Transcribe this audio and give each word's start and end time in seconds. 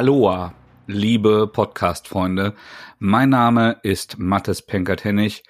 Aloha, 0.00 0.54
liebe 0.86 1.46
Podcast-Freunde. 1.46 2.54
Mein 2.98 3.28
Name 3.28 3.76
ist 3.82 4.18
Mattes 4.18 4.62
Penkertennig. 4.62 5.44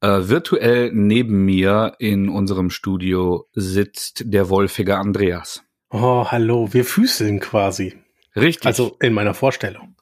Äh, 0.00 0.20
virtuell 0.22 0.90
neben 0.94 1.44
mir 1.44 1.96
in 1.98 2.30
unserem 2.30 2.70
Studio 2.70 3.46
sitzt 3.52 4.22
der 4.24 4.48
wolfige 4.48 4.96
Andreas. 4.96 5.64
Oh, 5.90 6.24
hallo, 6.26 6.72
wir 6.72 6.86
füßeln 6.86 7.40
quasi. 7.40 7.94
Richtig. 8.34 8.64
Also 8.64 8.96
in 9.02 9.12
meiner 9.12 9.34
Vorstellung. 9.34 9.94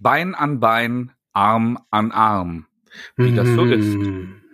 Bein 0.00 0.34
an 0.34 0.58
Bein, 0.58 1.12
Arm 1.32 1.78
an 1.92 2.10
Arm. 2.10 2.66
Wie 3.14 3.32
das 3.32 3.46
so 3.46 3.66
ist. 3.66 3.96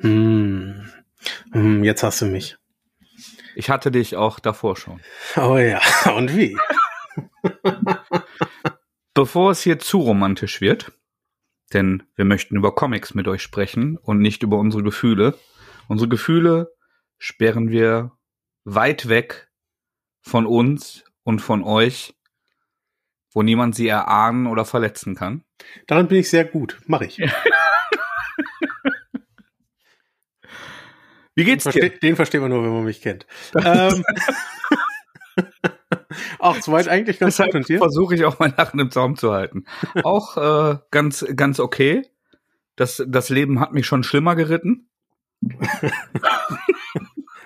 Hm, 0.02 0.84
jetzt 1.84 2.02
hast 2.02 2.20
du 2.20 2.26
mich. 2.26 2.58
Ich 3.56 3.70
hatte 3.70 3.90
dich 3.90 4.16
auch 4.16 4.40
davor 4.40 4.76
schon. 4.76 5.00
Oh 5.38 5.56
ja, 5.56 5.80
und 6.14 6.36
wie? 6.36 6.54
Bevor 9.14 9.50
es 9.50 9.62
hier 9.62 9.78
zu 9.78 9.98
romantisch 9.98 10.62
wird, 10.62 10.92
denn 11.74 12.02
wir 12.16 12.24
möchten 12.24 12.56
über 12.56 12.74
Comics 12.74 13.12
mit 13.14 13.28
euch 13.28 13.42
sprechen 13.42 13.98
und 13.98 14.20
nicht 14.20 14.42
über 14.42 14.58
unsere 14.58 14.82
Gefühle. 14.82 15.38
Unsere 15.86 16.08
Gefühle 16.08 16.74
sperren 17.18 17.68
wir 17.70 18.12
weit 18.64 19.10
weg 19.10 19.50
von 20.22 20.46
uns 20.46 21.04
und 21.24 21.40
von 21.40 21.62
euch, 21.62 22.14
wo 23.32 23.42
niemand 23.42 23.74
sie 23.74 23.88
erahnen 23.88 24.46
oder 24.46 24.64
verletzen 24.64 25.14
kann. 25.14 25.44
Daran 25.86 26.08
bin 26.08 26.16
ich 26.18 26.30
sehr 26.30 26.46
gut. 26.46 26.80
Mach 26.86 27.02
ich. 27.02 27.18
Wie 31.34 31.44
geht's 31.44 31.62
Verste 31.64 31.90
dir? 31.90 31.98
den 31.98 32.16
versteht 32.16 32.40
man 32.40 32.50
nur, 32.50 32.62
wenn 32.62 32.72
man 32.72 32.84
mich 32.84 33.00
kennt. 33.02 33.26
ähm, 33.54 34.04
Auch 36.38 36.56
soweit 36.56 36.88
eigentlich 36.88 37.18
ganz 37.18 37.36
gut 37.36 37.54
und 37.54 37.68
dir? 37.68 37.78
versuche 37.78 38.14
ich 38.14 38.24
auch 38.24 38.38
mein 38.38 38.54
Lachen 38.56 38.80
im 38.80 38.90
Zaum 38.90 39.16
zu 39.16 39.32
halten. 39.32 39.64
Auch 40.04 40.36
äh, 40.36 40.78
ganz, 40.90 41.24
ganz 41.36 41.60
okay. 41.60 42.02
Das, 42.76 43.02
das 43.06 43.28
Leben 43.28 43.60
hat 43.60 43.72
mich 43.72 43.86
schon 43.86 44.02
schlimmer 44.02 44.34
geritten. 44.34 44.88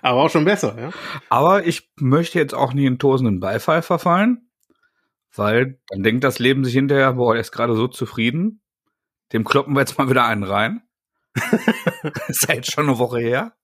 Aber 0.03 0.23
auch 0.23 0.31
schon 0.31 0.45
besser, 0.45 0.77
ja. 0.79 0.91
Aber 1.31 1.67
ich 1.67 1.91
möchte 1.97 2.39
jetzt 2.39 2.55
auch 2.55 2.73
nicht 2.73 2.85
in 2.85 3.01
tosenden 3.01 3.41
Beifall 3.41 3.83
verfallen, 3.83 4.49
weil 5.35 5.81
dann 5.89 6.05
denkt 6.05 6.23
das 6.23 6.39
Leben 6.39 6.65
sich 6.65 6.75
hinterher, 6.75 7.15
boah, 7.15 7.35
er 7.35 7.41
ist 7.41 7.51
gerade 7.51 7.75
so 7.75 7.89
zufrieden. 7.89 8.61
Dem 9.33 9.43
kloppen 9.43 9.75
wir 9.75 9.81
jetzt 9.81 9.99
mal 9.99 10.09
wieder 10.09 10.25
einen 10.25 10.45
rein. 10.45 10.83
ist 12.29 12.49
ja 12.49 12.55
jetzt 12.55 12.71
schon 12.71 12.89
eine 12.89 12.99
Woche 12.99 13.19
her. 13.19 13.57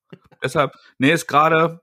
Deshalb, 0.42 0.74
nee, 0.98 1.12
ist 1.12 1.28
gerade, 1.28 1.80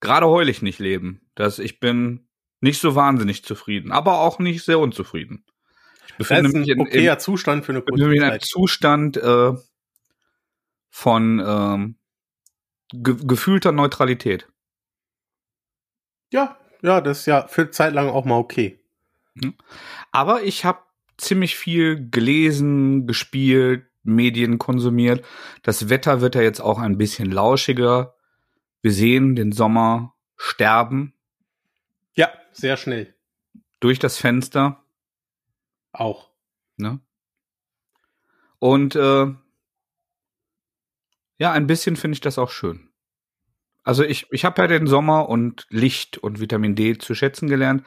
gerade 0.00 0.26
heul 0.26 0.48
ich 0.48 0.62
nicht 0.62 0.78
leben. 0.78 1.23
Das, 1.34 1.58
ich 1.58 1.80
bin 1.80 2.28
nicht 2.60 2.80
so 2.80 2.94
wahnsinnig 2.94 3.44
zufrieden, 3.44 3.92
aber 3.92 4.20
auch 4.20 4.38
nicht 4.38 4.64
sehr 4.64 4.78
unzufrieden. 4.78 5.44
Ich 6.06 6.14
Das 6.18 6.28
befinde 6.28 6.58
mich 6.58 6.70
ein 6.70 6.78
in, 6.78 6.80
okayer 6.80 7.14
in, 7.14 7.20
Zustand 7.20 7.64
für 7.64 7.72
eine 7.72 7.82
kurze 7.82 8.14
in 8.14 8.22
einem. 8.22 8.40
Zustand 8.40 9.16
äh, 9.16 9.52
von 10.88 11.42
ähm, 11.44 11.96
ge 12.92 13.16
gefühlter 13.24 13.72
Neutralität. 13.72 14.48
Ja, 16.30 16.58
ja, 16.82 17.00
das 17.00 17.20
ist 17.20 17.26
ja 17.26 17.46
für 17.46 17.70
Zeit 17.70 17.94
lang 17.94 18.08
auch 18.08 18.24
mal 18.24 18.36
okay. 18.36 18.80
Aber 20.12 20.42
ich 20.42 20.64
habe 20.64 20.80
ziemlich 21.16 21.56
viel 21.56 22.10
gelesen, 22.10 23.06
gespielt, 23.06 23.86
Medien 24.02 24.58
konsumiert. 24.58 25.24
Das 25.62 25.88
Wetter 25.88 26.20
wird 26.20 26.34
ja 26.34 26.42
jetzt 26.42 26.60
auch 26.60 26.78
ein 26.78 26.98
bisschen 26.98 27.30
lauschiger. 27.30 28.14
Wir 28.82 28.92
sehen 28.92 29.34
den 29.34 29.52
Sommer 29.52 30.14
sterben 30.36 31.13
Ja, 32.14 32.32
sehr 32.52 32.76
schnell. 32.76 33.14
durch 33.80 33.98
das 33.98 34.16
Fenster. 34.18 34.82
Auch. 35.92 36.30
Ne? 36.76 37.00
Und 38.58 38.96
äh, 38.96 39.26
ja, 41.38 41.52
ein 41.52 41.66
bisschen 41.66 41.96
finde 41.96 42.14
ich 42.14 42.20
das 42.20 42.38
auch 42.38 42.50
schön. 42.50 42.88
Also 43.82 44.02
ich, 44.02 44.26
ich 44.30 44.44
habe 44.46 44.62
ja 44.62 44.68
den 44.68 44.86
Sommer 44.86 45.28
und 45.28 45.66
Licht 45.68 46.16
und 46.16 46.40
Vitamin 46.40 46.74
D 46.74 46.96
zu 46.96 47.14
schätzen 47.14 47.48
gelernt, 47.48 47.84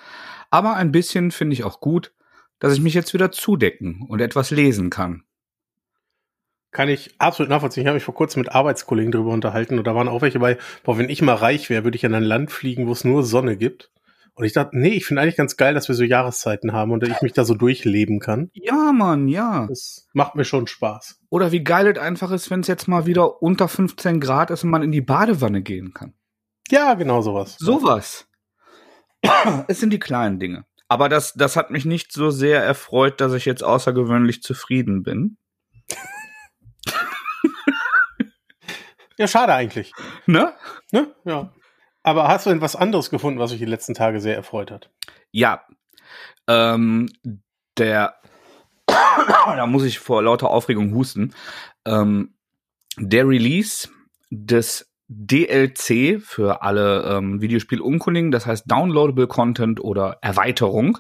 aber 0.52 0.76
ein 0.76 0.92
bisschen 0.92 1.32
finde 1.32 1.54
ich 1.54 1.64
auch 1.64 1.80
gut, 1.80 2.14
dass 2.60 2.74
ich 2.74 2.82
mich 2.82 2.94
jetzt 2.94 3.14
wieder 3.14 3.32
zudecken 3.32 4.06
und 4.08 4.22
etwas 4.22 4.52
lesen 4.52 4.92
kann. 4.92 5.24
Kann 6.70 6.90
ich 6.90 7.16
absolut 7.20 7.50
nachvollziehen. 7.50 7.82
Ich 7.82 7.88
habe 7.88 7.96
mich 7.96 8.04
vor 8.04 8.14
kurzem 8.14 8.42
mit 8.42 8.52
Arbeitskollegen 8.52 9.12
darüber 9.12 9.32
unterhalten 9.32 9.80
und 9.80 9.88
da 9.88 9.96
waren 9.96 10.08
auch 10.08 10.22
welche 10.22 10.38
bei, 10.38 10.60
boah, 10.84 11.00
wenn 11.00 11.10
ich 11.10 11.24
mal 11.24 11.34
reich 11.34 11.72
wäre, 11.72 11.84
würde 11.84 11.96
ich 11.96 12.06
an 12.06 12.14
ein 12.14 12.24
Land 12.24 12.52
fliegen, 12.52 12.86
wo 12.86 12.92
es 12.92 13.04
nur 13.04 13.24
Sonne 13.24 13.58
gibt. 13.58 13.92
Und 14.38 14.46
ich 14.46 14.54
dachte, 14.54 14.78
nee, 14.78 14.90
ich 14.90 15.08
finde 15.08 15.24
eigentlich 15.24 15.36
ganz 15.36 15.58
geil, 15.58 15.74
dass 15.74 15.88
wir 15.88 15.96
so 15.96 16.04
Jahreszeiten 16.04 16.72
haben 16.72 16.92
und 16.92 17.04
ich 17.04 17.24
mich 17.24 17.34
da 17.34 17.44
so 17.44 17.56
durchleben 17.56 18.20
kann. 18.20 18.52
Ja, 18.54 18.92
Mann, 18.94 19.28
ja. 19.28 19.66
Das 19.68 20.08
macht 20.14 20.36
mir 20.36 20.46
schon 20.46 20.68
Spaß. 20.68 21.20
Oder 21.30 21.52
wie 21.52 21.64
geil 21.64 21.88
es 21.88 21.98
einfach 21.98 22.30
ist, 22.30 22.52
wenn 22.52 22.60
es 22.60 22.68
jetzt 22.68 22.88
mal 22.88 23.08
wieder 23.08 23.42
unter 23.42 23.68
15 23.68 24.20
Grad 24.20 24.52
ist 24.52 24.64
und 24.64 24.70
man 24.70 24.84
in 24.84 24.92
die 24.92 25.02
Badewanne 25.02 25.64
gehen 25.64 25.92
kann. 25.92 26.14
Ja, 26.70 26.94
genau 26.94 27.22
sowas. 27.22 27.56
Sowas. 27.58 28.28
es 29.68 29.80
sind 29.80 29.92
die 29.92 29.98
kleinen 29.98 30.38
Dinge. 30.38 30.66
Aber 30.88 31.10
das, 31.10 31.34
das 31.34 31.56
hat 31.56 31.72
mich 31.72 31.86
nicht 31.86 32.14
so 32.14 32.30
sehr 32.30 32.64
erfreut, 32.64 33.20
dass 33.20 33.34
ich 33.34 33.46
jetzt 33.46 33.64
außergewöhnlich 33.64 34.44
zufrieden 34.44 35.02
bin. 35.02 35.38
Ja, 39.18 39.28
schade 39.28 39.56
eigentlich. 39.56 39.94
Ne? 40.28 40.54
Ne? 40.92 41.12
Ja. 41.26 41.52
Aber 42.08 42.30
hast 42.30 42.46
du 42.46 42.52
denn 42.52 42.62
was 42.62 42.78
anderes 42.78 43.10
gefunden, 43.10 43.38
was 43.38 43.52
dich 43.52 43.60
die 43.60 43.66
letzten 43.66 43.94
Tage 43.94 44.22
sehr 44.22 44.34
erfreut 44.34 44.72
hat? 44.72 44.90
Ja. 45.34 45.66
Ähm, 46.48 47.10
der, 47.78 48.16
da 48.88 49.68
muss 49.68 49.84
ich 49.84 50.00
vor 50.00 50.24
lauter 50.24 50.50
Aufregung 50.50 50.94
husten. 50.94 51.36
Ähm, 51.84 52.34
der 52.98 53.28
Release 53.28 53.90
des 54.30 54.90
DLC 55.10 56.22
für 56.22 56.62
alle 56.62 57.18
ähm, 57.18 57.42
Videospielunkundigen, 57.42 58.32
das 58.32 58.46
heißt 58.46 58.72
Downloadable 58.72 59.28
Content 59.28 59.82
oder 59.82 60.18
Erweiterung 60.22 61.00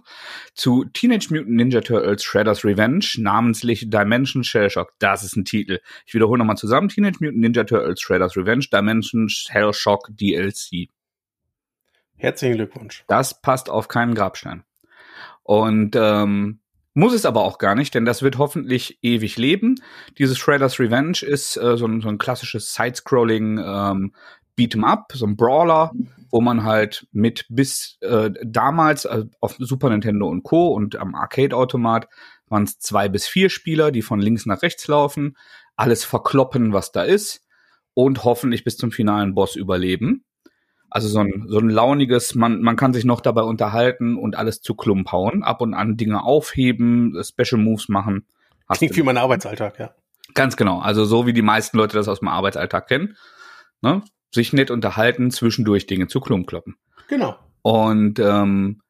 zu 0.56 0.84
Teenage 0.92 1.28
Mutant 1.30 1.52
Ninja 1.56 1.80
Turtles 1.80 2.22
Shredder's 2.22 2.66
Revenge, 2.66 3.06
namentlich 3.18 3.90
Dimension 3.90 4.44
Shell 4.44 4.70
Shock. 4.70 4.92
Das 5.00 5.24
ist 5.24 5.38
ein 5.38 5.46
Titel. 5.46 5.80
Ich 6.06 6.14
wiederhole 6.14 6.40
nochmal 6.40 6.58
zusammen. 6.58 6.90
Teenage 6.90 7.20
Mutant 7.22 7.40
Ninja 7.40 7.64
Turtles 7.64 8.02
Shredder's 8.02 8.36
Revenge, 8.36 8.66
Dimension 8.74 9.30
Shell 9.30 9.72
Shock 9.74 10.10
DLC. 10.10 10.90
Herzlichen 12.18 12.56
Glückwunsch. 12.56 13.04
Das 13.08 13.42
passt 13.42 13.70
auf 13.70 13.88
keinen 13.88 14.16
Grabstein. 14.16 14.64
Und 15.44 15.96
ähm, 15.96 16.60
muss 16.94 17.14
es 17.14 17.26
aber 17.26 17.44
auch 17.44 17.60
gar 17.60 17.76
nicht, 17.76 17.94
denn 17.94 18.06
das 18.06 18.24
wird 18.24 18.40
hoffentlich 18.40 18.98
ewig 19.04 19.38
leben. 19.38 19.76
Dieses 20.18 20.38
Shredder's 20.40 20.80
Revenge 20.80 21.20
ist 21.22 21.56
äh, 21.56 21.78
so, 21.78 21.86
ein, 21.86 22.02
so 22.02 22.10
ein 22.10 22.18
klassisches 22.18 22.74
Side-Scrolling 22.74 23.60
ähm, 23.60 24.14
Beat'em 24.58 24.84
Up, 24.84 25.12
so 25.14 25.28
ein 25.28 25.38
Brawler, 25.38 25.92
wo 26.32 26.42
man 26.42 26.64
halt 26.64 27.08
mit 27.12 27.46
bis 27.50 27.98
äh, 28.02 28.32
damals 28.44 29.06
äh, 29.06 29.26
auf 29.40 29.56
Super 29.60 29.90
Nintendo 29.90 30.28
und 30.28 30.42
Co. 30.42 30.70
und 30.70 30.96
am 30.96 31.14
Arcade-Automat 31.14 32.08
waren 32.48 32.64
es 32.64 32.80
zwei 32.80 33.10
bis 33.10 33.28
vier 33.28 33.50
Spieler, 33.50 33.92
die 33.92 34.02
von 34.02 34.20
links 34.20 34.48
nach 34.48 34.64
rechts 34.64 34.88
laufen, 34.88 35.38
alles 35.76 36.04
verkloppen, 36.04 36.74
was 36.74 36.92
da 36.92 37.04
ist 37.04 37.46
und 37.94 38.24
hoffentlich 38.24 38.64
bis 38.64 38.78
zum 38.78 38.92
finalen 38.92 39.36
Boss 39.36 39.56
überleben. 39.56 40.26
Also 40.90 41.08
so 41.08 41.20
ein, 41.20 41.46
so 41.48 41.60
ein 41.60 41.70
launiges, 41.70 42.36
man, 42.36 42.62
man 42.62 42.76
kann 42.76 42.94
sich 42.94 43.04
noch 43.04 43.22
dabei 43.22 43.42
unterhalten 43.42 44.16
und 44.16 44.36
alles 44.36 44.62
zu 44.62 44.74
Klump 44.74 45.12
hauen, 45.12 45.44
ab 45.44 45.62
und 45.62 45.74
an 45.74 45.98
Dinge 45.98 46.24
aufheben, 46.24 47.14
Special 47.24 47.62
Moves 47.62 47.90
machen. 47.90 48.26
Hast 48.68 48.80
Klingt 48.80 48.96
wie 48.96 49.04
mein 49.04 49.18
Arbeitsalltag, 49.18 49.80
ja. 49.80 49.92
Ganz 50.34 50.58
genau. 50.58 50.80
Also 50.80 51.06
so 51.06 51.26
wie 51.26 51.34
die 51.34 51.42
meisten 51.42 51.78
Leute 51.78 51.98
das 51.98 52.08
aus 52.08 52.20
dem 52.20 52.28
Arbeitsalltag 52.28 52.88
kennen. 52.88 53.18
Ne? 53.82 54.02
Sich 54.32 54.54
nett 54.54 54.72
unterhalten, 54.72 55.32
zwischendurch 55.32 55.88
Dinge 55.88 56.08
zu 56.08 56.20
Klump 56.20 56.48
kloppen. 56.48 56.76
Genau. 57.08 57.38
Und 57.62 58.20
ähm, 58.20 58.82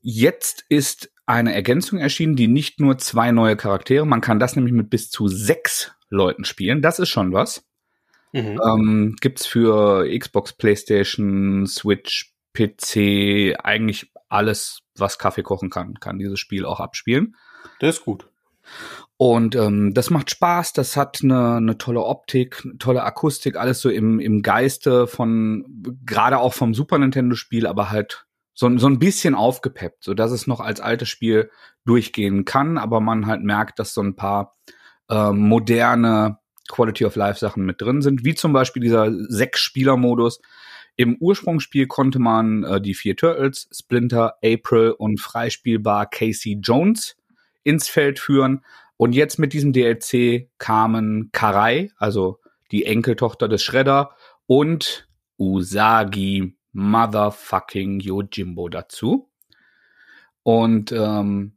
jetzt 0.00 0.64
ist 0.68 1.10
eine 1.26 1.54
Ergänzung 1.54 1.98
erschienen, 1.98 2.36
die 2.36 2.48
nicht 2.48 2.80
nur 2.80 2.98
zwei 2.98 3.30
neue 3.30 3.56
Charaktere, 3.56 4.06
man 4.06 4.20
kann 4.20 4.40
das 4.40 4.56
nämlich 4.56 4.74
mit 4.74 4.90
bis 4.90 5.10
zu 5.10 5.28
sechs 5.28 5.92
Leuten 6.08 6.44
spielen. 6.44 6.82
Das 6.82 6.98
ist 6.98 7.08
schon 7.08 7.32
was. 7.32 7.64
Mhm. 8.32 8.60
Ähm, 8.64 9.16
gibt's 9.20 9.46
für 9.46 10.06
Xbox, 10.06 10.52
PlayStation, 10.52 11.66
Switch, 11.66 12.32
PC, 12.54 13.56
eigentlich 13.62 14.12
alles, 14.28 14.80
was 14.96 15.18
Kaffee 15.18 15.42
kochen 15.42 15.70
kann, 15.70 15.94
kann 15.94 16.18
dieses 16.18 16.38
Spiel 16.38 16.64
auch 16.64 16.80
abspielen. 16.80 17.36
Das 17.80 17.96
ist 17.96 18.04
gut. 18.04 18.26
Und 19.16 19.54
ähm, 19.54 19.92
das 19.92 20.10
macht 20.10 20.30
Spaß, 20.30 20.72
das 20.72 20.96
hat 20.96 21.20
eine, 21.22 21.56
eine 21.56 21.76
tolle 21.76 22.02
Optik, 22.02 22.62
eine 22.64 22.78
tolle 22.78 23.02
Akustik, 23.02 23.56
alles 23.56 23.80
so 23.80 23.90
im, 23.90 24.18
im 24.18 24.42
Geiste 24.42 25.06
von, 25.06 25.64
gerade 26.06 26.38
auch 26.38 26.54
vom 26.54 26.72
Super 26.72 26.98
Nintendo-Spiel, 26.98 27.66
aber 27.66 27.90
halt 27.90 28.26
so, 28.54 28.74
so 28.78 28.86
ein 28.86 28.98
bisschen 28.98 29.34
aufgepeppt, 29.34 30.04
so 30.04 30.14
dass 30.14 30.30
es 30.30 30.46
noch 30.46 30.60
als 30.60 30.80
altes 30.80 31.08
Spiel 31.08 31.50
durchgehen 31.84 32.44
kann, 32.44 32.78
aber 32.78 33.00
man 33.00 33.26
halt 33.26 33.42
merkt, 33.42 33.78
dass 33.78 33.92
so 33.92 34.02
ein 34.02 34.16
paar 34.16 34.56
ähm, 35.10 35.38
moderne 35.38 36.39
Quality 36.70 37.04
of 37.04 37.16
Life 37.16 37.38
Sachen 37.38 37.64
mit 37.64 37.80
drin 37.80 38.02
sind, 38.02 38.24
wie 38.24 38.34
zum 38.34 38.52
Beispiel 38.52 38.82
dieser 38.82 39.12
Sechs-Spieler-Modus, 39.12 40.40
Im 40.96 41.16
Ursprungsspiel 41.18 41.86
konnte 41.86 42.18
man 42.18 42.64
äh, 42.64 42.80
die 42.80 42.94
vier 42.94 43.16
Turtles, 43.16 43.68
Splinter, 43.72 44.34
April 44.44 44.90
und 44.90 45.18
freispielbar 45.20 46.06
Casey 46.06 46.58
Jones 46.62 47.16
ins 47.62 47.88
Feld 47.88 48.18
führen. 48.18 48.64
Und 48.96 49.14
jetzt 49.14 49.38
mit 49.38 49.52
diesem 49.52 49.72
DLC 49.72 50.50
kamen 50.58 51.30
Karai, 51.32 51.90
also 51.96 52.38
die 52.70 52.84
Enkeltochter 52.84 53.48
des 53.48 53.62
Shredder, 53.62 54.10
und 54.46 55.08
Usagi 55.38 56.54
Motherfucking 56.72 58.00
Yojimbo 58.00 58.68
dazu. 58.68 59.30
Und 60.42 60.92
ähm, 60.92 61.52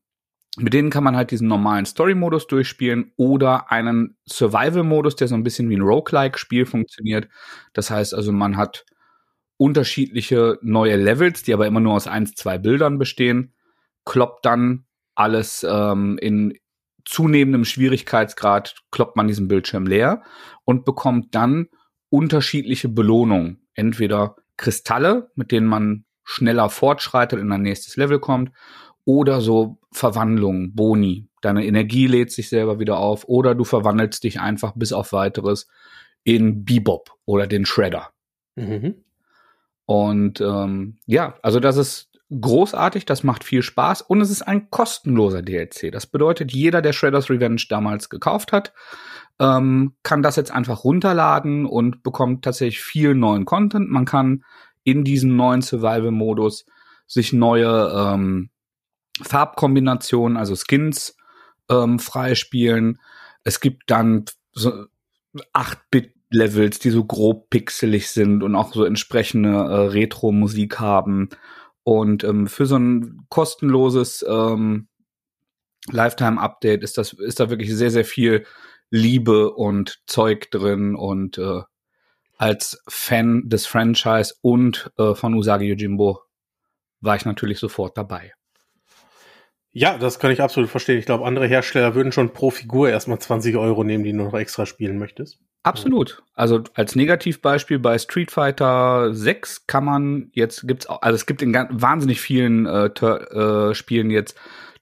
mit 0.58 0.74
denen 0.74 0.92
kann 0.92 1.04
man 1.04 1.16
halt 1.16 1.32
diesen 1.32 1.48
normalen 1.48 1.86
Story-Modus 1.86 2.48
durchspielen 2.48 3.12
oder 3.18 3.72
einen 3.72 4.18
Survival-Modus, 4.28 5.16
der 5.16 5.28
so 5.28 5.36
ein 5.36 5.44
bisschen 5.44 5.70
wie 5.70 5.76
ein 5.76 5.82
Roguelike-Spiel 5.82 6.66
funktioniert. 6.66 7.28
Das 7.74 7.90
heißt 7.90 8.14
also, 8.14 8.32
man 8.32 8.56
hat 8.56 8.86
unterschiedliche 9.58 10.60
neue 10.62 10.96
Levels, 10.96 11.44
die 11.44 11.54
aber 11.54 11.66
immer 11.66 11.80
nur 11.80 11.94
aus 11.94 12.08
eins, 12.08 12.36
zwei 12.36 12.58
Bildern 12.58 13.00
bestehen, 13.00 13.54
kloppt 14.06 14.46
dann 14.46 14.86
alles 15.16 15.66
ähm, 15.68 16.18
in 16.20 16.58
zunehmendem 17.06 17.66
Schwierigkeitsgrad, 17.66 18.76
kloppt 18.92 19.16
man 19.16 19.28
diesen 19.28 19.48
Bildschirm 19.48 19.88
leer 19.88 20.24
und 20.66 20.86
bekommt 20.86 21.34
dann 21.36 21.68
unterschiedliche 22.10 22.90
Belohnungen. 22.90 23.68
Entweder 23.74 24.36
Kristalle, 24.58 25.32
mit 25.36 25.52
denen 25.52 25.68
man 25.68 26.06
schneller 26.24 26.70
fortschreitet 26.70 27.40
und 27.40 27.48
in 27.48 27.52
ein 27.52 27.64
nächstes 27.64 27.96
Level 27.98 28.20
kommt, 28.20 28.52
oder 29.06 29.42
so 29.42 29.78
Verwandlungen, 29.92 30.74
Boni. 30.76 31.30
Deine 31.42 31.66
Energie 31.66 32.08
lädt 32.08 32.32
sich 32.32 32.50
selber 32.50 32.80
wieder 32.80 32.98
auf 32.98 33.26
oder 33.28 33.56
du 33.56 33.64
verwandelst 33.64 34.24
dich 34.24 34.40
einfach 34.40 34.74
bis 34.76 34.94
auf 34.94 35.12
weiteres 35.12 35.68
in 36.24 36.64
Bebop 36.64 37.12
oder 37.26 37.48
den 37.48 37.66
Shredder. 37.66 38.10
Mhm. 38.56 38.96
Und 39.86 40.40
ähm, 40.40 40.98
ja, 41.06 41.36
also 41.42 41.60
das 41.60 41.78
ist 41.78 42.10
großartig, 42.30 43.06
das 43.06 43.24
macht 43.24 43.44
viel 43.44 43.62
Spaß 43.62 44.02
und 44.02 44.22
es 44.22 44.30
ist 44.30 44.42
ein 44.42 44.70
kostenloser 44.70 45.42
DLC. 45.42 45.92
Das 45.92 46.08
bedeutet, 46.08 46.52
jeder, 46.52 46.82
der 46.82 46.94
Shredder's 46.94 47.30
Revenge 47.30 47.64
damals 47.70 48.10
gekauft 48.10 48.54
hat, 48.54 48.74
ähm, 49.40 49.96
kann 50.04 50.22
das 50.22 50.36
jetzt 50.36 50.52
einfach 50.52 50.84
runterladen 50.84 51.66
und 51.66 52.04
bekommt 52.04 52.44
tatsächlich 52.44 52.82
viel 52.82 53.16
neuen 53.16 53.46
Content. 53.46 53.90
Man 53.90 54.06
kann 54.06 54.44
in 54.84 55.04
diesem 55.04 55.36
neuen 55.36 55.62
Survival-Modus 55.62 56.66
sich 57.08 57.34
neue 57.34 57.92
ähm, 57.96 58.50
Farbkombinationen, 59.21 60.38
also 60.38 60.56
Skins 60.56 61.15
ähm, 61.69 62.00
freispielen. 62.00 63.00
Es 63.44 63.60
gibt 63.60 63.92
dann 63.92 64.25
so 64.51 64.86
8-Bit-Levels, 65.54 66.80
die 66.80 66.89
so 66.89 67.06
grob 67.06 67.50
pixelig 67.50 68.10
sind 68.10 68.44
und 68.44 68.56
auch 68.56 68.74
so 68.74 68.86
entsprechende 68.86 69.50
äh, 69.50 69.88
Retro-Musik 69.88 70.80
haben. 70.80 71.30
Und 71.83 72.24
ähm, 72.24 72.48
für 72.48 72.65
so 72.65 72.77
ein 72.77 73.25
kostenloses 73.30 74.25
ähm, 74.27 74.88
Lifetime-Update 75.92 76.81
ist 76.81 76.98
das 76.98 77.13
ist 77.13 77.39
da 77.39 77.50
wirklich 77.50 77.75
sehr 77.75 77.92
sehr 77.92 78.06
viel 78.06 78.45
Liebe 78.89 79.51
und 79.51 80.01
Zeug 80.06 80.50
drin 80.50 80.95
und 80.95 81.38
äh, 81.38 81.62
als 82.38 82.81
Fan 82.88 83.50
des 83.50 83.65
Franchise 83.65 84.33
und 84.42 84.92
äh, 84.98 85.13
von 85.13 85.33
Usagi 85.33 85.65
Yojimbo 85.65 86.21
war 87.01 87.15
ich 87.15 87.25
natürlich 87.25 87.60
sofort 87.60 87.98
dabei. 87.98 88.33
Ja, 89.75 89.98
das 89.98 90.20
kann 90.20 90.31
ich 90.31 90.40
absolut 90.40 90.70
verstehen. 90.70 91.00
Ich 91.00 91.08
glaube, 91.08 91.25
andere 91.25 91.48
Hersteller 91.48 91.96
würden 91.96 92.12
schon 92.12 92.31
pro 92.31 92.52
Figur 92.52 92.90
erstmal 92.90 93.18
20 93.18 93.58
Euro 93.58 93.84
nehmen, 93.84 94.04
die 94.04 94.12
du 94.12 94.18
noch 94.18 94.34
extra 94.36 94.68
spielen 94.68 95.00
möchtest. 95.00 95.40
Absolut. 95.64 96.22
Also 96.36 96.62
als 96.75 96.96
Negativbeispiel 96.96 97.80
bei 97.80 97.98
Street 97.98 98.30
Fighter 98.31 99.14
6 99.14 99.66
kann 99.66 99.86
man 99.86 100.30
jetzt 100.34 100.68
gibt's 100.68 100.88
auch, 100.88 101.02
also 101.02 101.16
es 101.16 101.25
gibt 101.25 101.42
in 101.42 101.54
wahnsinnig 101.54 102.22
vielen 102.22 102.66
äh, 102.68 102.88
äh, 102.88 103.74
Spielen 103.74 104.12
jetzt 104.12 104.38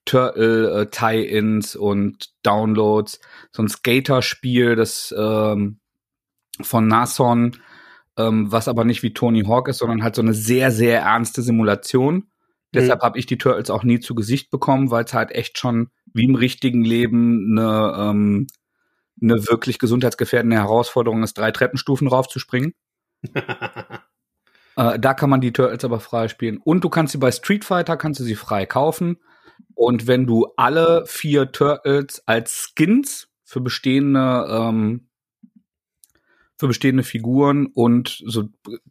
Turtle 0.06 0.82
äh, 0.82 0.86
Tie-ins 0.88 1.76
und 1.76 2.32
Downloads. 2.44 3.22
So 3.52 3.64
ein 3.64 3.70
Skater-Spiel, 3.70 4.76
das 4.76 5.14
ähm, 5.18 5.80
von 6.62 6.88
Nason, 6.88 7.58
ähm, 8.18 8.52
was 8.52 8.68
aber 8.68 8.84
nicht 8.84 9.04
wie 9.04 9.14
Tony 9.14 9.44
Hawk 9.44 9.70
ist, 9.70 9.78
sondern 9.78 10.04
halt 10.04 10.16
so 10.16 10.22
eine 10.22 10.34
sehr 10.34 10.72
sehr 10.72 11.02
ernste 11.02 11.44
Simulation 11.44 12.31
Deshalb 12.74 13.02
mhm. 13.02 13.06
habe 13.06 13.20
ich 13.20 13.26
die 13.26 13.38
Turtles 13.38 13.70
auch 13.70 13.84
nie 13.84 14.00
zu 14.00 14.16
Gesicht 14.16 14.50
bekommen, 14.50 14.92
weil 14.92 15.04
es 15.04 15.14
halt 15.14 15.32
echt 15.32 15.58
schon 15.58 15.90
wie 16.14 16.26
im 16.26 16.36
richtigen 16.36 16.84
Leben 16.84 17.58
eine, 17.58 17.94
ähm, 17.98 18.48
eine 19.22 19.48
wirklich 19.48 19.80
gesundheitsgefährdende 19.80 20.58
Herausforderung 20.58 21.24
ist, 21.24 21.38
drei 21.38 21.52
Treppenstufen 21.52 22.08
raufzuspringen. 22.08 22.74
äh, 23.34 25.00
da 25.00 25.14
kann 25.14 25.30
man 25.30 25.42
die 25.42 25.54
Turtles 25.54 25.84
aber 25.84 26.00
frei 26.00 26.28
spielen. 26.28 26.58
Und 26.58 26.84
du 26.84 26.90
kannst 26.90 27.12
sie 27.12 27.18
bei 27.18 27.32
Street 27.32 27.66
Fighter, 27.66 27.98
kannst 27.98 28.20
du 28.20 28.24
sie 28.24 28.36
frei 28.36 28.66
kaufen. 28.66 29.18
Und 29.76 30.08
wenn 30.08 30.26
du 30.26 30.48
alle 30.58 31.06
vier 31.06 31.52
Turtles 31.52 32.24
als 32.26 32.74
Skins 32.76 33.30
für 33.44 33.62
bestehende 33.62 34.48
ähm, 34.50 35.10
für 36.62 36.68
bestehende 36.68 37.02
Figuren 37.02 37.66
und 37.66 38.22
so 38.24 38.48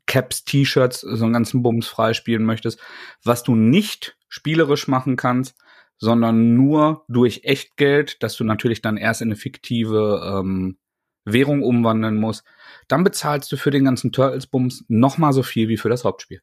Caps, 0.06 0.44
T-Shirts, 0.44 1.02
so 1.02 1.24
einen 1.24 1.32
ganzen 1.32 1.62
Bums 1.62 1.86
freispielen 1.86 2.44
möchtest, 2.44 2.80
was 3.22 3.44
du 3.44 3.54
nicht 3.54 4.18
spielerisch 4.28 4.88
machen 4.88 5.14
kannst, 5.14 5.56
sondern 5.96 6.56
nur 6.56 7.04
durch 7.06 7.42
Echtgeld, 7.44 8.20
dass 8.24 8.36
du 8.36 8.42
natürlich 8.42 8.82
dann 8.82 8.96
erst 8.96 9.22
in 9.22 9.28
eine 9.28 9.36
fiktive 9.36 10.40
ähm, 10.40 10.78
Währung 11.24 11.62
umwandeln 11.62 12.16
musst, 12.16 12.42
dann 12.88 13.04
bezahlst 13.04 13.52
du 13.52 13.56
für 13.56 13.70
den 13.70 13.84
ganzen 13.84 14.10
Turtles-Bums 14.10 14.86
noch 14.88 15.16
mal 15.16 15.32
so 15.32 15.44
viel 15.44 15.68
wie 15.68 15.76
für 15.76 15.88
das 15.88 16.04
Hauptspiel. 16.04 16.42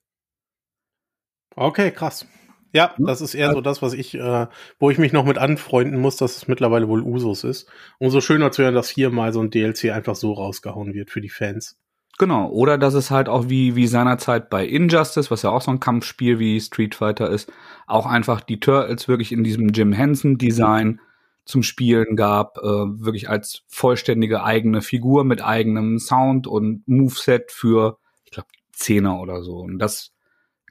Okay, 1.57 1.91
krass. 1.91 2.25
Ja, 2.73 2.93
das 2.97 3.21
ist 3.21 3.33
eher 3.33 3.53
so 3.53 3.61
das, 3.61 3.81
was 3.81 3.93
ich, 3.93 4.15
äh, 4.15 4.47
wo 4.79 4.89
ich 4.89 4.97
mich 4.97 5.13
noch 5.13 5.25
mit 5.25 5.37
anfreunden 5.37 5.99
muss, 5.99 6.17
dass 6.17 6.37
es 6.37 6.47
mittlerweile 6.47 6.87
wohl 6.87 7.01
Usus 7.01 7.43
ist. 7.43 7.69
Umso 7.99 8.21
schöner 8.21 8.51
zu 8.51 8.63
hören, 8.63 8.75
dass 8.75 8.89
hier 8.89 9.09
mal 9.09 9.33
so 9.33 9.41
ein 9.41 9.49
DLC 9.49 9.91
einfach 9.91 10.15
so 10.15 10.33
rausgehauen 10.33 10.93
wird 10.93 11.09
für 11.09 11.21
die 11.21 11.29
Fans. 11.29 11.77
Genau, 12.19 12.49
oder 12.49 12.79
dass 12.79 12.95
es 12.95 13.11
halt 13.11 13.29
auch 13.29 13.47
wie, 13.47 13.75
wie 13.75 13.85
seinerzeit 13.85 14.49
bei 14.49 14.65
Injustice, 14.65 15.29
was 15.29 15.43
ja 15.43 15.51
auch 15.51 15.61
so 15.61 15.69
ein 15.69 15.79
Kampfspiel 15.79 16.39
wie 16.39 16.59
Street 16.59 16.95
Fighter 16.95 17.29
ist, 17.29 17.51
auch 17.85 18.07
einfach 18.07 18.41
die 18.41 18.59
Turtles 18.59 19.07
wirklich 19.07 19.31
in 19.31 19.43
diesem 19.43 19.69
Jim 19.69 19.93
Henson 19.93 20.39
Design 20.39 20.99
zum 21.45 21.61
Spielen 21.61 22.15
gab, 22.15 22.57
äh, 22.57 22.63
wirklich 22.63 23.29
als 23.29 23.63
vollständige 23.67 24.43
eigene 24.43 24.81
Figur 24.81 25.23
mit 25.25 25.43
eigenem 25.43 25.99
Sound 25.99 26.47
und 26.47 26.87
Moveset 26.87 27.51
für, 27.51 27.99
ich 28.25 28.31
glaube, 28.31 28.49
Zehner 28.73 29.19
oder 29.19 29.43
so. 29.43 29.59
Und 29.59 29.77
das 29.77 30.11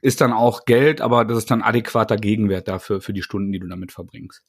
ist 0.01 0.21
dann 0.21 0.33
auch 0.33 0.65
Geld, 0.65 1.01
aber 1.01 1.25
das 1.25 1.37
ist 1.39 1.51
dann 1.51 1.61
adäquater 1.61 2.17
Gegenwert 2.17 2.67
dafür, 2.67 3.01
für 3.01 3.13
die 3.13 3.23
Stunden, 3.23 3.51
die 3.51 3.59
du 3.59 3.67
damit 3.67 3.91
verbringst. 3.91 4.43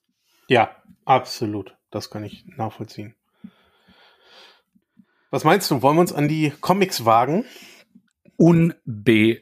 Ja, 0.49 0.71
absolut. 1.05 1.76
Das 1.90 2.11
kann 2.11 2.25
ich 2.25 2.45
nachvollziehen. 2.47 3.14
Was 5.31 5.45
meinst 5.45 5.71
du? 5.71 5.83
Wollen 5.83 5.97
wir 5.97 6.00
uns 6.00 6.12
an 6.12 6.28
die 6.28 6.52
Comics 6.61 7.05
wagen? 7.05 7.45
Unbedingt. 8.37 9.37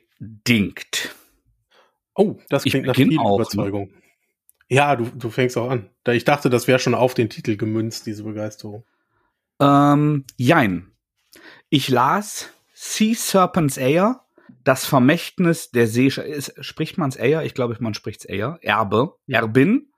Oh, 2.15 2.37
das 2.49 2.65
klingt 2.65 2.87
nach 2.87 2.97
viel 2.97 3.19
auch, 3.19 3.39
ne? 3.39 3.45
Überzeugung. 3.45 3.89
Ne? 3.89 4.03
Ja, 4.69 4.97
du, 4.97 5.05
du 5.05 5.31
fängst 5.31 5.57
auch 5.57 5.71
an. 5.71 5.91
Ich 6.09 6.25
dachte, 6.25 6.51
das 6.51 6.67
wäre 6.67 6.81
schon 6.81 6.95
auf 6.95 7.15
den 7.15 7.31
Titel 7.31 7.57
gemünzt, 7.57 8.07
diese 8.07 8.25
Begeisterung. 8.25 8.85
Ähm, 9.61 10.25
jein. 10.37 10.91
Ich 11.69 11.89
las 11.89 12.51
Sea 12.73 13.15
Serpent's 13.15 13.77
Air 13.77 14.26
das 14.67 14.85
Vermächtnis 14.85 15.71
der 15.71 15.87
See, 15.87 16.11
spricht 16.11 16.99
man 16.99 17.09
es 17.09 17.15
eher? 17.15 17.45
Ich 17.45 17.55
glaube, 17.55 17.77
man 17.79 17.95
spricht 17.95 18.23
es 18.23 18.25
eher. 18.25 18.59
Erbe, 18.63 19.15
Erbin. 19.29 19.93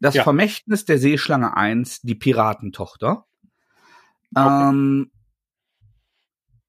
Das 0.00 0.14
ja. 0.14 0.22
Vermächtnis 0.22 0.84
der 0.84 0.98
Seeschlange 0.98 1.56
1, 1.56 2.02
die 2.02 2.14
Piratentochter. 2.14 3.26
Okay. 4.32 4.68
Ähm, 4.68 5.10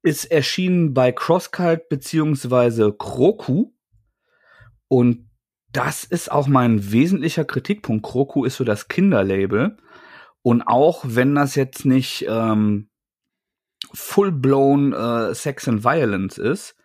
ist 0.01 0.25
erschienen 0.25 0.95
bei 0.95 1.11
Crosscult 1.11 1.87
beziehungsweise 1.87 2.91
Kroku. 2.93 3.73
Und 4.87 5.29
das 5.71 6.03
ist 6.03 6.31
auch 6.31 6.47
mein 6.47 6.91
wesentlicher 6.91 7.45
Kritikpunkt. 7.45 8.03
Kroku 8.03 8.43
ist 8.43 8.55
so 8.55 8.63
das 8.63 8.87
Kinderlabel. 8.87 9.77
Und 10.41 10.63
auch 10.63 11.03
wenn 11.05 11.35
das 11.35 11.53
jetzt 11.53 11.85
nicht 11.85 12.25
ähm, 12.27 12.89
full-blown 13.93 14.93
äh, 14.93 15.35
Sex 15.35 15.67
and 15.67 15.83
Violence 15.83 16.39
ist, 16.39 16.75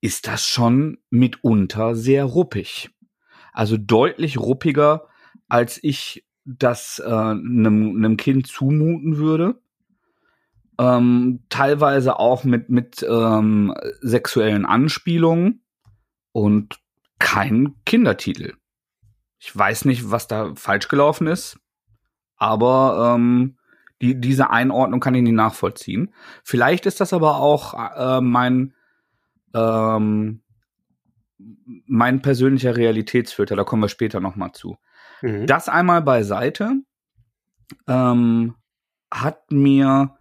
ist 0.00 0.26
das 0.26 0.46
schon 0.46 0.98
mitunter 1.10 1.94
sehr 1.94 2.24
ruppig. 2.24 2.90
Also 3.52 3.76
deutlich 3.76 4.38
ruppiger, 4.38 5.08
als 5.48 5.82
ich 5.82 6.26
das 6.44 7.02
äh, 7.04 7.10
einem, 7.10 7.96
einem 7.96 8.16
Kind 8.16 8.46
zumuten 8.46 9.16
würde. 9.16 9.60
Ähm, 10.78 11.44
teilweise 11.48 12.18
auch 12.18 12.44
mit, 12.44 12.68
mit 12.68 13.04
ähm, 13.08 13.74
sexuellen 14.00 14.66
Anspielungen 14.66 15.62
und 16.32 16.78
kein 17.18 17.74
Kindertitel. 17.86 18.54
Ich 19.38 19.56
weiß 19.56 19.86
nicht, 19.86 20.10
was 20.10 20.28
da 20.28 20.54
falsch 20.54 20.88
gelaufen 20.88 21.26
ist, 21.26 21.58
aber 22.36 23.14
ähm, 23.14 23.56
die, 24.02 24.20
diese 24.20 24.50
Einordnung 24.50 25.00
kann 25.00 25.14
ich 25.14 25.22
nicht 25.22 25.32
nachvollziehen. 25.32 26.12
Vielleicht 26.44 26.84
ist 26.84 27.00
das 27.00 27.12
aber 27.14 27.36
auch 27.36 27.72
äh, 27.96 28.20
mein 28.20 28.74
ähm, 29.54 30.42
mein 31.86 32.22
persönlicher 32.22 32.76
Realitätsfilter, 32.76 33.56
da 33.56 33.64
kommen 33.64 33.82
wir 33.82 33.88
später 33.88 34.20
nochmal 34.20 34.52
zu. 34.52 34.76
Mhm. 35.22 35.46
Das 35.46 35.68
einmal 35.68 36.02
beiseite, 36.02 36.82
ähm, 37.86 38.54
hat 39.10 39.50
mir 39.50 40.16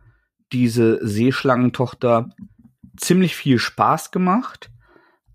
diese 0.51 1.05
Seeschlangentochter 1.05 2.29
ziemlich 2.98 3.36
viel 3.36 3.60
Spaß 3.60 4.12
gemacht, 4.12 4.70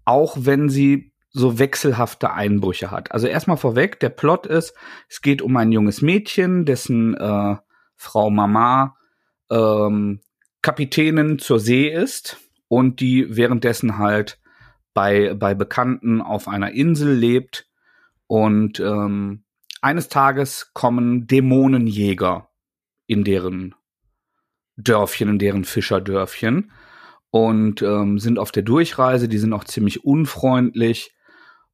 auch 0.04 0.36
wenn 0.40 0.68
sie 0.68 1.12
so 1.32 1.58
wechselhafte 1.58 2.32
Einbrüche 2.32 2.90
hat. 2.90 3.12
Also 3.12 3.26
erstmal 3.26 3.56
vorweg, 3.56 4.00
der 4.00 4.08
Plot 4.08 4.46
ist, 4.46 4.74
es 5.08 5.20
geht 5.20 5.42
um 5.42 5.56
ein 5.56 5.70
junges 5.70 6.02
Mädchen, 6.02 6.64
dessen 6.64 7.16
äh, 7.16 7.56
Frau 7.96 8.30
Mama 8.30 8.96
ähm, 9.50 10.20
Kapitänin 10.62 11.38
zur 11.38 11.60
See 11.60 11.88
ist 11.88 12.38
und 12.70 13.00
die 13.00 13.36
währenddessen 13.36 13.98
halt 13.98 14.38
bei, 14.94 15.34
bei 15.34 15.54
Bekannten 15.54 16.22
auf 16.22 16.46
einer 16.46 16.70
Insel 16.70 17.12
lebt. 17.12 17.68
Und 18.28 18.78
ähm, 18.78 19.42
eines 19.82 20.08
Tages 20.08 20.70
kommen 20.72 21.26
Dämonenjäger 21.26 22.48
in 23.08 23.24
deren 23.24 23.74
Dörfchen, 24.76 25.28
in 25.28 25.38
deren 25.40 25.64
Fischerdörfchen 25.64 26.70
und 27.30 27.82
ähm, 27.82 28.20
sind 28.20 28.38
auf 28.38 28.52
der 28.52 28.62
Durchreise. 28.62 29.28
Die 29.28 29.38
sind 29.38 29.52
auch 29.52 29.64
ziemlich 29.64 30.04
unfreundlich 30.04 31.12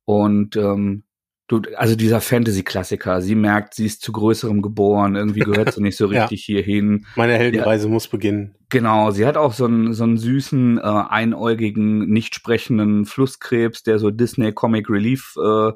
und 0.06 0.56
ähm, 0.56 1.04
du, 1.48 1.62
also 1.76 1.96
dieser 1.96 2.20
Fantasy-Klassiker. 2.20 3.22
Sie 3.22 3.34
merkt, 3.34 3.74
sie 3.74 3.86
ist 3.86 4.02
zu 4.02 4.12
größerem 4.12 4.62
geboren. 4.62 5.16
Irgendwie 5.16 5.40
gehört 5.40 5.72
sie 5.74 5.82
nicht 5.82 5.96
so 5.96 6.06
richtig 6.08 6.46
ja. 6.46 6.54
hierhin. 6.54 7.06
Meine 7.16 7.34
Heldenreise 7.34 7.86
ja, 7.86 7.92
muss 7.92 8.08
beginnen. 8.08 8.54
Genau, 8.68 9.10
sie 9.10 9.26
hat 9.26 9.36
auch 9.36 9.52
so 9.52 9.66
einen 9.66 9.94
so 9.94 10.04
einen 10.04 10.18
süßen, 10.18 10.78
äh, 10.78 10.82
einäugigen, 10.82 12.08
nicht 12.08 12.34
sprechenden 12.34 13.04
Flusskrebs, 13.04 13.82
der 13.84 13.98
so 13.98 14.10
Disney 14.10 14.52
Comic 14.52 14.90
Relief 14.90 15.36
äh, 15.36 15.72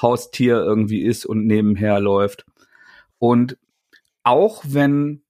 Haustier 0.00 0.56
irgendwie 0.56 1.02
ist 1.02 1.24
und 1.24 1.46
nebenher 1.46 2.00
läuft. 2.00 2.44
Und 3.18 3.56
auch 4.24 4.64
wenn 4.66 5.22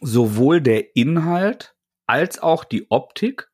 sowohl 0.00 0.60
der 0.60 0.96
Inhalt 0.96 1.74
als 2.06 2.38
auch 2.38 2.64
die 2.64 2.90
Optik 2.90 3.50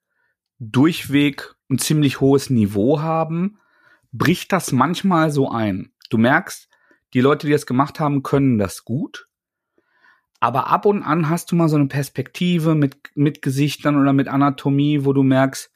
durchweg 0.59 1.55
ein 1.71 1.79
ziemlich 1.79 2.21
hohes 2.21 2.51
Niveau 2.51 3.01
haben, 3.01 3.59
bricht 4.13 4.53
das 4.53 4.73
manchmal 4.73 5.31
so 5.31 5.51
ein. 5.51 5.93
Du 6.11 6.19
merkst, 6.19 6.69
die 7.15 7.21
Leute, 7.21 7.47
die 7.47 7.53
das 7.53 7.67
gemacht 7.67 8.01
haben, 8.01 8.23
können 8.23 8.59
das 8.59 8.85
gut. 8.85 9.27
Aber 10.41 10.69
ab 10.69 10.87
und 10.87 11.03
an 11.03 11.29
hast 11.29 11.53
du 11.53 11.57
mal 11.57 11.69
so 11.69 11.77
eine 11.77 11.89
Perspektive 11.89 12.75
mit, 12.75 12.97
mit 13.15 13.43
Gesichtern 13.43 14.01
oder 14.01 14.13
mit 14.13 14.29
Anatomie, 14.29 15.05
wo 15.05 15.13
du 15.13 15.23
merkst, 15.23 15.71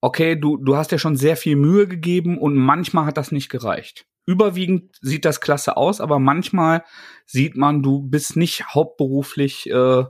okay, 0.00 0.34
du, 0.34 0.56
du 0.56 0.76
hast 0.76 0.92
ja 0.92 0.98
schon 0.98 1.16
sehr 1.16 1.36
viel 1.36 1.56
Mühe 1.56 1.86
gegeben 1.86 2.38
und 2.38 2.56
manchmal 2.56 3.04
hat 3.04 3.18
das 3.18 3.32
nicht 3.32 3.50
gereicht. 3.50 4.06
Überwiegend 4.24 4.96
sieht 5.00 5.24
das 5.24 5.40
klasse 5.40 5.76
aus, 5.76 6.00
aber 6.00 6.18
manchmal 6.18 6.84
sieht 7.26 7.56
man, 7.56 7.82
du 7.82 8.02
bist 8.02 8.36
nicht 8.36 8.74
hauptberuflich, 8.74 9.68
äh, 9.68 10.04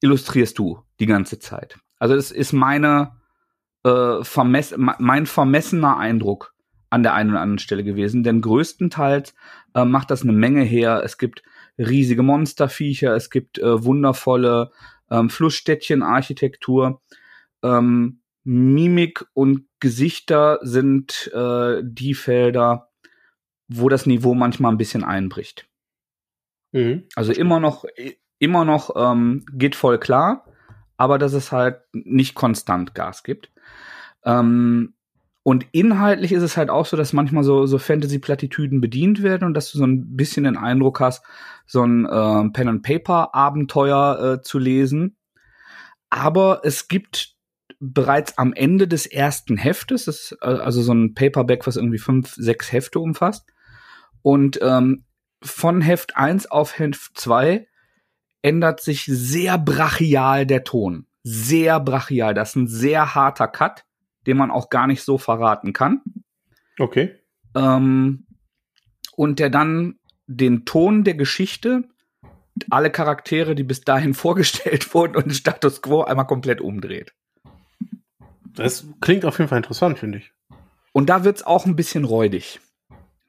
illustrierst 0.00 0.58
du 0.58 0.82
die 1.00 1.06
ganze 1.06 1.38
Zeit. 1.38 1.78
Also 1.98 2.14
es 2.14 2.30
ist 2.30 2.52
meine, 2.52 3.20
äh, 3.84 4.22
vermess 4.22 4.74
mein 4.76 5.26
vermessener 5.26 5.96
Eindruck 5.96 6.53
an 6.94 7.02
der 7.02 7.14
einen 7.14 7.30
oder 7.30 7.40
anderen 7.40 7.58
Stelle 7.58 7.82
gewesen, 7.82 8.22
denn 8.22 8.40
größtenteils 8.40 9.34
äh, 9.74 9.84
macht 9.84 10.12
das 10.12 10.22
eine 10.22 10.32
Menge 10.32 10.62
her. 10.62 11.02
Es 11.04 11.18
gibt 11.18 11.42
riesige 11.76 12.22
Monsterviecher, 12.22 13.16
es 13.16 13.30
gibt 13.30 13.58
äh, 13.58 13.84
wundervolle 13.84 14.70
ähm, 15.10 15.28
Flussstädtchen-Architektur. 15.28 17.02
Ähm, 17.64 18.20
Mimik 18.44 19.26
und 19.32 19.66
Gesichter 19.80 20.60
sind 20.62 21.32
äh, 21.34 21.82
die 21.82 22.14
Felder, 22.14 22.90
wo 23.66 23.88
das 23.88 24.06
Niveau 24.06 24.34
manchmal 24.34 24.70
ein 24.70 24.78
bisschen 24.78 25.02
einbricht. 25.02 25.66
Mhm. 26.70 27.08
Also 27.16 27.32
immer 27.32 27.58
noch, 27.58 27.84
immer 28.38 28.64
noch 28.64 28.94
ähm, 28.94 29.44
geht 29.52 29.74
voll 29.74 29.98
klar, 29.98 30.44
aber 30.96 31.18
dass 31.18 31.32
es 31.32 31.50
halt 31.50 31.80
nicht 31.92 32.36
konstant 32.36 32.94
Gas 32.94 33.24
gibt. 33.24 33.50
Ähm, 34.24 34.94
und 35.46 35.66
inhaltlich 35.72 36.32
ist 36.32 36.42
es 36.42 36.56
halt 36.56 36.70
auch 36.70 36.86
so, 36.86 36.96
dass 36.96 37.12
manchmal 37.12 37.44
so, 37.44 37.66
so 37.66 37.78
Fantasy-Plattitüden 37.78 38.80
bedient 38.80 39.22
werden 39.22 39.44
und 39.44 39.52
dass 39.52 39.70
du 39.70 39.76
so 39.76 39.84
ein 39.84 40.16
bisschen 40.16 40.44
den 40.44 40.56
Eindruck 40.56 41.00
hast, 41.00 41.22
so 41.66 41.82
ein 41.82 42.06
äh, 42.06 42.48
Pen-and-Paper-Abenteuer 42.50 44.38
äh, 44.38 44.42
zu 44.42 44.58
lesen. 44.58 45.18
Aber 46.08 46.62
es 46.64 46.88
gibt 46.88 47.34
bereits 47.78 48.38
am 48.38 48.54
Ende 48.54 48.88
des 48.88 49.04
ersten 49.04 49.58
Heftes, 49.58 50.06
das 50.06 50.32
ist 50.32 50.38
äh, 50.40 50.46
also 50.46 50.80
so 50.80 50.94
ein 50.94 51.12
Paperback, 51.12 51.66
was 51.66 51.76
irgendwie 51.76 51.98
fünf, 51.98 52.34
sechs 52.34 52.72
Hefte 52.72 52.98
umfasst. 52.98 53.44
Und 54.22 54.58
ähm, 54.62 55.04
von 55.42 55.82
Heft 55.82 56.16
1 56.16 56.50
auf 56.50 56.78
Heft 56.78 57.18
2 57.18 57.68
ändert 58.40 58.80
sich 58.80 59.04
sehr 59.04 59.58
brachial 59.58 60.46
der 60.46 60.64
Ton. 60.64 61.06
Sehr 61.22 61.80
brachial. 61.80 62.32
Das 62.32 62.50
ist 62.50 62.56
ein 62.56 62.66
sehr 62.66 63.14
harter 63.14 63.48
Cut 63.48 63.84
den 64.26 64.36
man 64.36 64.50
auch 64.50 64.70
gar 64.70 64.86
nicht 64.86 65.02
so 65.02 65.18
verraten 65.18 65.72
kann. 65.72 66.02
Okay. 66.78 67.14
Ähm, 67.54 68.26
und 69.16 69.38
der 69.38 69.50
dann 69.50 69.98
den 70.26 70.64
Ton 70.64 71.04
der 71.04 71.14
Geschichte, 71.14 71.84
alle 72.70 72.90
Charaktere, 72.90 73.54
die 73.54 73.64
bis 73.64 73.82
dahin 73.82 74.14
vorgestellt 74.14 74.92
wurden 74.94 75.16
und 75.16 75.26
den 75.26 75.34
Status 75.34 75.82
quo 75.82 76.02
einmal 76.02 76.26
komplett 76.26 76.60
umdreht. 76.60 77.12
Das 78.44 78.86
klingt 79.00 79.24
auf 79.24 79.38
jeden 79.38 79.48
Fall 79.48 79.58
interessant, 79.58 79.98
finde 79.98 80.18
ich. 80.18 80.32
Und 80.92 81.10
da 81.10 81.24
wird 81.24 81.38
es 81.38 81.46
auch 81.46 81.66
ein 81.66 81.74
bisschen 81.74 82.04
räudig. 82.04 82.60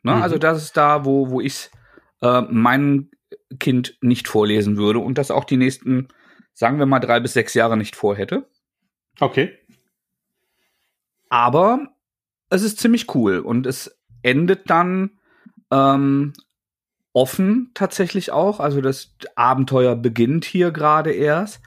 Ne? 0.03 0.15
Mhm. 0.15 0.21
Also 0.21 0.37
das 0.37 0.61
ist 0.61 0.77
da, 0.77 1.03
wo, 1.03 1.31
wo 1.31 1.41
ich 1.41 1.71
äh, 2.21 2.41
meinem 2.41 3.09
Kind 3.59 3.97
nicht 4.01 4.27
vorlesen 4.27 4.77
würde 4.77 4.99
und 4.99 5.17
das 5.17 5.31
auch 5.31 5.43
die 5.43 5.57
nächsten, 5.57 6.07
sagen 6.53 6.77
wir 6.77 6.85
mal, 6.85 6.99
drei 6.99 7.19
bis 7.19 7.33
sechs 7.33 7.55
Jahre 7.55 7.75
nicht 7.75 7.95
vorhätte. 7.95 8.47
Okay. 9.19 9.57
Aber 11.35 11.89
es 12.49 12.63
ist 12.63 12.79
ziemlich 12.79 13.13
cool 13.13 13.39
und 13.39 13.65
es 13.65 13.99
endet 14.21 14.69
dann 14.69 15.19
ähm, 15.69 16.31
offen 17.11 17.71
tatsächlich 17.73 18.31
auch. 18.31 18.61
Also 18.61 18.79
das 18.79 19.13
Abenteuer 19.35 19.97
beginnt 19.97 20.45
hier 20.45 20.71
gerade 20.71 21.11
erst. 21.11 21.59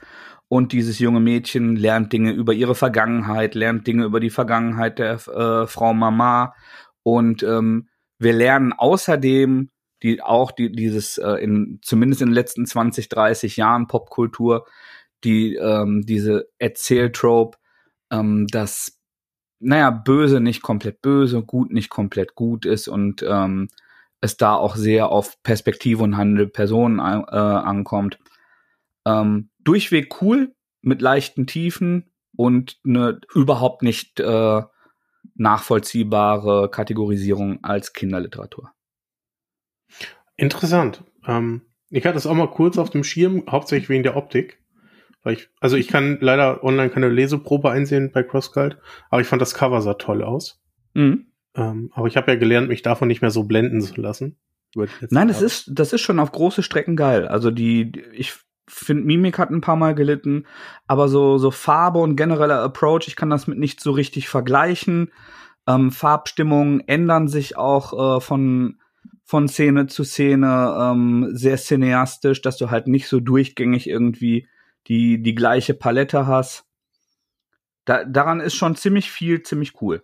Und 0.47 0.71
dieses 0.71 0.97
junge 0.97 1.19
Mädchen 1.19 1.75
lernt 1.75 2.11
Dinge 2.11 2.31
über 2.31 2.53
ihre 2.53 2.73
Vergangenheit, 2.73 3.53
lernt 3.53 3.85
Dinge 3.85 4.05
über 4.05 4.19
die 4.19 4.31
Vergangenheit 4.31 4.97
der 4.97 5.13
äh, 5.27 5.67
Frau 5.67 5.93
Mama. 5.93 6.55
Und 7.03 7.43
ähm, 7.43 7.89
wir 8.17 8.33
lernen 8.33 8.73
außerdem 8.73 9.69
die 10.01 10.23
auch 10.23 10.51
die, 10.51 10.71
dieses 10.71 11.19
äh, 11.19 11.33
in 11.33 11.77
zumindest 11.83 12.23
in 12.23 12.29
den 12.29 12.33
letzten 12.33 12.65
20, 12.65 13.07
30 13.07 13.55
Jahren 13.55 13.85
Popkultur, 13.85 14.65
die 15.23 15.53
ähm, 15.57 16.07
diese 16.07 16.49
Erzähltrope, 16.57 17.59
ähm, 18.09 18.47
dass 18.47 18.98
naja, 19.59 19.89
böse 19.89 20.39
nicht 20.39 20.61
komplett 20.61 21.01
böse, 21.01 21.43
gut 21.43 21.71
nicht 21.71 21.89
komplett 21.89 22.35
gut 22.35 22.65
ist 22.65 22.87
und 22.87 23.23
ähm, 23.27 23.69
es 24.21 24.37
da 24.37 24.55
auch 24.55 24.75
sehr 24.75 25.09
auf 25.09 25.41
Perspektive 25.43 26.03
und 26.03 26.17
handelnde 26.17 26.47
Personen 26.47 26.99
äh, 26.99 27.01
ankommt. 27.01 28.19
Ähm, 29.05 29.49
durchweg 29.59 30.21
cool, 30.21 30.53
mit 30.81 31.01
leichten 31.01 31.47
Tiefen 31.47 32.11
und 32.35 32.79
eine 32.85 33.19
überhaupt 33.33 33.81
nicht 33.81 34.19
äh, 34.19 34.61
nachvollziehbare 35.35 36.69
Kategorisierung 36.69 37.63
als 37.63 37.93
Kinderliteratur. 37.93 38.71
Interessant. 40.35 41.03
Ähm, 41.25 41.61
ich 41.89 42.05
hatte 42.05 42.17
es 42.17 42.27
auch 42.27 42.35
mal 42.35 42.49
kurz 42.49 42.77
auf 42.77 42.89
dem 42.89 43.03
Schirm, 43.03 43.43
hauptsächlich 43.49 43.89
wegen 43.89 44.03
der 44.03 44.15
Optik. 44.15 44.61
Weil 45.23 45.33
ich, 45.33 45.49
also 45.59 45.75
ich 45.75 45.87
kann 45.87 46.17
leider 46.21 46.63
online 46.63 46.89
keine 46.89 47.09
Leseprobe 47.09 47.69
einsehen 47.69 48.11
bei 48.11 48.23
CrossCult, 48.23 48.77
aber 49.09 49.21
ich 49.21 49.27
fand 49.27 49.41
das 49.41 49.53
Cover 49.53 49.81
sah 49.81 49.95
toll 49.95 50.23
aus. 50.23 50.61
Mhm. 50.93 51.27
Ähm, 51.55 51.91
aber 51.93 52.07
ich 52.07 52.15
habe 52.15 52.31
ja 52.31 52.37
gelernt, 52.37 52.69
mich 52.69 52.81
davon 52.81 53.07
nicht 53.07 53.21
mehr 53.21 53.31
so 53.31 53.43
blenden 53.43 53.81
zu 53.81 53.99
lassen. 53.99 54.37
Nein, 55.09 55.27
das 55.27 55.41
ist, 55.41 55.71
das 55.73 55.93
ist 55.93 56.01
schon 56.01 56.19
auf 56.19 56.31
große 56.31 56.63
Strecken 56.63 56.95
geil. 56.95 57.27
Also 57.27 57.51
die, 57.51 57.91
ich 58.13 58.33
finde, 58.67 59.03
Mimik 59.03 59.39
hat 59.39 59.49
ein 59.49 59.61
paar 59.61 59.75
Mal 59.75 59.95
gelitten, 59.95 60.45
aber 60.87 61.09
so, 61.09 61.37
so 61.37 61.51
Farbe 61.51 61.99
und 61.99 62.15
genereller 62.15 62.61
Approach, 62.61 63.07
ich 63.07 63.15
kann 63.15 63.29
das 63.29 63.47
mit 63.47 63.57
nicht 63.57 63.81
so 63.81 63.91
richtig 63.91 64.29
vergleichen. 64.29 65.11
Ähm, 65.67 65.91
Farbstimmungen 65.91 66.81
ändern 66.87 67.27
sich 67.27 67.57
auch 67.57 68.17
äh, 68.17 68.21
von, 68.21 68.79
von 69.23 69.47
Szene 69.47 69.87
zu 69.87 70.03
Szene 70.03 70.77
ähm, 70.79 71.29
sehr 71.31 71.57
cineastisch, 71.57 72.41
dass 72.41 72.57
du 72.57 72.69
halt 72.69 72.87
nicht 72.87 73.07
so 73.07 73.19
durchgängig 73.19 73.89
irgendwie 73.89 74.47
die, 74.87 75.21
die 75.21 75.35
gleiche 75.35 75.73
Palette 75.73 76.27
hast. 76.27 76.65
Da, 77.85 78.03
daran 78.03 78.39
ist 78.39 78.55
schon 78.55 78.75
ziemlich 78.75 79.11
viel, 79.11 79.43
ziemlich 79.43 79.81
cool. 79.81 80.03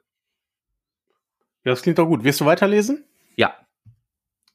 Ja, 1.64 1.72
das 1.72 1.82
klingt 1.82 1.98
doch 1.98 2.06
gut. 2.06 2.24
Wirst 2.24 2.42
du 2.42 2.46
weiterlesen? 2.46 3.06
Ja. 3.36 3.56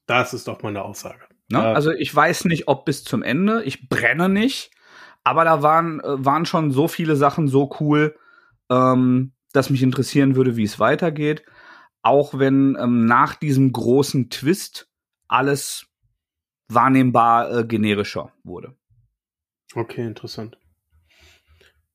Das 0.06 0.32
ist 0.32 0.48
doch 0.48 0.62
meine 0.62 0.82
Aussage. 0.82 1.20
Ne? 1.48 1.58
Ja. 1.58 1.72
Also 1.72 1.90
ich 1.90 2.14
weiß 2.14 2.44
nicht, 2.44 2.68
ob 2.68 2.84
bis 2.84 3.04
zum 3.04 3.22
Ende. 3.22 3.62
Ich 3.64 3.88
brenne 3.88 4.28
nicht. 4.28 4.70
Aber 5.24 5.44
da 5.44 5.62
waren, 5.62 6.00
äh, 6.00 6.24
waren 6.24 6.46
schon 6.46 6.70
so 6.70 6.88
viele 6.88 7.16
Sachen 7.16 7.48
so 7.48 7.70
cool, 7.80 8.16
ähm, 8.70 9.32
das 9.52 9.70
mich 9.70 9.82
interessieren 9.82 10.36
würde, 10.36 10.56
wie 10.56 10.64
es 10.64 10.78
weitergeht. 10.78 11.44
Auch 12.02 12.38
wenn 12.38 12.76
ähm, 12.80 13.04
nach 13.04 13.34
diesem 13.34 13.72
großen 13.72 14.30
Twist 14.30 14.88
alles 15.28 15.86
wahrnehmbar 16.68 17.58
äh, 17.58 17.64
generischer 17.64 18.32
wurde. 18.42 18.74
Okay, 19.74 20.02
interessant. 20.02 20.58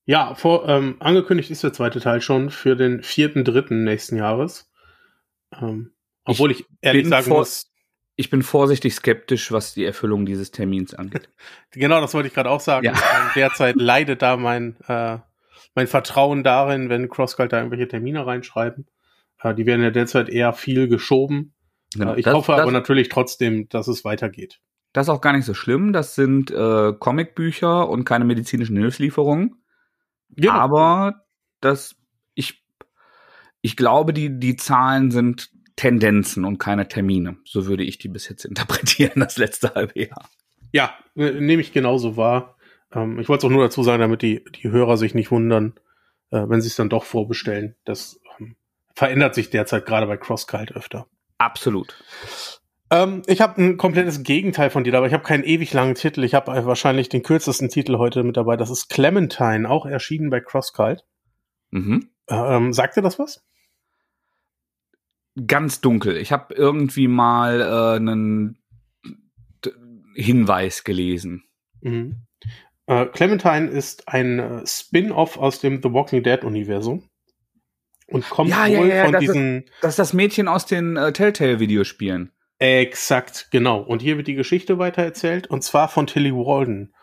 Ja, 0.05 0.35
vor, 0.35 0.69
ähm, 0.69 0.97
angekündigt 0.99 1.49
ist 1.49 1.63
der 1.63 1.73
zweite 1.73 1.99
Teil 1.99 2.21
schon 2.21 2.51
für 2.51 2.75
den 2.75 3.01
vierten, 3.01 3.43
dritten 3.43 3.83
nächsten 3.83 4.17
Jahres. 4.17 4.71
Ähm, 5.59 5.93
obwohl 6.23 6.51
ich, 6.51 6.61
ich 6.61 6.65
ehrlich 6.81 7.07
sagen 7.07 7.29
muss. 7.29 7.71
Ich 8.17 8.29
bin 8.29 8.43
vorsichtig 8.43 8.93
skeptisch, 8.95 9.51
was 9.51 9.73
die 9.73 9.83
Erfüllung 9.83 10.25
dieses 10.25 10.51
Termins 10.51 10.93
angeht. 10.93 11.29
genau, 11.71 11.99
das 11.99 12.13
wollte 12.13 12.27
ich 12.27 12.33
gerade 12.33 12.49
auch 12.49 12.61
sagen. 12.61 12.85
Ja. 12.85 12.93
Derzeit 13.35 13.75
leidet 13.75 14.21
da 14.21 14.37
mein, 14.37 14.77
äh, 14.87 15.17
mein 15.73 15.87
Vertrauen 15.87 16.43
darin, 16.43 16.87
wenn 16.89 17.09
CrossCult 17.09 17.51
da 17.51 17.57
irgendwelche 17.57 17.89
Termine 17.89 18.25
reinschreiben. 18.25 18.87
Äh, 19.41 19.53
die 19.53 19.65
werden 19.65 19.81
ja 19.81 19.91
derzeit 19.91 20.29
eher 20.29 20.53
viel 20.53 20.87
geschoben. 20.87 21.53
Genau, 21.93 22.13
äh, 22.13 22.19
ich 22.19 22.25
das, 22.25 22.35
hoffe 22.35 22.53
das, 22.53 22.61
aber 22.61 22.71
natürlich 22.71 23.09
trotzdem, 23.09 23.67
dass 23.67 23.89
es 23.89 24.05
weitergeht. 24.05 24.61
Das 24.95 25.07
ist 25.07 25.09
auch 25.09 25.19
gar 25.19 25.33
nicht 25.33 25.43
so 25.43 25.53
schlimm. 25.53 25.91
Das 25.91 26.15
sind 26.15 26.51
äh, 26.51 26.93
Comicbücher 26.97 27.89
und 27.89 28.05
keine 28.05 28.23
medizinischen 28.23 28.77
Hilfslieferungen. 28.77 29.61
Genau. 30.29 30.53
Aber 30.53 31.25
das, 31.59 31.97
ich, 32.33 32.63
ich 33.59 33.75
glaube, 33.75 34.13
die, 34.13 34.39
die 34.39 34.55
Zahlen 34.55 35.11
sind 35.11 35.49
Tendenzen 35.75 36.45
und 36.45 36.59
keine 36.59 36.87
Termine. 36.87 37.35
So 37.43 37.65
würde 37.65 37.83
ich 37.83 37.97
die 37.97 38.07
bis 38.07 38.29
jetzt 38.29 38.45
interpretieren, 38.45 39.11
das 39.19 39.37
letzte 39.37 39.73
halbe 39.73 39.99
Jahr. 39.99 40.29
Ja, 40.71 40.93
nehme 41.13 41.61
ich 41.61 41.73
genauso 41.73 42.15
wahr. 42.15 42.55
Ähm, 42.93 43.19
ich 43.19 43.27
wollte 43.27 43.45
es 43.45 43.51
auch 43.51 43.53
nur 43.53 43.65
dazu 43.65 43.83
sagen, 43.83 43.99
damit 43.99 44.21
die, 44.21 44.45
die 44.45 44.69
Hörer 44.69 44.95
sich 44.95 45.13
nicht 45.13 45.29
wundern, 45.29 45.73
äh, 46.31 46.47
wenn 46.47 46.61
sie 46.61 46.69
es 46.69 46.77
dann 46.77 46.87
doch 46.87 47.03
vorbestellen. 47.03 47.75
Das 47.83 48.21
ähm, 48.39 48.55
verändert 48.93 49.35
sich 49.35 49.49
derzeit 49.49 49.85
gerade 49.85 50.07
bei 50.07 50.15
CrossCult 50.15 50.71
öfter. 50.71 51.05
Absolut. 51.37 52.01
Ähm, 52.91 53.23
ich 53.25 53.41
habe 53.41 53.61
ein 53.61 53.77
komplettes 53.77 54.23
Gegenteil 54.23 54.69
von 54.69 54.83
dir, 54.83 54.93
aber 54.95 55.07
ich 55.07 55.13
habe 55.13 55.23
keinen 55.23 55.43
ewig 55.43 55.73
langen 55.73 55.95
Titel. 55.95 56.23
Ich 56.23 56.33
habe 56.33 56.65
wahrscheinlich 56.65 57.09
den 57.09 57.23
kürzesten 57.23 57.69
Titel 57.69 57.97
heute 57.97 58.23
mit 58.23 58.37
dabei. 58.37 58.57
Das 58.57 58.69
ist 58.69 58.89
Clementine, 58.89 59.69
auch 59.69 59.85
erschienen 59.85 60.29
bei 60.29 60.39
CrossCult. 60.39 61.03
Mhm. 61.71 62.09
Ähm, 62.27 62.73
sagt 62.73 62.95
dir 62.97 63.01
das 63.01 63.19
was? 63.19 63.43
Ganz 65.47 65.81
dunkel. 65.81 66.17
Ich 66.17 66.31
habe 66.31 66.53
irgendwie 66.53 67.07
mal 67.07 67.61
äh, 67.61 67.95
einen 67.97 68.57
Hinweis 70.15 70.83
gelesen. 70.83 71.43
Mhm. 71.81 72.25
Äh, 72.87 73.07
Clementine 73.07 73.67
ist 73.67 74.07
ein 74.07 74.39
äh, 74.39 74.67
Spin-off 74.67 75.37
aus 75.37 75.59
dem 75.59 75.81
The 75.81 75.91
Walking 75.91 76.23
Dead 76.23 76.43
Universum 76.43 77.09
und 78.07 78.29
kommt 78.29 78.51
ja, 78.51 78.67
wohl 78.67 78.87
ja, 78.87 78.95
ja, 78.95 79.03
von 79.05 79.13
das 79.13 79.19
diesen. 79.21 79.63
Ist, 79.63 79.71
das 79.81 79.89
ist 79.93 79.99
das 79.99 80.13
Mädchen 80.13 80.47
aus 80.47 80.65
den 80.65 80.95
äh, 80.95 81.11
Telltale-Videospielen. 81.11 82.31
Exakt, 82.59 83.49
genau. 83.51 83.81
Und 83.81 84.01
hier 84.01 84.17
wird 84.17 84.27
die 84.27 84.35
Geschichte 84.35 84.77
weitererzählt 84.77 85.47
und 85.47 85.63
zwar 85.63 85.89
von 85.89 86.07
Tilly 86.07 86.33
Walden. 86.33 86.93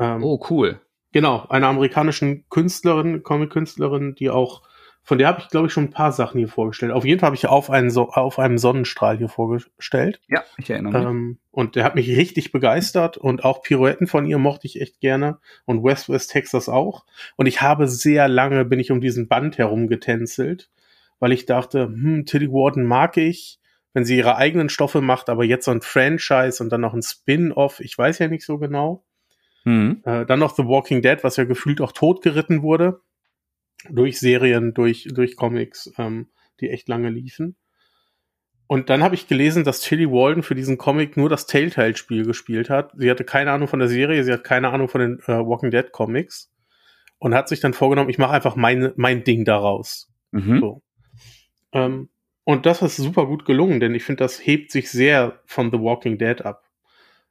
Ähm, 0.00 0.22
oh, 0.22 0.44
cool. 0.50 0.80
Genau, 1.12 1.46
einer 1.48 1.68
amerikanischen 1.68 2.44
Künstlerin, 2.50 3.22
Comic-Künstlerin, 3.22 4.14
die 4.14 4.28
auch, 4.28 4.62
von 5.02 5.16
der 5.16 5.28
habe 5.28 5.40
ich, 5.40 5.48
glaube 5.48 5.68
ich, 5.68 5.72
schon 5.72 5.84
ein 5.84 5.90
paar 5.90 6.12
Sachen 6.12 6.38
hier 6.38 6.48
vorgestellt. 6.48 6.92
Auf 6.92 7.06
jeden 7.06 7.18
Fall 7.18 7.28
habe 7.28 7.36
ich 7.36 7.46
auf, 7.46 7.70
einen 7.70 7.88
so 7.88 8.10
auf 8.10 8.38
einem 8.38 8.58
Sonnenstrahl 8.58 9.16
hier 9.16 9.30
vorgestellt. 9.30 10.20
Ja, 10.28 10.44
ich 10.58 10.68
erinnere 10.68 10.98
mich. 10.98 11.08
Ähm, 11.08 11.38
und 11.50 11.76
der 11.76 11.84
hat 11.84 11.94
mich 11.94 12.14
richtig 12.14 12.52
begeistert 12.52 13.16
und 13.16 13.42
auch 13.42 13.62
Pirouetten 13.62 14.06
von 14.06 14.26
ihr 14.26 14.36
mochte 14.36 14.66
ich 14.66 14.82
echt 14.82 15.00
gerne 15.00 15.38
und 15.64 15.82
West 15.82 16.10
West 16.10 16.30
Texas 16.30 16.68
auch. 16.68 17.06
Und 17.36 17.46
ich 17.46 17.62
habe 17.62 17.88
sehr 17.88 18.28
lange, 18.28 18.66
bin 18.66 18.80
ich 18.80 18.90
um 18.90 19.00
diesen 19.00 19.28
Band 19.28 19.56
herum 19.56 19.88
getänzelt, 19.88 20.68
weil 21.20 21.32
ich 21.32 21.46
dachte, 21.46 21.84
hm, 21.84 22.26
Tilly 22.26 22.52
Warden 22.52 22.84
mag 22.84 23.16
ich 23.16 23.57
wenn 23.94 24.04
sie 24.04 24.16
ihre 24.16 24.36
eigenen 24.36 24.68
Stoffe 24.68 25.00
macht, 25.00 25.28
aber 25.28 25.44
jetzt 25.44 25.64
so 25.64 25.70
ein 25.70 25.82
Franchise 25.82 26.62
und 26.62 26.70
dann 26.70 26.80
noch 26.80 26.94
ein 26.94 27.02
Spin-off, 27.02 27.80
ich 27.80 27.96
weiß 27.96 28.18
ja 28.18 28.28
nicht 28.28 28.44
so 28.44 28.58
genau. 28.58 29.04
Mhm. 29.64 30.02
Äh, 30.04 30.26
dann 30.26 30.38
noch 30.38 30.54
The 30.54 30.64
Walking 30.64 31.02
Dead, 31.02 31.22
was 31.22 31.36
ja 31.36 31.44
gefühlt 31.44 31.80
auch 31.80 31.92
totgeritten 31.92 32.62
wurde. 32.62 33.00
Durch 33.88 34.18
Serien, 34.18 34.74
durch, 34.74 35.08
durch 35.12 35.36
Comics, 35.36 35.92
ähm, 35.98 36.28
die 36.60 36.70
echt 36.70 36.88
lange 36.88 37.10
liefen. 37.10 37.56
Und 38.66 38.90
dann 38.90 39.02
habe 39.02 39.14
ich 39.14 39.28
gelesen, 39.28 39.64
dass 39.64 39.80
Tilly 39.80 40.10
Walden 40.10 40.42
für 40.42 40.54
diesen 40.54 40.76
Comic 40.76 41.16
nur 41.16 41.30
das 41.30 41.46
Telltale-Spiel 41.46 42.26
gespielt 42.26 42.68
hat. 42.68 42.92
Sie 42.96 43.10
hatte 43.10 43.24
keine 43.24 43.50
Ahnung 43.52 43.66
von 43.66 43.78
der 43.78 43.88
Serie, 43.88 44.22
sie 44.24 44.32
hat 44.32 44.44
keine 44.44 44.70
Ahnung 44.70 44.88
von 44.88 45.00
den 45.00 45.18
äh, 45.20 45.38
Walking 45.38 45.70
Dead 45.70 45.90
Comics 45.90 46.52
und 47.18 47.34
hat 47.34 47.48
sich 47.48 47.60
dann 47.60 47.72
vorgenommen, 47.72 48.10
ich 48.10 48.18
mache 48.18 48.32
einfach 48.32 48.56
mein, 48.56 48.92
mein 48.96 49.24
Ding 49.24 49.46
daraus. 49.46 50.12
Mhm. 50.32 50.60
So. 50.60 50.82
Ähm, 51.72 52.10
und 52.48 52.64
das 52.64 52.80
ist 52.80 52.96
super 52.96 53.26
gut 53.26 53.44
gelungen, 53.44 53.78
denn 53.78 53.94
ich 53.94 54.04
finde, 54.04 54.24
das 54.24 54.38
hebt 54.38 54.72
sich 54.72 54.90
sehr 54.90 55.42
von 55.44 55.70
The 55.70 55.80
Walking 55.80 56.16
Dead 56.16 56.40
ab. 56.46 56.64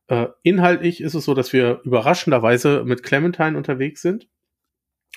Äh, 0.10 0.28
inhaltlich 0.44 1.02
ist 1.02 1.16
es 1.16 1.26
so, 1.26 1.34
dass 1.34 1.54
wir 1.54 1.82
überraschenderweise 1.86 2.84
mit 2.86 3.02
Clementine 3.02 3.58
unterwegs 3.58 4.04
sind, 4.04 4.30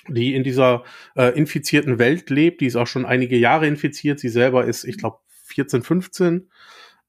die 0.07 0.33
in 0.33 0.43
dieser 0.43 0.85
äh, 1.15 1.37
infizierten 1.37 1.99
Welt 1.99 2.31
lebt. 2.31 2.61
Die 2.61 2.65
ist 2.65 2.77
auch 2.77 2.87
schon 2.87 3.05
einige 3.05 3.37
Jahre 3.37 3.67
infiziert. 3.67 4.19
Sie 4.19 4.29
selber 4.29 4.65
ist, 4.65 4.85
ich 4.85 4.97
glaube, 4.97 5.19
14, 5.45 5.83
15 5.83 6.49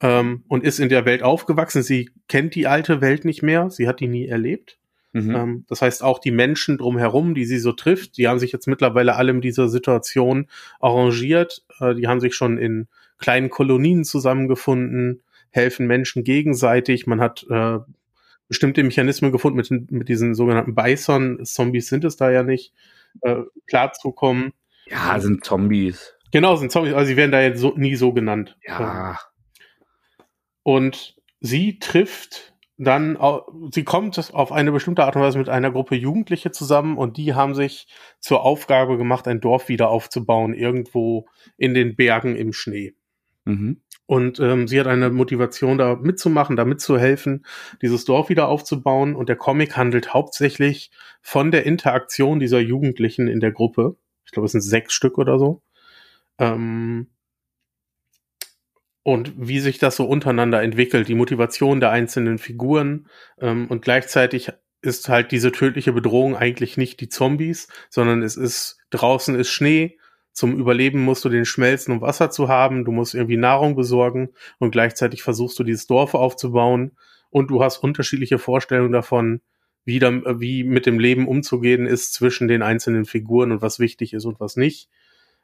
ähm, 0.03 0.45
und 0.49 0.63
ist 0.63 0.79
in 0.79 0.91
der 0.91 1.07
Welt 1.07 1.23
aufgewachsen. 1.23 1.83
Sie 1.83 2.11
kennt 2.29 2.55
die 2.55 2.67
alte 2.67 3.01
Welt 3.01 3.25
nicht 3.25 3.43
mehr. 3.43 3.71
Sie 3.71 3.89
hat 3.89 4.01
die 4.01 4.09
nie 4.09 4.27
erlebt. 4.27 4.79
Mhm. 5.13 5.35
Ähm, 5.35 5.65
das 5.69 5.83
heißt, 5.83 6.03
auch 6.03 6.19
die 6.19 6.31
Menschen 6.31 6.79
drumherum, 6.79 7.35
die 7.35 7.45
sie 7.45 7.59
so 7.59 7.73
trifft, 7.73 8.17
die 8.17 8.29
haben 8.29 8.39
sich 8.39 8.53
jetzt 8.53 8.67
mittlerweile 8.67 9.17
alle 9.17 9.33
in 9.33 9.41
dieser 9.41 9.69
Situation 9.69 10.49
arrangiert. 10.81 11.65
Äh, 11.81 11.95
die 11.95 12.09
haben 12.09 12.21
sich 12.21 12.35
schon 12.35 12.59
in 12.59 12.89
kleinen 13.19 13.51
Kolonien 13.51 14.05
zusammengefunden, 14.05 15.23
helfen 15.51 15.87
Menschen 15.87 16.25
gegenseitig. 16.25 17.07
Man 17.07 17.21
hat 17.21 17.47
äh, 17.51 17.79
bestimmte 18.49 18.83
Mechanismen 18.83 19.33
gefunden, 19.33 19.57
mit, 19.57 19.91
mit 19.91 20.09
diesen 20.09 20.35
sogenannten 20.35 20.75
Bison, 20.75 21.45
Zombies 21.45 21.89
sind 21.89 22.05
es 22.05 22.17
da 22.17 22.31
ja 22.31 22.43
nicht, 22.43 22.73
äh, 23.21 23.43
klarzukommen. 23.67 24.53
Ja, 24.87 25.19
sind 25.21 25.45
Zombies. 25.45 26.15
Genau, 26.33 26.57
sind 26.57 26.73
Zombies, 26.73 26.95
aber 26.95 27.05
sie 27.05 27.17
werden 27.17 27.33
da 27.33 27.41
jetzt 27.41 27.61
so, 27.61 27.75
nie 27.77 27.95
so 27.95 28.13
genannt. 28.13 28.57
Ja. 28.67 29.19
Und 30.63 31.17
sie 31.41 31.79
trifft 31.79 32.52
dann, 32.79 33.19
sie 33.71 33.85
kommt 33.85 34.19
auf 34.33 34.51
eine 34.53 34.73
bestimmte 34.73 35.05
Art 35.05 35.15
und 35.17 35.23
Weise 35.23 35.39
mit 35.39 35.49
einer 35.49 35.71
Gruppe 35.71 35.95
Jugendliche 35.95 36.51
zusammen 36.51 36.97
und 36.97 37.17
die 37.17 37.35
haben 37.35 37.55
sich 37.55 37.87
zur 38.19 38.43
Aufgabe 38.43 38.97
gemacht, 38.97 39.29
ein 39.29 39.41
Dorf 39.41 39.69
wieder 39.69 39.91
aufzubauen, 39.91 40.55
irgendwo 40.55 41.27
in 41.57 41.75
den 41.75 41.97
Bergen 41.97 42.35
im 42.35 42.53
Schnee. 42.53 42.95
Mhm. 43.45 43.83
Und 44.07 44.41
ähm, 44.41 44.69
sie 44.69 44.79
hat 44.79 44.87
eine 44.87 45.11
Motivation, 45.11 45.79
da 45.79 45.97
mitzumachen, 45.97 46.57
da 46.57 46.65
mitzuhelfen, 46.65 47.47
dieses 47.81 48.05
Dorf 48.05 48.29
wieder 48.29 48.49
aufzubauen. 48.49 49.15
Und 49.15 49.29
der 49.29 49.37
Comic 49.37 49.77
handelt 49.77 50.13
hauptsächlich 50.13 50.91
von 51.21 51.51
der 51.51 51.65
Interaktion 51.65 52.41
dieser 52.41 52.61
Jugendlichen 52.61 53.29
in 53.29 53.41
der 53.41 53.53
Gruppe. 53.53 53.97
Ich 54.25 54.33
glaube, 54.33 54.47
es 54.47 54.53
sind 54.53 54.61
sechs 54.61 54.93
Stück 54.93 55.19
oder 55.19 55.39
so. 55.39 55.63
Ähm, 56.39 57.09
und 59.03 59.33
wie 59.37 59.61
sich 59.61 59.79
das 59.79 59.97
so 59.97 60.05
untereinander 60.05 60.63
entwickelt, 60.63 61.09
die 61.09 61.15
Motivation 61.15 61.81
der 61.81 61.91
einzelnen 61.91 62.39
Figuren 62.39 63.09
ähm, 63.41 63.67
und 63.69 63.83
gleichzeitig 63.83 64.51
ist 64.81 65.09
halt 65.09 65.31
diese 65.31 65.53
tödliche 65.53 65.93
Bedrohung 65.93 66.37
eigentlich 66.37 66.77
nicht 66.77 67.01
die 67.01 67.09
Zombies, 67.09 67.69
sondern 67.89 68.23
es 68.23 68.37
ist 68.37 68.79
draußen 68.91 69.35
ist 69.37 69.51
Schnee. 69.51 69.99
Zum 70.33 70.59
Überleben 70.59 71.05
musst 71.05 71.25
du 71.25 71.29
den 71.29 71.45
Schmelzen, 71.45 71.93
um 71.93 72.01
Wasser 72.01 72.31
zu 72.31 72.49
haben. 72.49 72.85
Du 72.85 72.91
musst 72.91 73.15
irgendwie 73.15 73.37
Nahrung 73.37 73.77
besorgen 73.77 74.31
und 74.59 74.73
gleichzeitig 74.73 75.23
versuchst 75.23 75.59
du 75.59 75.63
dieses 75.63 75.87
Dorf 75.87 76.15
aufzubauen 76.15 76.93
und 77.31 77.51
du 77.51 77.63
hast 77.63 77.79
unterschiedliche 77.79 78.39
Vorstellungen 78.39 78.93
davon, 78.93 79.41
wie, 79.85 79.99
dann, 79.99 80.23
wie 80.41 80.65
mit 80.65 80.87
dem 80.87 80.99
Leben 80.99 81.29
umzugehen 81.29 81.87
ist 81.87 82.13
zwischen 82.15 82.49
den 82.49 82.63
einzelnen 82.63 83.05
Figuren 83.05 83.53
und 83.53 83.63
was 83.63 83.79
wichtig 83.79 84.13
ist 84.15 84.25
und 84.25 84.41
was 84.41 84.57
nicht. 84.57 84.89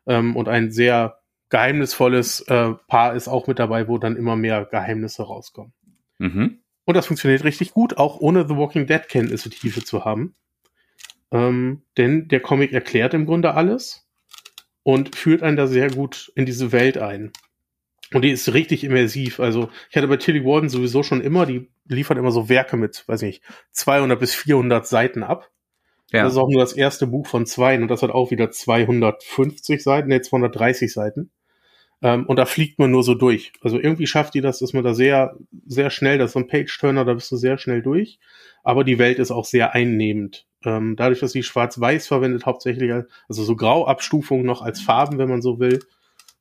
Ähm, 0.06 0.36
und 0.36 0.48
ein 0.48 0.70
sehr 0.70 1.18
geheimnisvolles 1.50 2.40
äh, 2.42 2.74
Paar 2.86 3.14
ist 3.14 3.28
auch 3.28 3.46
mit 3.46 3.58
dabei, 3.58 3.88
wo 3.88 3.98
dann 3.98 4.16
immer 4.16 4.36
mehr 4.36 4.64
Geheimnisse 4.64 5.22
rauskommen. 5.22 5.72
Mhm. 6.18 6.58
Und 6.84 6.94
das 6.96 7.06
funktioniert 7.06 7.44
richtig 7.44 7.72
gut, 7.72 7.98
auch 7.98 8.20
ohne 8.20 8.46
The 8.48 8.56
Walking 8.56 8.86
Dead 8.86 9.08
Kenntnisse 9.08 9.50
Tiefe 9.50 9.84
zu 9.84 10.04
haben. 10.04 10.34
Ähm, 11.30 11.82
denn 11.96 12.28
der 12.28 12.40
Comic 12.40 12.72
erklärt 12.72 13.14
im 13.14 13.26
Grunde 13.26 13.54
alles 13.54 14.06
und 14.82 15.14
führt 15.14 15.42
einen 15.42 15.56
da 15.56 15.66
sehr 15.66 15.90
gut 15.90 16.32
in 16.34 16.46
diese 16.46 16.72
Welt 16.72 16.96
ein. 16.96 17.32
Und 18.14 18.22
die 18.22 18.30
ist 18.30 18.54
richtig 18.54 18.84
immersiv. 18.84 19.38
Also 19.38 19.68
ich 19.90 19.96
hatte 19.96 20.08
bei 20.08 20.16
Tilly 20.16 20.44
Warden 20.44 20.70
sowieso 20.70 21.02
schon 21.02 21.20
immer, 21.20 21.44
die 21.44 21.68
liefert 21.86 22.16
immer 22.16 22.30
so 22.30 22.48
Werke 22.48 22.78
mit, 22.78 23.06
weiß 23.06 23.20
nicht, 23.22 23.42
200 23.72 24.18
bis 24.18 24.34
400 24.34 24.86
Seiten 24.86 25.22
ab. 25.22 25.50
Ja. 26.10 26.22
Das 26.22 26.32
ist 26.32 26.38
auch 26.38 26.48
nur 26.48 26.62
das 26.62 26.72
erste 26.72 27.06
Buch 27.06 27.26
von 27.26 27.44
zwei 27.44 27.78
und 27.78 27.88
das 27.88 28.02
hat 28.02 28.10
auch 28.10 28.30
wieder 28.30 28.50
250 28.50 29.82
Seiten, 29.82 30.08
ne, 30.08 30.22
230 30.22 30.90
Seiten. 30.90 31.30
Ähm, 32.02 32.26
und 32.26 32.36
da 32.36 32.46
fliegt 32.46 32.78
man 32.78 32.90
nur 32.90 33.02
so 33.02 33.14
durch. 33.14 33.52
Also 33.60 33.78
irgendwie 33.78 34.06
schafft 34.06 34.34
die 34.34 34.40
das, 34.40 34.60
dass 34.60 34.72
man 34.72 34.84
da 34.84 34.94
sehr, 34.94 35.36
sehr 35.66 35.90
schnell, 35.90 36.18
das 36.18 36.30
ist 36.30 36.32
so 36.34 36.38
ein 36.40 36.46
Page-Turner, 36.46 37.04
da 37.04 37.14
bist 37.14 37.30
du 37.32 37.36
sehr 37.36 37.58
schnell 37.58 37.82
durch. 37.82 38.18
Aber 38.62 38.84
die 38.84 38.98
Welt 38.98 39.18
ist 39.18 39.30
auch 39.30 39.44
sehr 39.44 39.74
einnehmend. 39.74 40.46
Ähm, 40.64 40.96
dadurch, 40.96 41.20
dass 41.20 41.32
sie 41.32 41.42
schwarz-weiß 41.42 42.06
verwendet, 42.06 42.46
hauptsächlich, 42.46 42.92
also 42.92 43.42
so 43.42 43.56
Grauabstufung 43.56 44.44
noch 44.44 44.62
als 44.62 44.80
Farben, 44.80 45.18
wenn 45.18 45.28
man 45.28 45.42
so 45.42 45.58
will, 45.58 45.80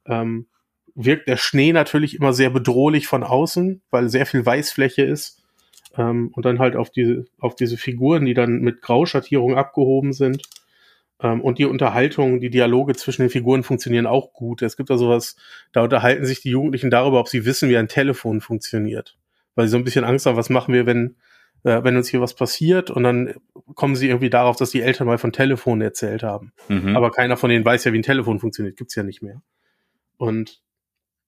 ähm, 0.05 0.47
wirkt 0.95 1.27
der 1.27 1.37
Schnee 1.37 1.73
natürlich 1.73 2.15
immer 2.15 2.33
sehr 2.33 2.49
bedrohlich 2.49 3.07
von 3.07 3.23
außen, 3.23 3.81
weil 3.91 4.09
sehr 4.09 4.25
viel 4.25 4.45
Weißfläche 4.45 5.03
ist. 5.03 5.43
Ähm, 5.95 6.31
und 6.33 6.45
dann 6.45 6.59
halt 6.59 6.75
auf 6.75 6.89
diese, 6.89 7.25
auf 7.39 7.55
diese 7.55 7.77
Figuren, 7.77 8.25
die 8.25 8.33
dann 8.33 8.59
mit 8.61 8.81
Grauschattierung 8.81 9.55
abgehoben 9.55 10.13
sind. 10.13 10.43
Ähm, 11.21 11.41
und 11.41 11.57
die 11.57 11.65
Unterhaltung, 11.65 12.39
die 12.39 12.49
Dialoge 12.49 12.95
zwischen 12.95 13.23
den 13.23 13.29
Figuren 13.29 13.63
funktionieren 13.63 14.05
auch 14.05 14.33
gut. 14.33 14.61
Es 14.61 14.77
gibt 14.77 14.89
da 14.89 14.97
sowas, 14.97 15.35
da 15.71 15.83
unterhalten 15.83 16.25
sich 16.25 16.41
die 16.41 16.51
Jugendlichen 16.51 16.89
darüber, 16.89 17.19
ob 17.19 17.27
sie 17.27 17.45
wissen, 17.45 17.69
wie 17.69 17.77
ein 17.77 17.87
Telefon 17.87 18.41
funktioniert. 18.41 19.17
Weil 19.55 19.67
sie 19.67 19.71
so 19.71 19.77
ein 19.77 19.83
bisschen 19.83 20.05
Angst 20.05 20.25
haben, 20.25 20.37
was 20.37 20.49
machen 20.49 20.73
wir, 20.73 20.85
wenn, 20.85 21.15
äh, 21.63 21.83
wenn 21.83 21.97
uns 21.97 22.07
hier 22.07 22.21
was 22.21 22.35
passiert 22.35 22.91
und 22.91 23.03
dann 23.03 23.33
kommen 23.73 23.95
sie 23.95 24.07
irgendwie 24.07 24.29
darauf, 24.29 24.57
dass 24.57 24.69
die 24.69 24.81
Eltern 24.81 25.07
mal 25.07 25.17
von 25.17 25.31
Telefonen 25.31 25.81
erzählt 25.81 26.23
haben. 26.23 26.53
Mhm. 26.67 26.95
Aber 26.95 27.11
keiner 27.11 27.37
von 27.37 27.49
denen 27.49 27.65
weiß 27.65 27.83
ja, 27.85 27.93
wie 27.93 27.99
ein 27.99 28.03
Telefon 28.03 28.39
funktioniert. 28.39 28.77
Gibt's 28.77 28.95
ja 28.95 29.03
nicht 29.03 29.23
mehr. 29.23 29.41
Und 30.17 30.61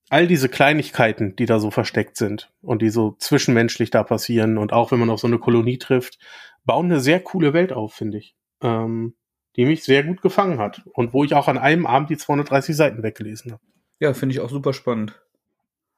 all 0.10 0.28
diese 0.28 0.50
Kleinigkeiten, 0.50 1.36
die 1.36 1.46
da 1.46 1.60
so 1.60 1.72
versteckt 1.72 2.18
sind 2.18 2.52
und 2.62 2.82
die 2.82 2.90
so 2.90 3.16
zwischenmenschlich 3.20 3.92
da 3.92 4.04
passieren 4.04 4.58
und 4.58 4.74
auch 4.74 4.92
wenn 4.92 5.00
man 5.00 5.10
auf 5.10 5.20
so 5.20 5.28
eine 5.28 5.38
Kolonie 5.38 5.78
trifft, 5.78 6.20
bauen 6.66 6.86
eine 6.86 7.00
sehr 7.00 7.20
coole 7.20 7.54
Welt 7.54 7.72
auf, 7.72 7.94
finde 7.94 8.18
ich. 8.18 8.36
Ähm, 8.62 9.14
die 9.56 9.66
mich 9.66 9.84
sehr 9.84 10.04
gut 10.04 10.22
gefangen 10.22 10.60
hat 10.60 10.82
und 10.94 11.14
wo 11.14 11.24
ich 11.24 11.34
auch 11.34 11.48
an 11.48 11.58
einem 11.58 11.86
Abend 11.86 12.10
die 12.10 12.18
230 12.18 12.76
Seiten 12.76 13.04
weggelesen 13.04 13.52
habe. 13.52 13.62
Ja, 14.00 14.14
finde 14.14 14.34
ich 14.34 14.40
auch 14.40 14.50
super 14.50 14.74
spannend. 14.74 15.22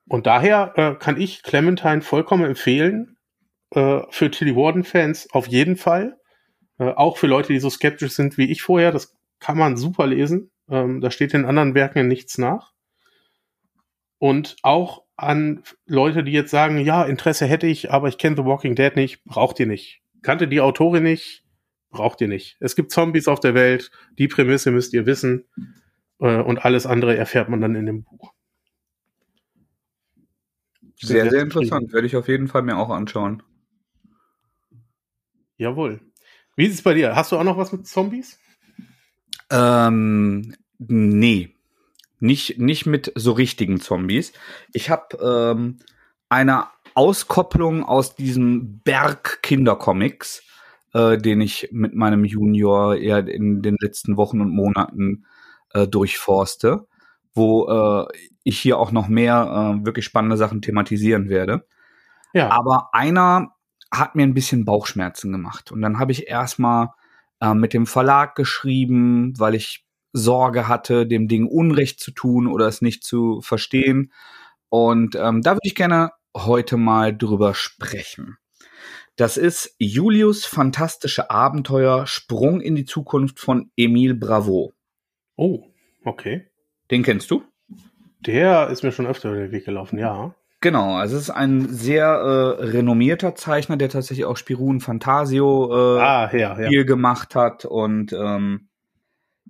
Und 0.08 0.26
daher 0.26 0.74
äh, 0.76 0.96
kann 0.96 1.20
ich 1.20 1.44
Clementine 1.44 2.02
vollkommen 2.02 2.46
empfehlen. 2.46 3.18
Äh, 3.74 4.02
für 4.10 4.32
Tilly 4.32 4.56
Warden-Fans 4.56 5.30
auf 5.32 5.48
jeden 5.48 5.78
Fall. 5.78 6.18
Äh, 6.80 6.92
auch 6.92 7.18
für 7.18 7.28
Leute, 7.28 7.54
die 7.54 7.60
so 7.60 7.70
skeptisch 7.70 8.14
sind 8.14 8.38
wie 8.38 8.52
ich 8.52 8.62
vorher. 8.62 8.92
Das 8.92 9.16
kann 9.40 9.58
man 9.58 9.78
super 9.78 10.08
lesen. 10.08 10.52
Ähm, 10.70 11.02
da 11.02 11.12
steht 11.12 11.34
den 11.34 11.46
anderen 11.46 11.76
Werken 11.76 12.08
nichts 12.08 12.38
nach. 12.38 12.74
Und 14.18 14.56
auch 14.64 15.04
an 15.16 15.64
Leute, 15.86 16.24
die 16.24 16.32
jetzt 16.32 16.52
sagen, 16.52 16.80
ja, 16.80 17.04
Interesse 17.04 17.46
hätte 17.46 17.68
ich, 17.68 17.92
aber 17.92 18.08
ich 18.08 18.18
kenne 18.18 18.36
The 18.36 18.46
Walking 18.46 18.76
Dead 18.76 18.96
nicht, 18.96 19.24
braucht 19.24 19.60
ihr 19.60 19.68
nicht. 19.68 20.02
Kannte 20.22 20.48
die 20.48 20.62
Autorin 20.62 21.04
nicht, 21.04 21.40
braucht 21.91 22.21
ihr 22.21 22.27
nicht. 22.27 22.58
Es 22.60 22.75
gibt 22.75 22.91
Zombies 22.91 23.27
auf 23.27 23.39
der 23.39 23.54
Welt, 23.54 23.91
die 24.17 24.27
Prämisse 24.27 24.71
müsst 24.71 24.93
ihr 24.93 25.06
wissen 25.06 25.45
äh, 26.19 26.41
und 26.41 26.65
alles 26.65 26.86
andere 26.86 27.15
erfährt 27.15 27.49
man 27.49 27.62
dann 27.62 27.75
in 27.75 27.86
dem 27.86 28.04
Buch. 28.04 28.34
Sehr, 30.99 31.30
sehr, 31.30 31.41
interessant. 31.41 31.93
Werde 31.93 32.06
ich 32.06 32.15
auf 32.15 32.27
jeden 32.27 32.47
Fall 32.47 32.62
mir 32.62 32.77
auch 32.77 32.89
anschauen. 32.89 33.41
Jawohl. 35.58 35.99
Wie 36.56 36.65
ist 36.65 36.75
es 36.75 36.82
bei 36.84 36.93
dir? 36.93 37.15
Hast 37.15 37.32
du 37.32 37.38
auch 37.38 37.43
noch 37.43 37.58
was 37.58 37.71
mit 37.71 37.88
Zombies? 37.88 38.39
Ähm, 39.49 40.56
nee. 40.77 41.56
Nicht, 42.19 42.60
nicht 42.60 42.86
mit 42.86 43.12
so 43.15 43.32
richtigen 43.32 43.80
Zombies. 43.80 44.32
Ich 44.73 44.91
habe 44.91 45.17
ähm, 45.17 45.80
eine 46.30 46.67
Auskopplung 46.93 47.84
aus 47.84 48.15
diesem 48.15 48.80
Berg 48.80 49.41
Kindercomics 49.41 50.43
äh, 50.93 51.17
den 51.17 51.41
ich 51.41 51.69
mit 51.71 51.93
meinem 51.93 52.25
Junior 52.25 52.95
eher 52.95 53.27
in 53.27 53.62
den 53.62 53.77
letzten 53.80 54.17
Wochen 54.17 54.41
und 54.41 54.49
Monaten 54.49 55.25
äh, 55.73 55.88
durchforste, 55.88 56.88
wo 57.34 57.67
äh, 57.67 58.08
ich 58.43 58.60
hier 58.60 58.77
auch 58.77 58.91
noch 58.91 59.08
mehr 59.08 59.80
äh, 59.82 59.86
wirklich 59.86 60.06
spannende 60.06 60.38
Sachen 60.38 60.62
thematisieren 60.62 61.30
werde. 61.30 61.65
Ja. 62.34 62.49
Aber 62.49 62.89
einer 62.93 63.56
hat 63.91 64.15
mir 64.15 64.23
ein 64.23 64.34
bisschen 64.34 64.65
Bauchschmerzen 64.65 65.32
gemacht. 65.32 65.71
Und 65.71 65.82
dann 65.82 65.99
habe 65.99 66.12
ich 66.12 66.27
erstmal 66.27 66.89
äh, 67.41 67.54
mit 67.54 67.73
dem 67.73 67.86
Verlag 67.86 68.36
geschrieben, 68.36 69.34
weil 69.38 69.56
ich 69.56 69.86
Sorge 70.13 70.67
hatte, 70.67 71.08
dem 71.08 71.27
Ding 71.27 71.45
Unrecht 71.45 71.99
zu 71.99 72.12
tun 72.12 72.47
oder 72.47 72.67
es 72.67 72.82
nicht 72.82 73.04
zu 73.04 73.41
verstehen. 73.41 74.12
Und 74.69 75.15
ähm, 75.15 75.41
da 75.41 75.51
würde 75.51 75.67
ich 75.67 75.75
gerne 75.75 76.12
heute 76.36 76.77
mal 76.77 77.15
drüber 77.15 77.54
sprechen. 77.54 78.38
Das 79.17 79.38
ist 79.38 79.76
Julius 79.78 80.45
fantastische 80.45 81.30
Abenteuer 81.30 82.08
Sprung 82.08 82.62
in 82.62 82.76
die 82.76 82.86
Zukunft 82.86 83.39
von 83.39 83.69
Emile 83.76 84.15
Bravo. 84.15 84.74
Oh, 85.36 85.63
okay. 86.06 86.47
Den 86.89 87.04
kennst 87.04 87.30
du? 87.30 87.43
Der 88.21 88.69
ist 88.69 88.84
mir 88.84 88.91
schon 88.91 89.08
öfter 89.08 89.30
über 89.30 89.39
den 89.39 89.52
Weg 89.52 89.65
gelaufen, 89.65 89.97
ja. 89.97 90.36
Genau, 90.62 90.93
also 90.93 91.17
es 91.17 91.24
ist 91.24 91.30
ein 91.32 91.67
sehr 91.69 92.06
äh, 92.06 92.63
renommierter 92.65 93.34
Zeichner, 93.34 93.78
der 93.78 93.89
tatsächlich 93.89 94.26
auch 94.26 94.38
Spirun 94.38 94.80
Fantasio 94.80 95.97
äh, 95.97 96.00
ah, 96.00 96.30
ja, 96.32 96.60
ja. 96.60 96.69
viel 96.69 96.86
gemacht 96.86 97.34
hat. 97.34 97.65
Und 97.65 98.13
ähm, 98.13 98.69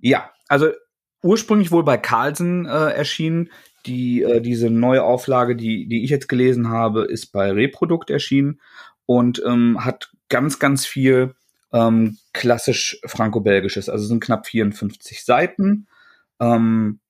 ja, 0.00 0.30
also 0.48 0.70
ursprünglich 1.22 1.70
wohl 1.70 1.84
bei 1.84 1.98
Carlsen 1.98 2.64
äh, 2.64 2.92
erschienen. 2.92 3.50
Die, 3.84 4.22
äh, 4.22 4.40
diese 4.40 4.70
neue 4.70 5.02
Auflage, 5.02 5.56
die, 5.56 5.86
die 5.86 6.04
ich 6.04 6.10
jetzt 6.10 6.28
gelesen 6.28 6.70
habe, 6.70 7.04
ist 7.04 7.32
bei 7.32 7.50
Reprodukt 7.50 8.10
erschienen 8.10 8.60
und 9.12 9.42
ähm, 9.44 9.84
hat 9.84 10.10
ganz, 10.30 10.58
ganz 10.58 10.86
viel 10.86 11.34
ähm, 11.70 12.16
klassisch 12.32 12.98
franco-belgisches. 13.04 13.90
Also 13.90 14.06
sind 14.06 14.24
knapp 14.24 14.46
54 14.46 15.22
Seiten. 15.22 15.86
Ähm, 16.40 17.00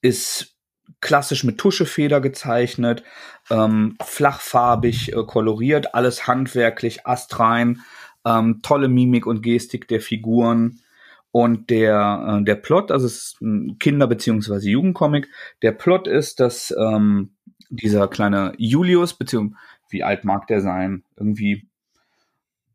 ist 0.00 0.56
klassisch 1.02 1.44
mit 1.44 1.58
Tuschefeder 1.58 2.22
gezeichnet, 2.22 3.02
ähm, 3.50 3.96
flachfarbig 4.02 5.12
äh, 5.12 5.22
koloriert, 5.26 5.94
alles 5.94 6.26
handwerklich, 6.26 7.06
astrein, 7.06 7.82
ähm, 8.24 8.60
tolle 8.62 8.88
Mimik 8.88 9.26
und 9.26 9.42
Gestik 9.42 9.88
der 9.88 10.00
Figuren. 10.00 10.80
Und 11.32 11.68
der, 11.68 12.38
äh, 12.40 12.44
der 12.44 12.54
Plot, 12.54 12.90
also 12.90 13.04
es 13.04 13.34
ist 13.34 13.42
ein 13.42 13.78
Kinder- 13.78 14.06
bzw. 14.06 14.70
Jugendcomic, 14.70 15.28
der 15.60 15.72
Plot 15.72 16.08
ist, 16.08 16.40
dass 16.40 16.74
ähm, 16.78 17.34
dieser 17.68 18.08
kleine 18.08 18.54
Julius, 18.56 19.12
beziehungsweise 19.14 19.60
wie 19.90 20.02
alt 20.02 20.24
mag 20.24 20.46
der 20.46 20.60
sein? 20.60 21.04
Irgendwie 21.16 21.68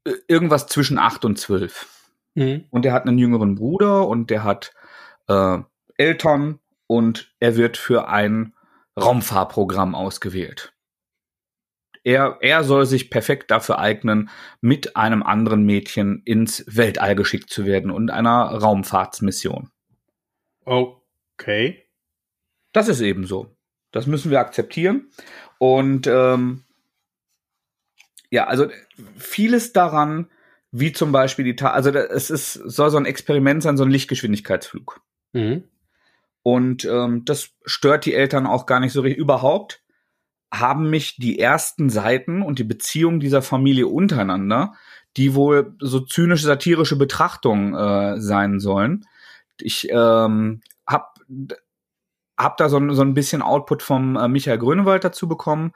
äh, 0.06 0.14
irgendwas 0.28 0.68
zwischen 0.68 0.98
acht 0.98 1.26
und 1.26 1.38
zwölf. 1.38 1.88
Mhm. 2.36 2.66
Und 2.70 2.86
er 2.86 2.94
hat 2.94 3.08
einen 3.08 3.18
jüngeren 3.18 3.56
Bruder 3.56 4.08
und 4.08 4.30
der 4.30 4.44
hat 4.44 4.74
äh, 5.28 5.60
Eltern 5.98 6.60
und 6.88 7.34
er 7.40 7.56
wird 7.56 7.78
für 7.78 8.08
ein 8.08 8.54
Raumfahrprogramm 9.00 9.96
ausgewählt. 9.96 10.74
Er, 12.04 12.38
er 12.42 12.64
soll 12.64 12.86
sich 12.86 13.10
perfekt 13.10 13.50
dafür 13.50 13.80
eignen, 13.80 14.30
mit 14.62 14.96
einem 14.96 15.24
anderen 15.24 15.64
Mädchen 15.64 16.22
ins 16.24 16.64
Weltall 16.68 17.16
geschickt 17.16 17.50
zu 17.50 17.66
werden 17.66 17.90
und 17.90 18.12
einer 18.12 18.44
Raumfahrtsmission. 18.44 19.72
Okay. 20.64 21.84
Das 22.74 22.90
ist 22.90 23.02
eben 23.02 23.26
so. 23.26 23.56
Das 23.92 24.06
müssen 24.06 24.30
wir 24.30 24.40
akzeptieren. 24.40 25.10
Und 25.58 26.06
ähm, 26.06 26.64
ja, 28.36 28.48
also 28.48 28.68
vieles 29.16 29.72
daran, 29.72 30.28
wie 30.72 30.92
zum 30.92 31.14
Beispiel 31.14 31.46
die, 31.46 31.56
Ta 31.56 31.70
also 31.70 31.90
es 31.92 32.30
ist, 32.30 32.52
soll 32.54 32.90
so 32.90 32.98
ein 32.98 33.06
Experiment 33.06 33.64
sein, 33.64 33.78
so 33.78 33.86
ein 33.86 33.90
Lichtgeschwindigkeitsflug. 33.90 35.00
Mhm. 35.32 35.64
Und 36.44 36.84
ähm, 36.84 37.24
das 37.24 37.52
stört 37.66 38.06
die 38.06 38.14
Eltern 38.14 38.46
auch 38.46 38.66
gar 38.66 38.82
nicht 38.82 38.92
so 38.92 39.02
richtig. 39.02 39.20
Überhaupt 39.20 39.82
haben 40.54 40.90
mich 40.90 41.16
die 41.16 41.40
ersten 41.40 41.90
Seiten 41.90 42.42
und 42.42 42.60
die 42.60 42.66
Beziehung 42.66 43.22
dieser 43.22 43.42
Familie 43.42 43.88
untereinander, 43.88 44.74
die 45.16 45.34
wohl 45.34 45.74
so 45.80 46.02
zynische 46.02 46.46
satirische 46.46 46.98
Betrachtungen 46.98 47.74
äh, 47.74 48.20
sein 48.20 48.60
sollen. 48.60 49.06
Ich 49.62 49.88
ähm, 49.90 50.60
hab, 50.86 51.20
hab 52.38 52.58
da 52.58 52.68
so, 52.68 52.94
so 52.94 53.02
ein 53.02 53.14
bisschen 53.14 53.42
Output 53.42 53.82
vom 53.82 54.18
äh, 54.18 54.28
Michael 54.28 54.58
Grönewald 54.58 55.06
dazu 55.06 55.30
bekommen 55.30 55.72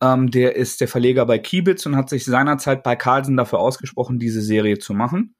ähm, 0.00 0.30
der 0.30 0.56
ist 0.56 0.80
der 0.80 0.88
Verleger 0.88 1.26
bei 1.26 1.38
Kiebitz 1.38 1.86
und 1.86 1.96
hat 1.96 2.08
sich 2.08 2.24
seinerzeit 2.24 2.82
bei 2.82 2.96
Carlsen 2.96 3.36
dafür 3.36 3.58
ausgesprochen, 3.58 4.18
diese 4.18 4.42
Serie 4.42 4.78
zu 4.78 4.94
machen. 4.94 5.34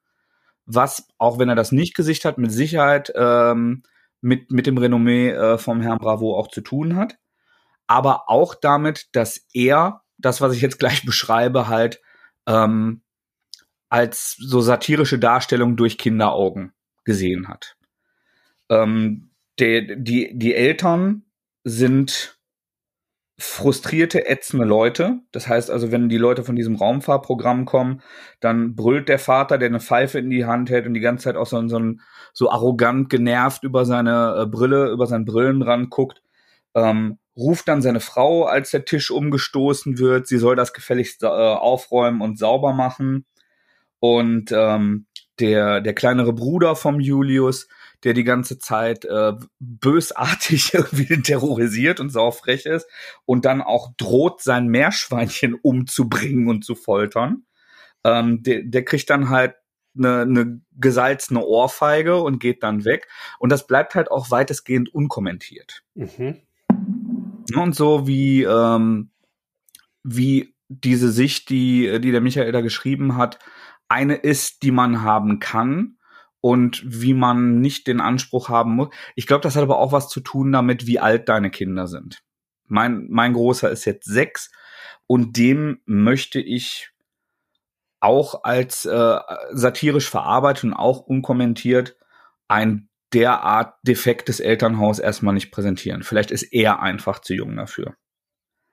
Was, 0.67 1.09
auch 1.19 1.39
wenn 1.39 1.49
er 1.49 1.55
das 1.55 1.73
nicht 1.73 1.95
gesicht 1.95 2.25
hat, 2.25 2.39
mit 2.39 2.53
Sicherheit 2.53 3.13
ähm, 3.17 3.83
mit, 4.21 4.51
mit 4.51 4.67
dem 4.67 4.79
Renommee 4.79 5.31
äh, 5.31 5.59
vom 5.59 5.81
Herrn 5.81 5.99
Bravo 5.99 6.39
auch 6.39 6.49
zu 6.49 6.61
tun 6.61 6.97
hat. 6.97 7.19
Aber 7.87 8.29
auch 8.29 8.55
damit, 8.55 9.09
dass 9.13 9.47
er 9.53 10.03
das, 10.19 10.41
was 10.41 10.55
ich 10.55 10.61
jetzt 10.61 10.79
gleich 10.79 11.05
beschreibe, 11.07 11.69
halt 11.69 12.01
ähm, 12.47 13.03
als 13.89 14.37
so 14.39 14.61
satirische 14.61 15.19
Darstellung 15.19 15.77
durch 15.77 15.99
Kinderaugen 15.99 16.73
gesehen 17.05 17.49
hat. 17.49 17.77
Ähm, 18.69 19.31
der, 19.59 19.97
die, 19.97 20.31
die 20.35 20.55
Eltern 20.55 21.25
sind 21.65 22.40
frustrierte, 23.41 24.29
ätzende 24.29 24.65
Leute. 24.67 25.21
Das 25.33 25.49
heißt 25.49 25.71
also, 25.71 25.91
wenn 25.91 26.09
die 26.09 26.19
Leute 26.19 26.45
von 26.45 26.57
diesem 26.57 26.77
Raumfahrprogramm 26.77 27.65
kommen, 27.65 28.03
dann 28.41 28.77
brüllt 28.77 29.09
der 29.09 29.19
Vater, 29.19 29.59
der 29.59 29.69
eine 29.69 29.81
Pfeife 29.81 30.19
in 30.19 30.31
die 30.31 30.45
Hand 30.45 30.71
hält 30.71 30.87
und 30.87 30.95
die 30.95 31.01
ganze 31.01 31.25
Zeit 31.25 31.37
auch 31.37 31.47
so, 31.47 31.67
so, 31.69 31.81
so 32.33 32.51
arrogant 32.51 33.09
genervt 33.11 33.65
über 33.65 33.85
seine 33.85 34.43
äh, 34.43 34.47
Brille, 34.47 34.91
über 34.91 35.07
seinen 35.07 35.25
Brillenrand 35.25 35.91
guckt. 35.91 36.23
ähm, 36.75 37.19
ruft 37.37 37.69
dann 37.69 37.83
seine 37.83 38.01
Frau, 38.01 38.45
als 38.45 38.71
der 38.71 38.85
Tisch 38.85 39.11
umgestoßen 39.11 39.99
wird. 39.99 40.27
Sie 40.27 40.39
soll 40.39 40.57
das 40.57 40.73
gefälligst 40.73 41.23
äh, 41.23 41.27
aufräumen 41.27 42.21
und 42.21 42.39
sauber 42.39 42.73
machen. 42.73 43.25
Und 44.01 44.53
ähm, 44.53 45.07
der, 45.41 45.81
der 45.81 45.95
kleinere 45.95 46.33
Bruder 46.33 46.77
vom 46.77 47.01
Julius, 47.01 47.69
der 48.05 48.15
die 48.15 48.25
ganze 48.25 48.59
Zeit 48.59 49.05
äh, 49.05 49.33
bösartig 49.59 50.75
irgendwie 50.75 51.21
terrorisiert 51.23 52.01
und 52.01 52.11
saufrech 52.11 52.67
ist 52.67 52.89
und 53.25 53.45
dann 53.45 53.61
auch 53.61 53.93
droht, 53.97 54.43
sein 54.43 54.69
Meerschweinchen 54.69 55.55
umzubringen 55.55 56.49
und 56.49 56.65
zu 56.65 56.75
foltern. 56.75 57.45
Ähm, 58.05 58.43
der, 58.43 58.63
der 58.63 58.85
kriegt 58.85 59.11
dann 59.11 59.29
halt 59.29 59.55
eine, 59.97 60.21
eine 60.23 60.61
gesalzene 60.73 61.45
Ohrfeige 61.45 62.23
und 62.23 62.39
geht 62.39 62.63
dann 62.63 62.85
weg. 62.85 63.09
Und 63.39 63.51
das 63.51 63.67
bleibt 63.67 63.95
halt 63.95 64.11
auch 64.11 64.31
weitestgehend 64.31 64.95
unkommentiert. 64.95 65.83
Mhm. 65.95 66.41
Und 67.55 67.75
so 67.75 68.07
wie, 68.07 68.45
ähm, 68.45 69.11
wie 70.03 70.55
diese 70.69 71.11
Sicht, 71.11 71.51
die, 71.51 72.01
die 72.01 72.13
der 72.13 72.21
Michael 72.21 72.53
da 72.53 72.61
geschrieben 72.61 73.17
hat, 73.17 73.39
eine 73.89 74.15
ist, 74.15 74.63
die 74.63 74.71
man 74.71 75.03
haben 75.03 75.41
kann 75.41 75.97
und 76.41 76.83
wie 76.85 77.15
man 77.15 77.61
nicht 77.61 77.87
den 77.87 78.01
Anspruch 78.01 78.49
haben 78.49 78.77
muss. 78.77 78.89
Ich 79.15 79.27
glaube, 79.27 79.43
das 79.43 79.57
hat 79.57 79.63
aber 79.63 79.79
auch 79.79 79.93
was 79.93 80.09
zu 80.09 80.21
tun 80.21 80.53
damit, 80.53 80.87
wie 80.87 80.99
alt 80.99 81.29
deine 81.29 81.51
Kinder 81.51 81.87
sind. 81.87 82.23
Mein, 82.67 83.07
mein 83.11 83.35
Großer 83.35 83.71
ist 83.71 83.85
jetzt 83.85 84.07
sechs 84.07 84.51
und 85.07 85.37
dem 85.37 85.81
möchte 85.87 86.41
ich 86.41 86.91
auch 88.01 88.45
als 88.45 88.87
äh, 88.87 89.19
satirisch 89.51 90.09
verarbeitet 90.09 90.65
und 90.65 90.73
auch 90.73 91.01
unkommentiert 91.01 91.97
ein 92.49 92.89
derart 93.13 93.75
defektes 93.83 94.41
Elternhaus 94.41 94.99
erstmal 94.99 95.35
nicht 95.35 95.51
präsentieren. 95.51 96.03
Vielleicht 96.03 96.31
ist 96.31 96.45
er 96.45 96.81
einfach 96.81 97.19
zu 97.19 97.35
jung 97.35 97.57
dafür. 97.57 97.97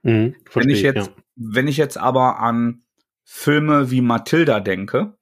Mhm, 0.03 0.35
wenn 0.53 0.69
ich 0.69 0.81
jetzt, 0.83 1.07
ja. 1.07 1.13
wenn 1.35 1.67
ich 1.67 1.77
jetzt 1.77 1.97
aber 1.97 2.39
an 2.39 2.83
Filme 3.23 3.91
wie 3.91 4.01
Matilda 4.01 4.59
denke, 4.59 5.17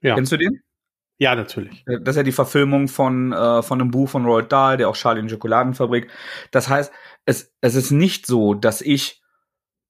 ja. 0.00 0.14
kennst 0.14 0.32
du 0.32 0.36
den? 0.36 0.60
Ja, 1.18 1.34
natürlich. 1.34 1.84
Äh, 1.86 2.00
das 2.00 2.14
ist 2.14 2.16
ja 2.18 2.22
die 2.22 2.32
Verfilmung 2.32 2.88
von, 2.88 3.32
äh, 3.32 3.62
von 3.62 3.80
einem 3.80 3.90
Buch 3.90 4.08
von 4.08 4.24
Roald 4.24 4.50
Dahl, 4.52 4.76
der 4.76 4.88
auch 4.88 4.96
Charlie 4.96 5.20
in 5.20 5.28
Schokoladenfabrik. 5.28 6.08
Das 6.50 6.68
heißt, 6.68 6.92
es, 7.24 7.52
es 7.60 7.74
ist 7.74 7.90
nicht 7.90 8.26
so, 8.26 8.54
dass 8.54 8.80
ich 8.80 9.22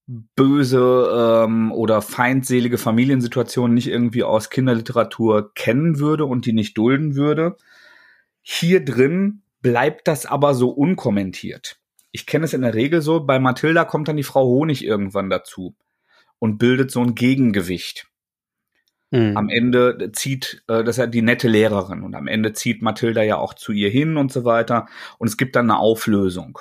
böse 0.06 1.44
ähm, 1.46 1.72
oder 1.72 2.02
feindselige 2.02 2.76
Familiensituationen 2.76 3.74
nicht 3.74 3.86
irgendwie 3.86 4.22
aus 4.22 4.50
Kinderliteratur 4.50 5.52
kennen 5.54 5.98
würde 5.98 6.26
und 6.26 6.44
die 6.44 6.52
nicht 6.52 6.76
dulden 6.76 7.14
würde. 7.14 7.56
Hier 8.42 8.84
drin 8.84 9.42
bleibt 9.62 10.06
das 10.06 10.26
aber 10.26 10.54
so 10.54 10.68
unkommentiert. 10.68 11.78
Ich 12.12 12.26
kenne 12.26 12.44
es 12.44 12.52
in 12.52 12.60
der 12.60 12.74
Regel 12.74 13.00
so, 13.00 13.24
bei 13.24 13.38
Mathilda 13.38 13.84
kommt 13.84 14.08
dann 14.08 14.18
die 14.18 14.22
Frau 14.22 14.44
Honig 14.44 14.84
irgendwann 14.84 15.30
dazu 15.30 15.74
und 16.38 16.58
bildet 16.58 16.90
so 16.90 17.00
ein 17.00 17.14
Gegengewicht. 17.14 18.06
Mhm. 19.10 19.36
Am 19.36 19.48
Ende 19.48 20.10
zieht, 20.12 20.64
äh, 20.68 20.82
das 20.84 20.96
ist 20.96 20.98
ja 20.98 21.06
die 21.06 21.22
nette 21.22 21.48
Lehrerin 21.48 22.02
und 22.02 22.14
am 22.14 22.26
Ende 22.26 22.52
zieht 22.52 22.82
Mathilda 22.82 23.22
ja 23.22 23.36
auch 23.36 23.54
zu 23.54 23.72
ihr 23.72 23.90
hin 23.90 24.16
und 24.16 24.32
so 24.32 24.44
weiter 24.44 24.86
und 25.18 25.28
es 25.28 25.36
gibt 25.36 25.56
dann 25.56 25.70
eine 25.70 25.78
Auflösung. 25.78 26.58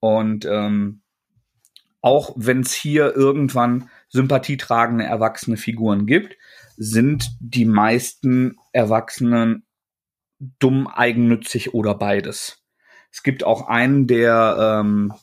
Und 0.00 0.44
ähm, 0.44 1.02
auch 2.00 2.32
wenn 2.36 2.60
es 2.60 2.72
hier 2.72 3.16
irgendwann 3.16 3.90
sympathietragende 4.08 5.04
erwachsene 5.04 5.56
Figuren 5.56 6.06
gibt, 6.06 6.36
sind 6.76 7.36
die 7.40 7.64
meisten 7.64 8.56
Erwachsenen 8.72 9.64
dumm, 10.58 10.86
eigennützig 10.86 11.74
oder 11.74 11.94
beides. 11.94 12.62
Es 13.10 13.22
gibt 13.22 13.44
auch 13.44 13.68
einen, 13.68 14.06
der 14.06 14.80
ähm, 14.80 15.14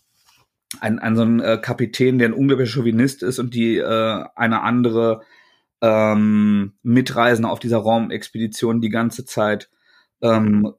ein, 0.79 0.99
ein 0.99 1.15
so 1.15 1.21
ein 1.21 1.39
äh, 1.39 1.59
Kapitän, 1.61 2.17
der 2.17 2.29
ein 2.29 2.33
unglaublicher 2.33 2.79
Chauvinist 2.79 3.23
ist 3.23 3.39
und 3.39 3.53
die 3.53 3.77
äh, 3.77 4.25
eine 4.35 4.61
andere 4.63 5.21
ähm, 5.83 6.73
Mitreisende 6.81 7.49
auf 7.49 7.59
dieser 7.59 7.79
Raumexpedition 7.79 8.79
die 8.79 8.89
ganze 8.89 9.25
Zeit 9.25 9.69
ähm, 10.21 10.73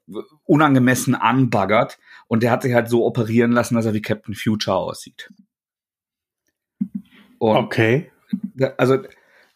unangemessen 0.45 1.14
anbaggert 1.14 1.99
und 2.27 2.43
der 2.43 2.51
hat 2.51 2.62
sich 2.62 2.73
halt 2.73 2.88
so 2.88 3.05
operieren 3.05 3.53
lassen, 3.53 3.75
dass 3.75 3.85
er 3.85 3.93
wie 3.93 4.01
Captain 4.01 4.35
Future 4.35 4.77
aussieht. 4.79 5.31
Und 7.38 7.57
okay. 7.57 8.11
Also 8.79 8.99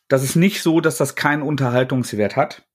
das 0.09 0.23
ist 0.23 0.37
nicht 0.37 0.63
so, 0.63 0.83
dass 0.83 0.99
das 0.99 1.15
keinen 1.15 1.43
Unterhaltungswert 1.43 2.37
hat. 2.37 2.67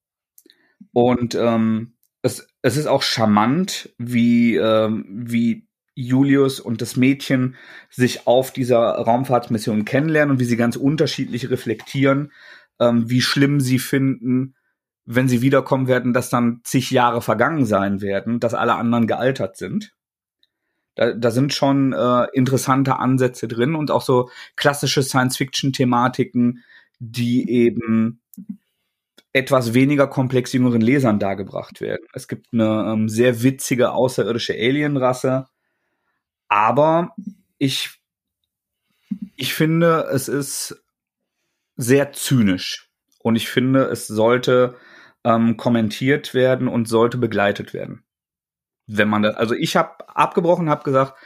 Und 0.91 1.35
ähm, 1.35 1.93
es, 2.23 2.47
es 2.63 2.77
ist 2.77 2.87
auch 2.87 3.03
charmant, 3.03 3.93
wie, 3.99 4.55
ähm, 4.55 5.05
wie 5.07 5.67
Julius 5.93 6.59
und 6.59 6.81
das 6.81 6.95
Mädchen 6.95 7.55
sich 7.91 8.25
auf 8.25 8.51
dieser 8.51 8.79
Raumfahrtsmission 8.79 9.85
kennenlernen 9.85 10.31
und 10.31 10.39
wie 10.39 10.45
sie 10.45 10.57
ganz 10.57 10.75
unterschiedlich 10.75 11.51
reflektieren, 11.51 12.31
ähm, 12.79 13.09
wie 13.09 13.21
schlimm 13.21 13.59
sie 13.59 13.79
finden, 13.79 14.55
wenn 15.05 15.27
sie 15.27 15.41
wiederkommen 15.41 15.87
werden, 15.87 16.13
dass 16.13 16.29
dann 16.29 16.61
zig 16.63 16.91
Jahre 16.91 17.21
vergangen 17.21 17.65
sein 17.65 18.01
werden, 18.01 18.39
dass 18.39 18.53
alle 18.53 18.75
anderen 18.75 19.07
gealtert 19.07 19.57
sind. 19.57 19.93
Da, 20.95 21.13
da 21.13 21.31
sind 21.31 21.53
schon 21.53 21.93
äh, 21.93 22.27
interessante 22.33 22.99
Ansätze 22.99 23.47
drin 23.47 23.75
und 23.75 23.91
auch 23.91 24.03
so 24.03 24.29
klassische 24.55 25.03
Science-Fiction-Thematiken, 25.03 26.63
die 26.99 27.49
eben 27.49 28.21
etwas 29.33 29.73
weniger 29.73 30.07
komplex 30.07 30.53
jüngeren 30.53 30.81
Lesern 30.81 31.17
dargebracht 31.17 31.81
werden. 31.81 32.05
Es 32.13 32.27
gibt 32.27 32.53
eine 32.53 32.93
ähm, 32.93 33.09
sehr 33.09 33.41
witzige 33.41 33.91
außerirdische 33.91 34.53
Alienrasse, 34.53 35.47
aber 36.47 37.15
ich, 37.57 37.99
ich 39.35 39.55
finde, 39.55 40.07
es 40.11 40.27
ist 40.27 40.82
sehr 41.83 42.13
zynisch 42.13 42.89
und 43.19 43.35
ich 43.35 43.49
finde, 43.49 43.85
es 43.85 44.07
sollte 44.07 44.75
ähm, 45.23 45.57
kommentiert 45.57 46.33
werden 46.33 46.67
und 46.67 46.87
sollte 46.87 47.17
begleitet 47.17 47.73
werden. 47.73 48.03
Wenn 48.85 49.09
man 49.09 49.23
das, 49.23 49.35
also 49.35 49.55
ich 49.55 49.75
habe 49.75 50.07
abgebrochen, 50.09 50.69
habe 50.69 50.83
gesagt, 50.83 51.17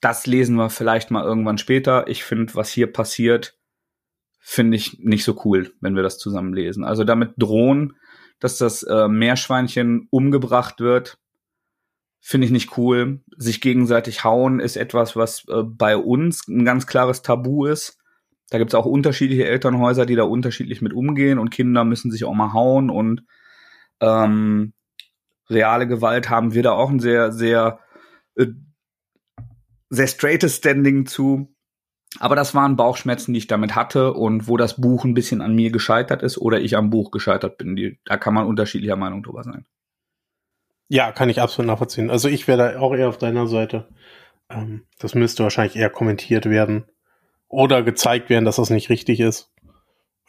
das 0.00 0.26
lesen 0.26 0.56
wir 0.56 0.70
vielleicht 0.70 1.10
mal 1.10 1.24
irgendwann 1.24 1.58
später. 1.58 2.06
Ich 2.06 2.22
finde, 2.22 2.54
was 2.54 2.70
hier 2.70 2.92
passiert, 2.92 3.58
finde 4.38 4.76
ich 4.76 5.00
nicht 5.00 5.24
so 5.24 5.40
cool, 5.44 5.72
wenn 5.80 5.96
wir 5.96 6.04
das 6.04 6.18
zusammen 6.18 6.54
lesen. 6.54 6.84
Also 6.84 7.02
damit 7.02 7.32
drohen, 7.36 7.96
dass 8.38 8.58
das 8.58 8.84
äh, 8.84 9.08
Meerschweinchen 9.08 10.06
umgebracht 10.10 10.78
wird, 10.78 11.18
finde 12.20 12.46
ich 12.46 12.52
nicht 12.52 12.78
cool. 12.78 13.20
Sich 13.36 13.60
gegenseitig 13.60 14.22
hauen 14.22 14.60
ist 14.60 14.76
etwas, 14.76 15.16
was 15.16 15.44
äh, 15.48 15.62
bei 15.64 15.96
uns 15.96 16.46
ein 16.46 16.64
ganz 16.64 16.86
klares 16.86 17.22
Tabu 17.22 17.66
ist. 17.66 17.98
Da 18.50 18.58
gibt 18.58 18.70
es 18.70 18.74
auch 18.74 18.86
unterschiedliche 18.86 19.46
Elternhäuser, 19.46 20.06
die 20.06 20.16
da 20.16 20.24
unterschiedlich 20.24 20.80
mit 20.80 20.92
umgehen 20.92 21.38
und 21.38 21.50
Kinder 21.50 21.84
müssen 21.84 22.10
sich 22.10 22.24
auch 22.24 22.34
mal 22.34 22.52
hauen 22.52 22.88
und 22.88 23.24
ähm, 24.00 24.72
reale 25.50 25.86
Gewalt 25.86 26.30
haben 26.30 26.54
wir 26.54 26.62
da 26.62 26.72
auch 26.72 26.90
ein 26.90 27.00
sehr, 27.00 27.32
sehr, 27.32 27.80
äh, 28.36 28.46
sehr 29.90 30.06
straightes 30.06 30.56
Standing 30.56 31.06
zu. 31.06 31.54
Aber 32.20 32.36
das 32.36 32.54
waren 32.54 32.76
Bauchschmerzen, 32.76 33.34
die 33.34 33.38
ich 33.38 33.46
damit 33.48 33.74
hatte 33.74 34.14
und 34.14 34.48
wo 34.48 34.56
das 34.56 34.80
Buch 34.80 35.04
ein 35.04 35.12
bisschen 35.12 35.42
an 35.42 35.54
mir 35.54 35.70
gescheitert 35.70 36.22
ist 36.22 36.38
oder 36.38 36.58
ich 36.60 36.74
am 36.76 36.88
Buch 36.88 37.10
gescheitert 37.10 37.58
bin. 37.58 37.76
Die, 37.76 37.98
da 38.06 38.16
kann 38.16 38.32
man 38.32 38.46
unterschiedlicher 38.46 38.96
Meinung 38.96 39.22
drüber 39.22 39.42
sein. 39.42 39.66
Ja, 40.88 41.12
kann 41.12 41.28
ich 41.28 41.42
absolut 41.42 41.66
nachvollziehen. 41.66 42.08
Also 42.08 42.28
ich 42.28 42.48
wäre 42.48 42.72
da 42.72 42.80
auch 42.80 42.94
eher 42.94 43.10
auf 43.10 43.18
deiner 43.18 43.46
Seite. 43.46 43.88
Ähm, 44.48 44.86
das 44.98 45.14
müsste 45.14 45.42
wahrscheinlich 45.42 45.76
eher 45.76 45.90
kommentiert 45.90 46.46
werden 46.46 46.86
oder 47.48 47.82
gezeigt 47.82 48.30
werden, 48.30 48.44
dass 48.44 48.56
das 48.56 48.70
nicht 48.70 48.90
richtig 48.90 49.20
ist. 49.20 49.50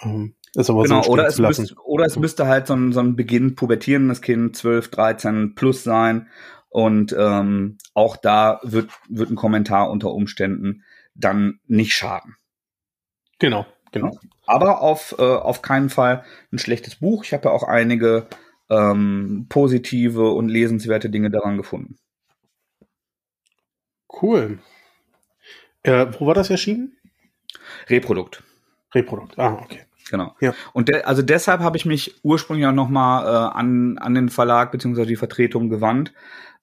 Ähm, 0.02 0.36
ist 0.56 0.70
aber 0.70 0.84
genau, 0.84 1.04
so 1.04 1.12
oder, 1.12 1.28
es 1.28 1.38
müsste, 1.38 1.76
oder 1.84 2.06
es 2.06 2.16
müsste 2.16 2.48
halt 2.48 2.68
so 2.68 2.74
ein, 2.74 2.92
so 2.92 3.02
ein 3.02 3.16
Beginn 3.16 3.56
pubertierendes 3.56 4.22
Kind, 4.22 4.56
12, 4.56 4.90
13 4.90 5.56
plus 5.56 5.84
sein. 5.84 6.28
Und 6.70 7.16
ähm, 7.18 7.78
auch 7.94 8.16
da 8.16 8.60
wird, 8.64 8.92
wird 9.10 9.30
ein 9.32 9.36
Kommentar 9.36 9.90
unter 9.90 10.12
Umständen 10.12 10.84
dann 11.16 11.60
nicht 11.68 11.94
schaden. 11.94 12.36
Genau, 13.40 13.66
genau. 13.92 14.18
Aber 14.46 14.82
auf, 14.82 15.16
äh, 15.18 15.24
auf 15.24 15.62
keinen 15.62 15.90
Fall 15.90 16.24
ein 16.52 16.60
schlechtes 16.60 16.96
Buch. 16.96 17.24
Ich 17.24 17.34
habe 17.34 17.50
ja 17.50 17.52
auch 17.52 17.64
einige 17.64 18.28
ähm, 18.70 19.48
positive 19.50 20.30
und 20.30 20.50
lesenswerte 20.50 21.10
Dinge 21.10 21.32
daran 21.32 21.58
gefunden. 21.58 21.98
Cool. 24.22 24.60
Äh, 25.84 26.08
wo 26.20 26.28
war 26.28 26.34
das 26.34 26.50
erschienen? 26.50 26.99
Reprodukt. 27.90 28.44
Reprodukt, 28.94 29.38
ah, 29.38 29.60
okay. 29.64 29.82
Genau. 30.10 30.36
Ja. 30.40 30.54
Und 30.74 30.90
de 30.90 31.04
also 31.04 31.22
deshalb 31.22 31.62
habe 31.62 31.78
ich 31.78 31.86
mich 31.86 32.16
ursprünglich 32.24 32.66
auch 32.66 32.74
nochmal 32.74 33.26
äh, 33.26 33.58
an, 33.58 33.98
an 34.00 34.16
den 34.16 34.30
Verlag 34.30 34.72
bzw. 34.72 35.06
die 35.06 35.16
Vertretung 35.16 35.70
gewandt, 35.70 36.14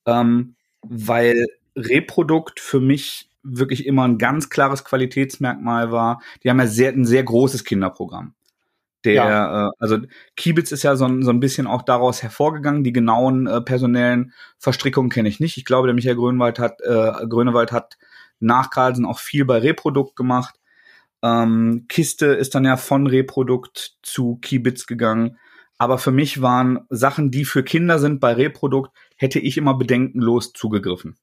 ähm, 0.05 0.57
weil 0.83 1.47
Reprodukt 1.77 2.59
für 2.61 2.81
mich 2.81 3.31
wirklich 3.43 3.87
immer 3.87 4.07
ein 4.07 4.19
ganz 4.19 4.51
klares 4.51 4.85
Qualitätsmerkmal 4.85 5.93
war. 5.93 6.21
Die 6.43 6.51
haben 6.51 6.59
ja 6.59 6.67
sehr, 6.67 6.93
ein 6.93 7.05
sehr 7.05 7.23
großes 7.23 7.65
Kinderprogramm. 7.65 8.35
Der, 9.05 9.15
ja. 9.15 9.69
äh, 9.69 9.71
also 9.79 9.99
Kiebitz 10.37 10.73
ist 10.73 10.83
ja 10.83 10.97
so, 10.97 11.07
so 11.23 11.31
ein 11.31 11.39
bisschen 11.39 11.69
auch 11.69 11.83
daraus 11.83 12.25
hervorgegangen. 12.25 12.83
Die 12.83 12.93
genauen 12.93 13.47
äh, 13.47 13.61
personellen 13.61 14.33
Verstrickungen 14.59 15.11
kenne 15.11 15.29
ich 15.29 15.39
nicht. 15.39 15.57
Ich 15.57 15.65
glaube, 15.65 15.87
der 15.87 15.95
Michael 15.95 16.17
Grönwald 16.17 16.59
hat, 16.59 16.81
äh, 16.81 17.27
Grönewald 17.29 17.71
hat 17.71 17.99
nach 18.41 18.71
Carlsen 18.71 19.07
auch 19.07 19.21
viel 19.21 19.45
bei 19.45 19.59
Reprodukt 19.59 20.17
gemacht. 20.17 20.57
Ähm, 21.23 21.87
Kiste 21.89 22.27
ist 22.27 22.55
dann 22.55 22.65
ja 22.65 22.77
von 22.77 23.07
Reprodukt 23.07 23.97
zu 24.03 24.37
Kiebitz 24.37 24.87
gegangen. 24.87 25.39
Aber 25.79 25.99
für 25.99 26.11
mich 26.11 26.41
waren 26.41 26.87
Sachen, 26.89 27.31
die 27.31 27.45
für 27.45 27.63
Kinder 27.63 27.99
sind 27.99 28.21
bei 28.21 28.33
Reprodukt, 28.33 28.97
hätte 29.17 29.39
ich 29.39 29.59
immer 29.59 29.75
bedenkenlos 29.75 30.53
zugegriffen. 30.53 31.17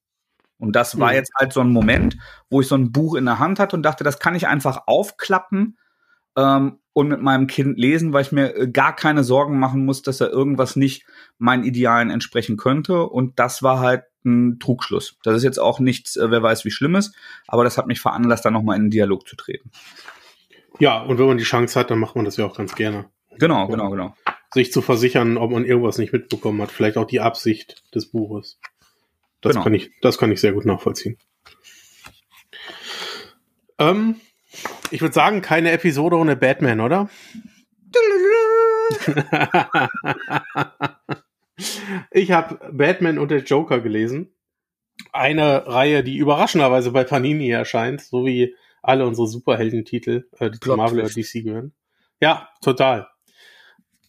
Und 0.59 0.75
das 0.75 0.99
war 0.99 1.09
mhm. 1.09 1.15
jetzt 1.15 1.31
halt 1.35 1.53
so 1.53 1.61
ein 1.61 1.71
Moment, 1.71 2.17
wo 2.49 2.61
ich 2.61 2.67
so 2.67 2.75
ein 2.75 2.91
Buch 2.91 3.15
in 3.15 3.25
der 3.25 3.39
Hand 3.39 3.59
hatte 3.59 3.75
und 3.75 3.83
dachte, 3.83 4.03
das 4.03 4.19
kann 4.19 4.35
ich 4.35 4.47
einfach 4.47 4.83
aufklappen 4.85 5.77
ähm, 6.37 6.79
und 6.93 7.09
mit 7.09 7.21
meinem 7.21 7.47
Kind 7.47 7.77
lesen, 7.77 8.13
weil 8.13 8.21
ich 8.21 8.31
mir 8.31 8.55
äh, 8.55 8.67
gar 8.69 8.95
keine 8.95 9.23
Sorgen 9.23 9.59
machen 9.59 9.85
muss, 9.85 10.03
dass 10.03 10.21
er 10.21 10.29
irgendwas 10.29 10.75
nicht 10.75 11.05
meinen 11.37 11.63
Idealen 11.63 12.11
entsprechen 12.11 12.57
könnte. 12.57 13.03
Und 13.07 13.39
das 13.39 13.63
war 13.63 13.79
halt 13.79 14.03
ein 14.25 14.59
Trugschluss. 14.59 15.17
Das 15.23 15.35
ist 15.35 15.43
jetzt 15.43 15.59
auch 15.59 15.79
nichts, 15.79 16.15
äh, 16.15 16.31
wer 16.31 16.41
weiß 16.41 16.65
wie 16.65 16.71
Schlimmes, 16.71 17.13
aber 17.47 17.63
das 17.63 17.77
hat 17.77 17.87
mich 17.87 17.99
veranlasst, 17.99 18.45
da 18.45 18.51
nochmal 18.51 18.77
in 18.77 18.83
den 18.83 18.91
Dialog 18.91 19.27
zu 19.27 19.35
treten. 19.35 19.71
Ja, 20.79 21.01
und 21.01 21.19
wenn 21.19 21.27
man 21.27 21.37
die 21.37 21.43
Chance 21.43 21.79
hat, 21.79 21.91
dann 21.91 21.99
macht 21.99 22.15
man 22.15 22.25
das 22.25 22.37
ja 22.37 22.45
auch 22.45 22.55
ganz 22.55 22.75
gerne. 22.75 23.09
Genau, 23.37 23.67
genau, 23.67 23.89
genau. 23.89 24.15
Sich 24.53 24.71
zu 24.71 24.81
versichern, 24.81 25.37
ob 25.37 25.51
man 25.51 25.65
irgendwas 25.65 25.97
nicht 25.97 26.13
mitbekommen 26.13 26.61
hat. 26.61 26.71
Vielleicht 26.71 26.97
auch 26.97 27.05
die 27.05 27.19
Absicht 27.19 27.83
des 27.93 28.07
Buches. 28.07 28.59
Das, 29.41 29.53
genau. 29.53 29.63
kann, 29.63 29.73
ich, 29.73 29.91
das 30.01 30.17
kann 30.17 30.31
ich 30.31 30.39
sehr 30.39 30.53
gut 30.53 30.65
nachvollziehen. 30.65 31.17
Ähm, 33.79 34.15
ich 34.91 35.01
würde 35.01 35.13
sagen, 35.13 35.41
keine 35.41 35.71
Episode 35.71 36.15
ohne 36.15 36.35
Batman, 36.35 36.79
oder? 36.79 37.09
ich 42.11 42.31
habe 42.31 42.59
Batman 42.71 43.19
und 43.19 43.31
der 43.31 43.43
Joker 43.43 43.79
gelesen. 43.79 44.33
Eine 45.11 45.67
Reihe, 45.67 46.03
die 46.03 46.17
überraschenderweise 46.17 46.91
bei 46.91 47.03
Panini 47.03 47.49
erscheint, 47.49 48.01
so 48.01 48.25
wie 48.25 48.55
alle 48.81 49.07
unsere 49.07 49.27
Superheldentitel, 49.27 50.27
äh, 50.39 50.51
die 50.51 50.59
zu 50.59 50.75
Marvel 50.75 50.99
oder 50.99 51.09
DC 51.09 51.43
gehören. 51.43 51.73
Ja, 52.19 52.49
total. 52.61 53.07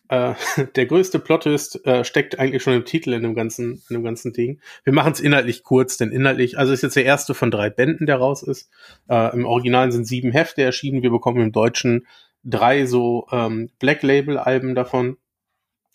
Äh, 0.08 0.34
der 0.76 0.86
größte 0.86 1.18
Plot 1.18 1.46
ist, 1.46 1.86
äh, 1.86 2.04
steckt 2.04 2.38
eigentlich 2.38 2.62
schon 2.62 2.74
im 2.74 2.84
Titel 2.84 3.12
in 3.12 3.22
dem 3.22 3.34
ganzen, 3.34 3.82
in 3.88 3.94
dem 3.94 4.04
ganzen 4.04 4.32
Ding. 4.32 4.60
Wir 4.84 4.92
machen 4.92 5.12
es 5.12 5.20
inhaltlich 5.20 5.62
kurz, 5.62 5.96
denn 5.96 6.10
inhaltlich, 6.10 6.58
also 6.58 6.72
ist 6.72 6.82
jetzt 6.82 6.96
der 6.96 7.04
erste 7.04 7.34
von 7.34 7.50
drei 7.50 7.70
Bänden, 7.70 8.06
der 8.06 8.16
raus 8.16 8.42
ist. 8.42 8.70
Äh, 9.08 9.32
Im 9.34 9.46
Original 9.46 9.90
sind 9.92 10.06
sieben 10.06 10.32
Hefte 10.32 10.62
erschienen. 10.62 11.02
Wir 11.02 11.10
bekommen 11.10 11.40
im 11.40 11.52
Deutschen 11.52 12.06
drei 12.44 12.84
so 12.84 13.26
ähm, 13.32 13.70
Black 13.78 14.02
Label 14.02 14.38
Alben 14.38 14.74
davon. 14.74 15.16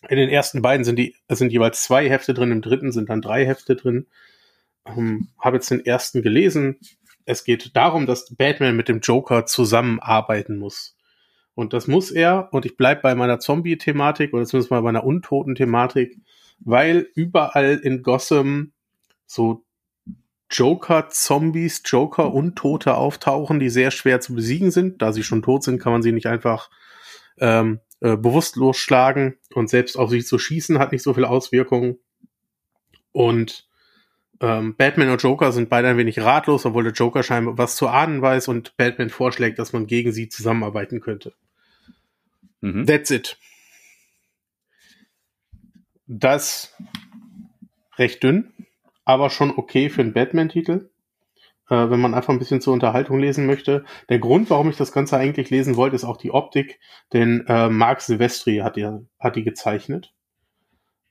In 0.07 0.17
den 0.17 0.29
ersten 0.29 0.61
beiden 0.61 0.85
sind 0.85 0.95
die 0.95 1.15
sind 1.29 1.51
jeweils 1.51 1.83
zwei 1.83 2.09
Hefte 2.09 2.33
drin, 2.33 2.51
im 2.51 2.61
dritten 2.61 2.91
sind 2.91 3.09
dann 3.09 3.21
drei 3.21 3.45
Hefte 3.45 3.75
drin. 3.75 4.07
Ähm, 4.85 5.29
Habe 5.37 5.57
jetzt 5.57 5.71
den 5.71 5.85
ersten 5.85 6.21
gelesen. 6.21 6.79
Es 7.25 7.43
geht 7.43 7.75
darum, 7.75 8.05
dass 8.05 8.33
Batman 8.35 8.75
mit 8.75 8.87
dem 8.87 9.01
Joker 9.01 9.45
zusammenarbeiten 9.45 10.57
muss. 10.57 10.95
Und 11.53 11.73
das 11.73 11.87
muss 11.87 12.11
er, 12.11 12.47
und 12.53 12.65
ich 12.65 12.77
bleibe 12.77 13.01
bei 13.01 13.15
meiner 13.15 13.39
Zombie-Thematik 13.39 14.33
oder 14.33 14.45
zumindest 14.45 14.71
mal 14.71 14.77
bei 14.77 14.93
meiner 14.93 15.03
Untoten-Thematik, 15.03 16.17
weil 16.59 17.09
überall 17.15 17.79
in 17.83 18.01
Gotham 18.01 18.71
so 19.25 19.65
Joker-Zombies, 20.49 21.83
Joker-Untote 21.85 22.95
auftauchen, 22.95 23.59
die 23.59 23.69
sehr 23.69 23.91
schwer 23.91 24.21
zu 24.21 24.33
besiegen 24.33 24.71
sind. 24.71 25.01
Da 25.01 25.11
sie 25.11 25.23
schon 25.23 25.41
tot 25.41 25.63
sind, 25.63 25.79
kann 25.79 25.91
man 25.91 26.01
sie 26.01 26.11
nicht 26.11 26.27
einfach 26.27 26.69
ähm, 27.39 27.81
äh, 28.01 28.15
bewusstlos 28.15 28.77
schlagen 28.77 29.37
und 29.53 29.69
selbst 29.69 29.97
auf 29.97 30.09
sie 30.09 30.23
zu 30.23 30.39
schießen 30.39 30.79
hat 30.79 30.91
nicht 30.91 31.03
so 31.03 31.13
viel 31.13 31.25
Auswirkungen. 31.25 31.99
Und 33.11 33.67
ähm, 34.41 34.75
Batman 34.77 35.09
und 35.09 35.21
Joker 35.21 35.51
sind 35.51 35.69
beide 35.69 35.89
ein 35.89 35.97
wenig 35.97 36.19
ratlos, 36.19 36.65
obwohl 36.65 36.83
der 36.83 36.93
Joker 36.93 37.23
scheinbar 37.23 37.57
was 37.57 37.75
zu 37.75 37.87
ahnen 37.87 38.21
weiß 38.21 38.47
und 38.47 38.77
Batman 38.77 39.09
vorschlägt, 39.09 39.59
dass 39.59 39.73
man 39.73 39.87
gegen 39.87 40.13
sie 40.13 40.29
zusammenarbeiten 40.29 41.01
könnte. 41.01 41.33
Mhm. 42.61 42.85
That's 42.85 43.11
it. 43.11 43.37
Das 46.07 46.75
recht 47.97 48.23
dünn, 48.23 48.53
aber 49.05 49.29
schon 49.29 49.51
okay 49.51 49.89
für 49.89 50.01
einen 50.01 50.13
Batman-Titel. 50.13 50.89
Äh, 51.69 51.89
wenn 51.89 51.99
man 51.99 52.13
einfach 52.13 52.33
ein 52.33 52.39
bisschen 52.39 52.61
zur 52.61 52.73
Unterhaltung 52.73 53.19
lesen 53.19 53.45
möchte. 53.45 53.85
Der 54.09 54.19
Grund, 54.19 54.49
warum 54.49 54.69
ich 54.69 54.77
das 54.77 54.91
Ganze 54.91 55.17
eigentlich 55.17 55.49
lesen 55.49 55.75
wollte, 55.75 55.95
ist 55.95 56.03
auch 56.03 56.17
die 56.17 56.31
Optik, 56.31 56.79
denn 57.13 57.45
äh, 57.47 57.69
Marc 57.69 58.01
Silvestri 58.01 58.57
hat 58.57 58.75
die, 58.75 58.89
hat 59.19 59.35
die 59.35 59.43
gezeichnet. 59.43 60.13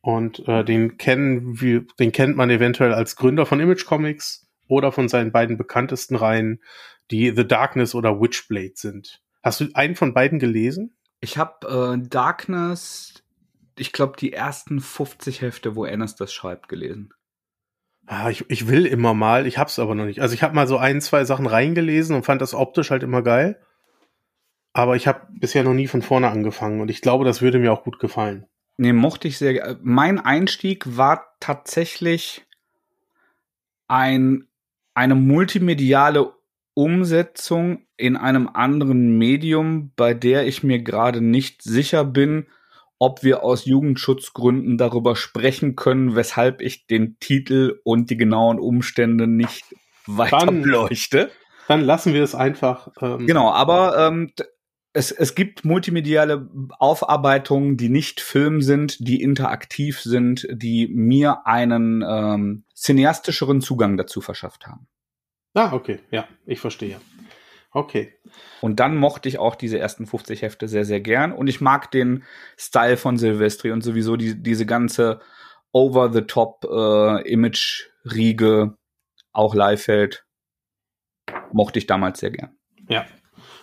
Und 0.01 0.47
äh, 0.49 0.65
den 0.65 0.97
kennen 0.97 1.61
wir, 1.61 1.85
den 1.99 2.13
kennt 2.13 2.37
man 2.37 2.51
eventuell 2.51 2.93
als 2.93 3.17
Gründer 3.17 3.47
von 3.47 3.61
Image 3.61 3.85
Comics 3.85 4.49
oder 4.69 4.93
von 4.93 5.09
seinen 5.09 5.33
beiden 5.33 5.57
bekanntesten 5.57 6.17
Reihen, 6.17 6.61
die 7.11 7.33
The 7.35 7.47
Darkness 7.47 7.95
oder 7.95 8.21
Witchblade 8.21 8.75
sind. 8.75 9.23
Hast 9.43 9.61
du 9.61 9.67
einen 9.75 9.97
von 9.97 10.13
beiden 10.13 10.39
gelesen? 10.39 10.97
Ich 11.21 11.39
habe 11.39 11.99
äh, 11.99 12.09
Darkness, 12.09 13.23
ich 13.77 13.93
glaube, 13.93 14.17
die 14.19 14.33
ersten 14.33 14.81
50 14.81 15.41
Hefte, 15.41 15.75
wo 15.75 15.85
Ennis 15.85 16.17
das 16.17 16.33
schreibt, 16.33 16.69
gelesen. 16.69 17.13
Ah, 18.11 18.31
ich, 18.31 18.49
ich 18.49 18.69
will 18.69 18.87
immer 18.87 19.13
mal, 19.13 19.47
ich 19.47 19.59
hab's 19.59 19.79
aber 19.79 19.95
noch 19.95 20.07
nicht. 20.07 20.23
Also 20.23 20.33
ich 20.33 20.43
habe 20.43 20.55
mal 20.55 20.67
so 20.67 20.79
ein, 20.79 21.03
zwei 21.03 21.27
Sachen 21.27 21.47
reingelesen 21.47 22.17
und 22.17 22.25
fand 22.25 22.41
das 22.41 22.55
optisch 22.55 22.91
halt 22.91 23.03
immer 23.03 23.21
geil. 23.21 23.61
Aber 24.73 24.97
ich 24.97 25.07
habe 25.07 25.27
bisher 25.31 25.63
noch 25.63 25.75
nie 25.75 25.89
von 25.89 26.01
vorne 26.01 26.31
angefangen 26.31 26.81
und 26.81 26.91
ich 26.91 27.03
glaube, 27.03 27.27
das 27.27 27.43
würde 27.43 27.59
mir 27.59 27.71
auch 27.71 27.85
gut 27.85 27.99
gefallen. 27.99 28.47
Nee, 28.79 28.95
mochte 28.95 29.29
ich 29.29 29.37
sehr. 29.37 29.79
Mein 29.83 30.21
Einstieg 30.21 30.97
war 30.97 31.37
tatsächlich 31.39 32.47
ein, 33.89 34.49
eine 34.95 35.15
multimediale 35.15 36.33
Umsetzung 36.73 37.83
in 37.99 38.17
einem 38.17 38.49
anderen 38.49 39.19
Medium, 39.19 39.93
bei 39.97 40.15
der 40.15 40.47
ich 40.47 40.63
mir 40.63 40.79
gerade 40.79 41.21
nicht 41.21 41.61
sicher 41.61 42.05
bin, 42.05 42.47
ob 42.99 43.23
wir 43.23 43.43
aus 43.45 43.65
Jugendschutzgründen 43.65 44.77
darüber 44.79 45.17
sprechen 45.17 45.77
können, 45.77 46.17
weshalb 46.17 46.61
ich 46.61 46.87
den 46.87 47.19
Titel 47.21 47.81
und 47.85 48.11
die 48.11 48.17
genauen 48.17 48.59
Umstände 48.59 49.27
nicht 49.27 49.65
weiter 50.07 50.47
dann, 50.47 50.63
beleuchte. 50.63 51.31
Dann 51.69 51.83
lassen 51.83 52.15
wir 52.15 52.23
es 52.23 52.35
einfach. 52.35 52.89
Ähm, 53.01 53.27
genau, 53.27 53.51
aber 53.53 54.09
ähm, 54.09 54.33
es, 54.93 55.13
es 55.13 55.35
gibt 55.35 55.65
multimediale 55.65 56.49
Aufarbeitungen, 56.79 57.77
die 57.77 57.89
nicht 57.89 58.21
Film 58.21 58.63
sind, 58.63 59.07
die 59.07 59.23
interaktiv 59.23 60.01
sind, 60.01 60.49
die 60.51 60.89
mir 60.89 61.47
einen 61.47 62.03
ähm, 62.07 62.65
cineastischeren 62.75 63.61
Zugang 63.61 63.97
dazu 63.97 64.21
verschafft 64.21 64.67
haben. 64.67 64.89
Ah, 65.55 65.73
okay, 65.73 66.01
ja, 66.11 66.27
ich 66.47 66.61
verstehe. 66.61 67.01
Okay. 67.71 68.15
Und 68.61 68.81
dann 68.81 68.97
mochte 68.97 69.29
ich 69.29 69.39
auch 69.39 69.55
diese 69.55 69.79
ersten 69.79 70.07
50 70.07 70.43
Hefte 70.43 70.67
sehr, 70.69 70.85
sehr 70.85 71.01
gern. 71.01 71.33
Und 71.33 71.47
ich 71.49 71.61
mag 71.61 71.91
den 71.91 72.25
Style 72.57 72.97
von 72.97 73.19
Silvestri 73.19 73.73
und 73.73 73.83
sowieso 73.83 74.17
die, 74.17 74.43
diese 74.43 74.67
ganze 74.67 75.21
Over-the-Top-Image-Riege, 75.73 78.63
äh, 78.63 78.69
auch 79.33 79.55
Leifeld, 79.55 80.25
mochte 81.53 81.79
ich 81.79 81.87
damals 81.87 82.21
sehr 82.21 82.31
gern. 82.31 82.57
Ja. 82.89 83.07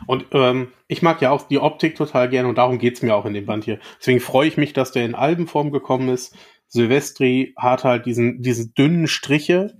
Und 0.08 0.28
ähm, 0.32 0.72
ich 0.88 1.02
mag 1.02 1.22
ja 1.22 1.32
auch 1.32 1.48
die 1.48 1.60
Optik 1.60 1.96
total 1.96 2.30
gern 2.30 2.46
und 2.46 2.58
darum 2.58 2.78
geht's 2.78 3.02
mir 3.02 3.16
auch 3.16 3.26
in 3.26 3.34
dem 3.34 3.46
Band 3.46 3.64
hier. 3.64 3.80
Deswegen 4.00 4.20
freue 4.20 4.48
ich 4.48 4.58
mich, 4.58 4.74
dass 4.74 4.92
der 4.92 5.06
in 5.06 5.16
Albenform 5.16 5.72
gekommen 5.72 6.10
ist. 6.10 6.38
Silvestri 6.68 7.54
hat 7.58 7.84
halt 7.84 8.06
diesen, 8.06 8.42
diese 8.42 8.72
dünnen 8.72 9.08
Striche, 9.08 9.78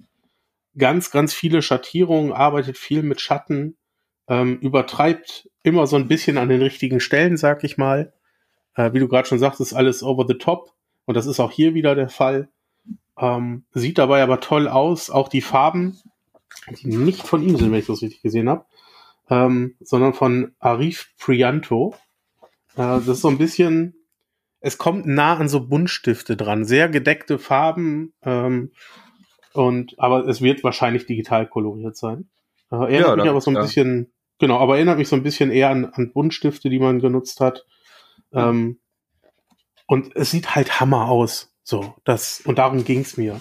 ganz, 0.78 1.12
ganz 1.12 1.34
viele 1.34 1.62
Schattierungen, 1.62 2.32
arbeitet 2.32 2.78
viel 2.78 3.04
mit 3.04 3.22
Schatten, 3.22 3.78
ähm, 4.28 4.58
übertreibt 4.60 5.50
immer 5.64 5.88
so 5.88 5.96
ein 5.96 6.08
bisschen 6.08 6.38
an 6.38 6.50
den 6.50 6.62
richtigen 6.62 7.00
Stellen, 7.00 7.38
sag 7.38 7.64
ich 7.64 7.78
mal. 7.78 8.14
Äh, 8.76 8.94
wie 8.94 9.00
du 9.00 9.08
gerade 9.08 9.28
schon 9.28 9.40
sagst, 9.40 9.62
ist 9.62 9.74
alles 9.74 10.04
over 10.04 10.26
the 10.28 10.38
top. 10.38 10.74
Und 11.06 11.16
das 11.16 11.26
ist 11.26 11.40
auch 11.40 11.52
hier 11.52 11.74
wieder 11.74 11.96
der 11.96 12.10
Fall. 12.10 12.50
Ähm, 13.18 13.64
sieht 13.74 13.98
dabei 13.98 14.22
aber 14.24 14.40
toll 14.40 14.68
aus. 14.68 15.10
Auch 15.10 15.30
die 15.30 15.42
Farben, 15.42 15.98
die 16.82 16.88
nicht 16.88 17.26
von 17.26 17.42
ihm 17.42 17.58
sind, 17.58 17.72
wenn 17.72 17.80
ich 17.80 17.88
das 17.88 18.02
richtig 18.02 18.22
gesehen 18.22 18.50
habe, 18.50 18.66
ähm, 19.30 19.76
sondern 19.80 20.14
von 20.14 20.54
Arif 20.60 21.14
Prianto. 21.20 21.96
Äh, 22.74 22.78
das 22.78 23.08
ist 23.08 23.22
so 23.22 23.30
ein 23.30 23.38
bisschen, 23.38 23.96
es 24.60 24.78
kommt 24.78 25.06
nah 25.06 25.38
an 25.38 25.48
so 25.48 25.68
Buntstifte 25.68 26.36
dran. 26.36 26.66
Sehr 26.66 26.90
gedeckte 26.90 27.40
Farben. 27.40 28.14
Ähm, 28.24 28.72
und, 29.54 29.98
aber 30.00 30.28
es 30.28 30.42
wird 30.42 30.64
wahrscheinlich 30.64 31.06
digital 31.06 31.48
koloriert 31.48 31.96
sein. 31.96 32.28
Äh, 32.72 32.76
erinnert 32.76 33.10
ja, 33.10 33.16
mich 33.16 33.30
aber 33.30 33.42
so 33.42 33.52
ein 33.52 33.56
ja. 33.56 33.62
bisschen, 33.62 34.12
genau, 34.40 34.60
aber 34.60 34.76
erinnert 34.76 34.98
mich 34.98 35.08
so 35.08 35.16
ein 35.16 35.24
bisschen 35.24 35.52
eher 35.52 35.70
an, 35.70 35.86
an 35.86 36.12
Buntstifte, 36.14 36.70
die 36.70 36.80
man 36.80 37.00
genutzt 37.00 37.40
hat. 37.42 37.66
Ähm, 38.34 38.80
und 39.88 40.16
es 40.16 40.32
sieht 40.32 40.56
halt 40.56 40.80
Hammer 40.80 41.10
aus. 41.10 41.54
So, 41.64 41.96
das, 42.04 42.42
und 42.46 42.58
darum 42.58 42.84
ging's 42.84 43.18
mir. 43.18 43.40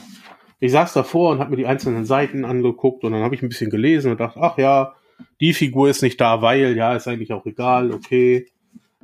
Ich 0.61 0.73
saß 0.73 0.93
davor 0.95 1.33
und 1.33 1.41
habe 1.41 1.51
mir 1.51 1.57
die 1.57 1.67
einzelnen 1.67 2.07
Seiten 2.07 2.45
angeguckt 2.45 3.05
und 3.05 3.13
dann 3.13 3.23
habe 3.23 3.35
ich 3.35 3.43
ein 3.43 3.49
bisschen 3.49 3.71
gelesen 3.71 4.13
und 4.13 4.21
dachte, 4.21 4.41
ach 4.41 4.57
ja, 4.57 4.95
die 5.41 5.53
Figur 5.53 5.89
ist 5.89 6.03
nicht 6.03 6.21
da, 6.21 6.41
weil, 6.43 6.77
ja, 6.77 6.95
ist 6.95 7.07
eigentlich 7.07 7.33
auch 7.33 7.45
egal, 7.47 7.93
okay. 7.93 8.47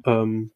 Ähm, 0.06 0.52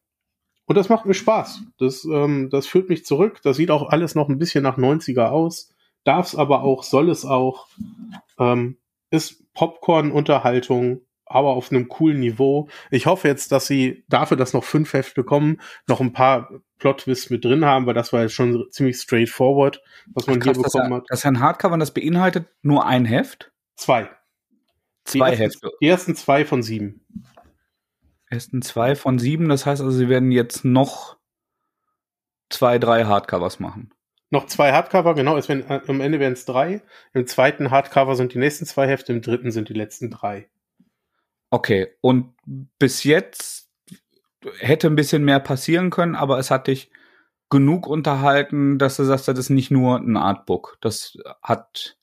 Und 0.65 0.75
das 0.77 0.89
macht 0.89 1.05
mir 1.05 1.13
Spaß. 1.13 1.61
Das, 1.77 2.05
ähm, 2.05 2.49
das 2.49 2.65
führt 2.65 2.89
mich 2.89 3.05
zurück. 3.05 3.39
Das 3.43 3.57
sieht 3.57 3.69
auch 3.69 3.89
alles 3.89 4.15
noch 4.15 4.29
ein 4.29 4.39
bisschen 4.39 4.63
nach 4.63 4.77
90er 4.79 5.27
aus. 5.27 5.71
Darf 6.03 6.27
es 6.27 6.35
aber 6.35 6.63
auch, 6.63 6.83
soll 6.83 7.09
es 7.09 7.23
auch. 7.23 7.67
Ähm, 8.39 8.77
ist 9.11 9.53
Popcorn-Unterhaltung, 9.53 11.01
aber 11.25 11.49
auf 11.49 11.71
einem 11.71 11.87
coolen 11.87 12.19
Niveau. 12.19 12.69
Ich 12.91 13.05
hoffe 13.05 13.27
jetzt, 13.27 13.51
dass 13.51 13.67
sie 13.67 14.03
dafür, 14.07 14.37
dass 14.37 14.53
noch 14.53 14.63
fünf 14.63 14.93
Hefte 14.93 15.23
kommen, 15.23 15.59
noch 15.87 15.99
ein 15.99 16.13
paar 16.13 16.49
Plot-Twists 16.77 17.29
mit 17.29 17.43
drin 17.43 17.65
haben, 17.65 17.85
weil 17.85 17.93
das 17.93 18.13
war 18.13 18.21
jetzt 18.21 18.33
schon 18.33 18.65
ziemlich 18.69 18.97
straightforward, 18.97 19.81
was 20.13 20.27
man 20.27 20.37
Ach, 20.39 20.43
krass, 20.45 20.55
hier 20.55 20.63
bekommen 20.63 20.93
hat. 20.93 21.05
Das 21.09 21.19
ist 21.19 21.25
ein 21.25 21.39
Hardcover, 21.39 21.77
das 21.77 21.93
beinhaltet 21.93 22.47
nur 22.61 22.85
ein 22.85 23.05
Heft? 23.05 23.51
Zwei. 23.75 24.09
Zwei 25.03 25.31
die 25.31 25.37
Hefte. 25.37 25.71
die 25.81 25.87
ersten 25.87 26.15
zwei 26.15 26.45
von 26.45 26.63
sieben. 26.63 27.05
Ersten 28.29 28.61
zwei 28.61 28.95
von 28.95 29.19
sieben, 29.19 29.49
das 29.49 29.65
heißt 29.65 29.81
also, 29.81 29.95
sie 29.95 30.09
werden 30.09 30.31
jetzt 30.31 30.65
noch 30.65 31.17
zwei, 32.49 32.79
drei 32.79 33.05
Hardcovers 33.05 33.59
machen. 33.59 33.91
Noch 34.31 34.47
zwei 34.47 34.73
Hardcover, 34.73 35.13
genau, 35.13 35.37
es 35.37 35.47
werden, 35.47 35.65
am 35.87 36.01
Ende 36.01 36.19
werden 36.19 36.33
es 36.33 36.45
drei. 36.45 36.81
Im 37.13 37.27
zweiten 37.27 37.69
Hardcover 37.69 38.15
sind 38.15 38.33
die 38.33 38.39
nächsten 38.39 38.65
zwei 38.65 38.87
Hefte, 38.87 39.13
im 39.13 39.21
dritten 39.21 39.51
sind 39.51 39.69
die 39.69 39.73
letzten 39.73 40.09
drei. 40.09 40.49
Okay, 41.55 41.87
und 42.01 42.33
bis 42.77 43.05
jetzt 43.05 43.69
hätte 44.59 44.87
ein 44.87 44.97
bisschen 44.97 45.23
mehr 45.23 45.39
passieren 45.39 45.89
können, 45.89 46.13
aber 46.13 46.37
es 46.37 46.51
hat 46.51 46.67
dich 46.67 46.91
genug 47.49 47.87
unterhalten, 47.87 48.77
dass 48.77 48.97
du 48.97 49.05
sagst, 49.05 49.29
das 49.29 49.39
ist 49.39 49.51
nicht 49.51 49.71
nur 49.71 49.95
ein 49.95 50.17
Artbook. 50.17 50.77
Das 50.81 51.17
hat, 51.41 51.97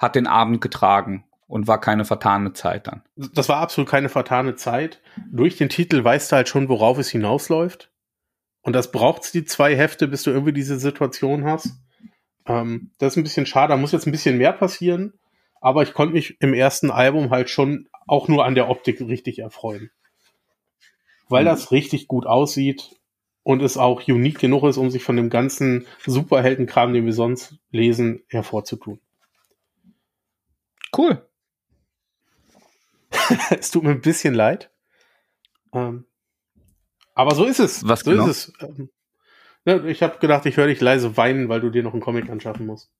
hat 0.00 0.16
den 0.16 0.26
Abend 0.26 0.60
getragen 0.60 1.24
und 1.46 1.68
war 1.68 1.80
keine 1.80 2.04
vertane 2.04 2.52
Zeit 2.52 2.88
dann. 2.88 3.04
Das 3.14 3.48
war 3.48 3.58
absolut 3.58 3.88
keine 3.88 4.08
vertane 4.08 4.56
Zeit. 4.56 5.00
Durch 5.30 5.56
den 5.56 5.68
Titel 5.68 6.02
weißt 6.02 6.32
du 6.32 6.36
halt 6.36 6.48
schon, 6.48 6.68
worauf 6.68 6.98
es 6.98 7.08
hinausläuft. 7.08 7.92
Und 8.62 8.72
das 8.72 8.90
braucht's 8.90 9.30
die 9.30 9.44
zwei 9.44 9.76
Hefte, 9.76 10.08
bis 10.08 10.24
du 10.24 10.32
irgendwie 10.32 10.52
diese 10.52 10.80
Situation 10.80 11.44
hast. 11.44 11.78
Ähm, 12.44 12.90
das 12.98 13.12
ist 13.12 13.18
ein 13.18 13.22
bisschen 13.22 13.46
schade. 13.46 13.72
Da 13.72 13.76
muss 13.76 13.92
jetzt 13.92 14.08
ein 14.08 14.12
bisschen 14.12 14.36
mehr 14.36 14.52
passieren. 14.52 15.12
Aber 15.60 15.84
ich 15.84 15.94
konnte 15.94 16.14
mich 16.14 16.40
im 16.40 16.54
ersten 16.54 16.90
Album 16.90 17.30
halt 17.30 17.50
schon 17.50 17.88
auch 18.06 18.28
nur 18.28 18.44
an 18.44 18.54
der 18.54 18.68
Optik 18.68 19.00
richtig 19.00 19.38
erfreuen. 19.38 19.90
Weil 21.28 21.44
mhm. 21.44 21.48
das 21.48 21.72
richtig 21.72 22.08
gut 22.08 22.26
aussieht 22.26 22.96
und 23.42 23.62
es 23.62 23.76
auch 23.76 24.06
unique 24.08 24.38
genug 24.38 24.64
ist, 24.64 24.76
um 24.76 24.90
sich 24.90 25.04
von 25.04 25.16
dem 25.16 25.30
ganzen 25.30 25.86
Superheldenkram, 26.04 26.92
den 26.92 27.06
wir 27.06 27.12
sonst 27.12 27.56
lesen, 27.70 28.22
hervorzutun. 28.28 29.00
Cool. 30.96 31.26
es 33.50 33.70
tut 33.70 33.84
mir 33.84 33.90
ein 33.90 34.00
bisschen 34.00 34.34
leid. 34.34 34.70
Ähm, 35.72 36.06
aber 37.14 37.34
so 37.34 37.44
ist 37.44 37.60
es. 37.60 37.86
Was 37.86 38.00
so 38.00 38.10
genau? 38.10 38.26
ist 38.26 38.48
es. 38.48 38.52
Ähm, 38.60 38.90
ne, 39.64 39.90
ich 39.90 40.02
habe 40.02 40.18
gedacht, 40.18 40.46
ich 40.46 40.56
höre 40.56 40.66
dich 40.66 40.80
leise 40.80 41.16
weinen, 41.16 41.48
weil 41.48 41.60
du 41.60 41.70
dir 41.70 41.82
noch 41.82 41.92
einen 41.92 42.02
Comic 42.02 42.28
anschaffen 42.28 42.66
musst. 42.66 42.90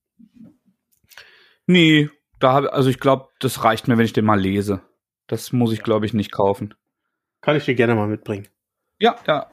Nee, 1.67 2.11
da 2.39 2.53
hab, 2.53 2.65
also 2.73 2.91
ich 2.91 3.01
glaube, 3.01 3.29
das 3.39 3.65
reicht 3.65 3.89
mir, 3.89 3.97
wenn 3.97 4.05
ich 4.05 4.13
den 4.13 4.25
mal 4.25 4.41
lese. 4.41 4.83
Das 5.27 5.53
muss 5.53 5.73
ich, 5.73 5.83
glaube 5.83 6.07
ich, 6.07 6.15
nicht 6.15 6.33
kaufen. 6.33 6.75
Kann 7.41 7.57
ich 7.57 7.65
dir 7.65 7.75
gerne 7.75 7.95
mal 7.95 8.09
mitbringen. 8.09 8.49
Ja, 8.99 9.17
ja. 9.27 9.51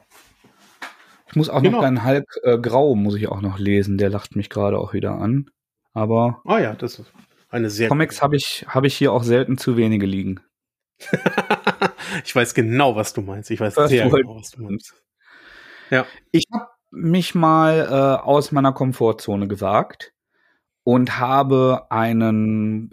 Ich 1.28 1.36
muss 1.36 1.48
auch 1.48 1.62
genau. 1.62 1.78
noch 1.78 1.84
deinen 1.84 2.04
Hulk 2.04 2.26
äh, 2.42 2.58
Grau 2.58 2.94
muss 2.94 3.14
ich 3.14 3.28
auch 3.28 3.40
noch 3.40 3.58
lesen. 3.58 3.96
Der 3.96 4.10
lacht 4.10 4.36
mich 4.36 4.50
gerade 4.50 4.78
auch 4.78 4.92
wieder 4.92 5.12
an. 5.12 5.50
Aber. 5.94 6.42
Ah 6.44 6.58
ja, 6.58 6.74
das 6.74 6.98
ist 6.98 7.12
eine 7.50 7.70
sehr. 7.70 7.88
Comics 7.88 8.22
habe 8.22 8.36
ich, 8.36 8.66
hab 8.68 8.84
ich 8.84 8.94
hier 8.96 9.12
auch 9.12 9.22
selten 9.22 9.58
zu 9.58 9.76
wenige 9.76 10.06
liegen. 10.06 10.40
ich 12.24 12.34
weiß 12.34 12.54
genau, 12.54 12.96
was 12.96 13.12
du 13.12 13.22
meinst. 13.22 13.50
Ich 13.50 13.60
weiß 13.60 13.74
das 13.74 13.90
sehr 13.90 14.08
genau, 14.08 14.36
was 14.36 14.50
du 14.50 14.62
meinst. 14.62 14.94
Ja. 15.90 16.06
Ich 16.30 16.44
habe 16.52 16.68
mich 16.90 17.34
mal 17.34 17.88
äh, 17.90 18.22
aus 18.22 18.52
meiner 18.52 18.72
Komfortzone 18.72 19.48
gewagt 19.48 20.12
und 20.84 21.18
habe 21.18 21.86
einen 21.90 22.92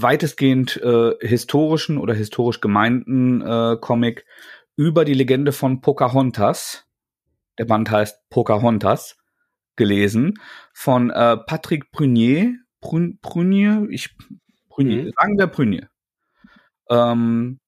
weitestgehend 0.00 0.76
äh, 0.76 1.14
historischen 1.20 1.98
oder 1.98 2.14
historisch 2.14 2.60
gemeinten 2.60 3.42
äh, 3.42 3.76
Comic 3.80 4.24
über 4.76 5.04
die 5.04 5.14
Legende 5.14 5.52
von 5.52 5.80
Pocahontas, 5.80 6.86
der 7.58 7.64
Band 7.64 7.90
heißt 7.90 8.28
Pocahontas, 8.30 9.16
gelesen, 9.76 10.34
von 10.72 11.10
äh, 11.10 11.36
Patrick 11.36 11.90
Prunier, 11.90 12.54
Prun, 12.80 13.18
Prunier, 13.22 13.86
ich, 13.90 14.16
Prunier, 14.68 15.04
mhm. 15.04 15.12
sagen 15.18 15.38
wir 15.38 15.46
Prunier, 15.48 15.90
ähm, 16.90 17.60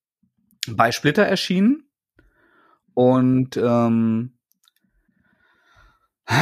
bei 0.68 0.92
Splitter 0.92 1.24
erschienen 1.24 1.90
und 2.94 3.56
ähm, 3.56 4.38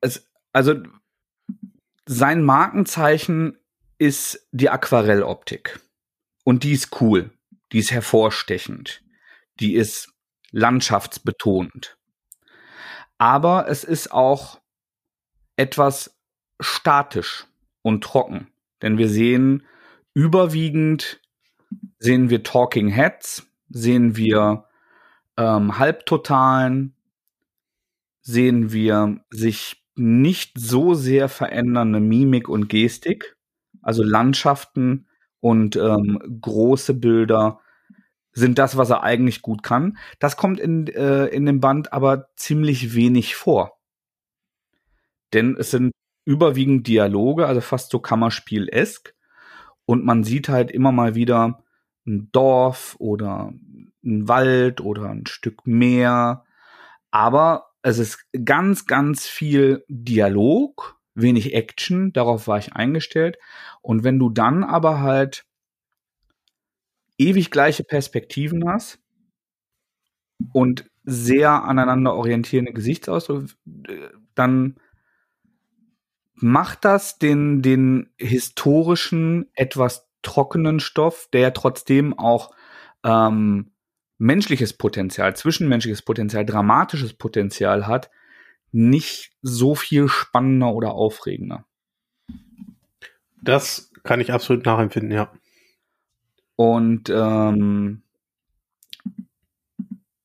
es, 0.00 0.28
also 0.52 0.74
sein 2.12 2.42
Markenzeichen 2.42 3.56
ist 3.96 4.48
die 4.50 4.68
Aquarelloptik. 4.68 5.78
Und 6.42 6.64
die 6.64 6.72
ist 6.72 7.00
cool. 7.00 7.30
Die 7.70 7.78
ist 7.78 7.92
hervorstechend. 7.92 9.04
Die 9.60 9.74
ist 9.74 10.12
landschaftsbetont. 10.50 11.98
Aber 13.16 13.68
es 13.68 13.84
ist 13.84 14.10
auch 14.10 14.60
etwas 15.54 16.18
statisch 16.58 17.46
und 17.82 18.02
trocken. 18.02 18.48
Denn 18.82 18.98
wir 18.98 19.08
sehen 19.08 19.64
überwiegend, 20.12 21.20
sehen 22.00 22.28
wir 22.28 22.42
Talking 22.42 22.88
Heads, 22.88 23.46
sehen 23.68 24.16
wir 24.16 24.64
ähm, 25.36 25.78
Halbtotalen, 25.78 26.96
sehen 28.20 28.72
wir 28.72 29.24
sich 29.30 29.79
nicht 30.00 30.58
so 30.58 30.94
sehr 30.94 31.28
verändernde 31.28 32.00
Mimik 32.00 32.48
und 32.48 32.68
Gestik, 32.68 33.36
also 33.82 34.02
Landschaften 34.02 35.06
und 35.40 35.76
ähm, 35.76 36.20
große 36.40 36.94
Bilder 36.94 37.60
sind 38.32 38.58
das, 38.58 38.76
was 38.76 38.90
er 38.90 39.02
eigentlich 39.02 39.42
gut 39.42 39.62
kann. 39.62 39.98
Das 40.18 40.36
kommt 40.36 40.58
in, 40.58 40.86
äh, 40.86 41.26
in 41.26 41.44
dem 41.44 41.60
Band 41.60 41.92
aber 41.92 42.28
ziemlich 42.34 42.94
wenig 42.94 43.36
vor. 43.36 43.78
Denn 45.34 45.56
es 45.58 45.70
sind 45.70 45.92
überwiegend 46.24 46.86
Dialoge, 46.86 47.46
also 47.46 47.60
fast 47.60 47.90
so 47.90 47.98
Kammerspiel-esk. 47.98 49.14
Und 49.84 50.04
man 50.04 50.24
sieht 50.24 50.48
halt 50.48 50.70
immer 50.70 50.92
mal 50.92 51.14
wieder 51.14 51.62
ein 52.06 52.30
Dorf 52.32 52.96
oder 52.98 53.52
ein 54.02 54.28
Wald 54.28 54.80
oder 54.80 55.10
ein 55.10 55.26
Stück 55.26 55.66
Meer. 55.66 56.44
Aber 57.10 57.69
es 57.82 57.98
ist 57.98 58.26
ganz, 58.44 58.86
ganz 58.86 59.26
viel 59.26 59.84
Dialog, 59.88 60.98
wenig 61.14 61.54
Action, 61.54 62.12
darauf 62.12 62.46
war 62.46 62.58
ich 62.58 62.74
eingestellt. 62.74 63.38
Und 63.82 64.04
wenn 64.04 64.18
du 64.18 64.30
dann 64.30 64.64
aber 64.64 65.00
halt 65.00 65.44
ewig 67.18 67.50
gleiche 67.50 67.84
Perspektiven 67.84 68.68
hast 68.68 68.98
und 70.52 70.90
sehr 71.04 71.64
aneinander 71.64 72.14
orientierende 72.14 72.72
Gesichtsausdrücke, 72.72 73.54
dann 74.34 74.76
macht 76.34 76.84
das 76.84 77.18
den, 77.18 77.62
den 77.62 78.10
historischen, 78.18 79.50
etwas 79.54 80.08
trockenen 80.22 80.80
Stoff, 80.80 81.28
der 81.32 81.52
trotzdem 81.52 82.18
auch 82.18 82.54
ähm, 83.04 83.72
menschliches 84.20 84.74
Potenzial, 84.74 85.34
zwischenmenschliches 85.34 86.02
Potenzial, 86.02 86.44
dramatisches 86.44 87.14
Potenzial 87.14 87.86
hat, 87.86 88.10
nicht 88.70 89.32
so 89.40 89.74
viel 89.74 90.08
spannender 90.08 90.74
oder 90.74 90.92
aufregender. 90.92 91.64
Das 93.42 93.90
kann 94.04 94.20
ich 94.20 94.32
absolut 94.32 94.66
nachempfinden, 94.66 95.10
ja. 95.10 95.32
Und 96.54 97.08
ähm, 97.08 98.02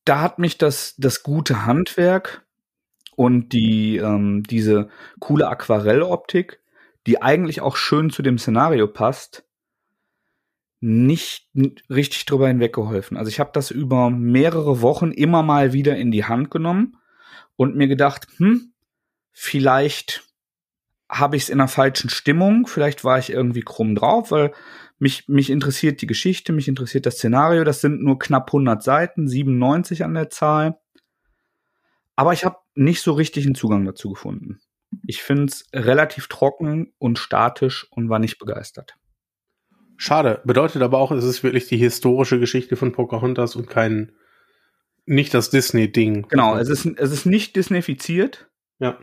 da 0.03 0.21
hat 0.21 0.39
mich 0.39 0.57
das, 0.57 0.95
das 0.97 1.23
gute 1.23 1.65
Handwerk 1.65 2.45
und 3.15 3.53
die, 3.53 3.95
ähm, 3.95 4.43
diese 4.43 4.89
coole 5.19 5.47
Aquarelloptik, 5.47 6.59
die 7.07 7.21
eigentlich 7.21 7.61
auch 7.61 7.77
schön 7.77 8.09
zu 8.09 8.21
dem 8.21 8.37
Szenario 8.37 8.87
passt, 8.87 9.45
nicht 10.79 11.49
richtig 11.89 12.25
drüber 12.25 12.47
hinweggeholfen. 12.47 13.17
Also 13.17 13.29
ich 13.29 13.39
habe 13.39 13.51
das 13.53 13.71
über 13.71 14.09
mehrere 14.09 14.81
Wochen 14.81 15.11
immer 15.11 15.43
mal 15.43 15.73
wieder 15.73 15.95
in 15.95 16.11
die 16.11 16.25
Hand 16.25 16.51
genommen 16.51 16.97
und 17.55 17.75
mir 17.75 17.87
gedacht, 17.87 18.27
hm, 18.37 18.73
vielleicht 19.31 20.23
habe 21.09 21.37
ich 21.37 21.43
es 21.43 21.49
in 21.49 21.59
einer 21.59 21.67
falschen 21.67 22.09
Stimmung, 22.09 22.67
vielleicht 22.67 23.03
war 23.03 23.19
ich 23.19 23.29
irgendwie 23.29 23.61
krumm 23.61 23.95
drauf, 23.95 24.31
weil 24.31 24.53
mich, 24.97 25.27
mich 25.27 25.49
interessiert 25.49 26.01
die 26.01 26.07
Geschichte, 26.07 26.53
mich 26.53 26.67
interessiert 26.67 27.05
das 27.05 27.15
Szenario. 27.15 27.63
Das 27.63 27.81
sind 27.81 28.01
nur 28.01 28.17
knapp 28.17 28.49
100 28.49 28.81
Seiten, 28.81 29.27
97 29.27 30.03
an 30.03 30.13
der 30.13 30.29
Zahl. 30.29 30.79
Aber 32.15 32.33
ich 32.33 32.45
habe 32.45 32.57
nicht 32.75 33.01
so 33.01 33.13
richtig 33.13 33.45
einen 33.45 33.55
Zugang 33.55 33.85
dazu 33.85 34.09
gefunden. 34.09 34.59
Ich 35.05 35.21
finde 35.21 35.45
es 35.45 35.65
relativ 35.73 36.27
trocken 36.27 36.93
und 36.97 37.19
statisch 37.19 37.87
und 37.91 38.09
war 38.09 38.19
nicht 38.19 38.39
begeistert. 38.39 38.95
Schade. 39.97 40.41
Bedeutet 40.43 40.81
aber 40.81 40.99
auch, 40.99 41.11
es 41.11 41.23
ist 41.23 41.43
wirklich 41.43 41.67
die 41.67 41.77
historische 41.77 42.39
Geschichte 42.39 42.75
von 42.75 42.91
Pocahontas 42.91 43.55
und 43.55 43.69
kein, 43.69 44.11
nicht 45.05 45.33
das 45.33 45.49
Disney-Ding. 45.49 46.27
Genau, 46.29 46.57
es 46.57 46.69
ist, 46.69 46.85
es 46.85 47.11
ist 47.11 47.25
nicht 47.25 47.55
Disneyfiziert. 47.55 48.49
Ja. 48.79 48.97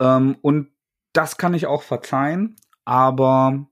Ähm, 0.00 0.36
und 0.40 0.68
das 1.12 1.36
kann 1.36 1.54
ich 1.54 1.66
auch 1.66 1.82
verzeihen, 1.82 2.56
aber 2.84 3.66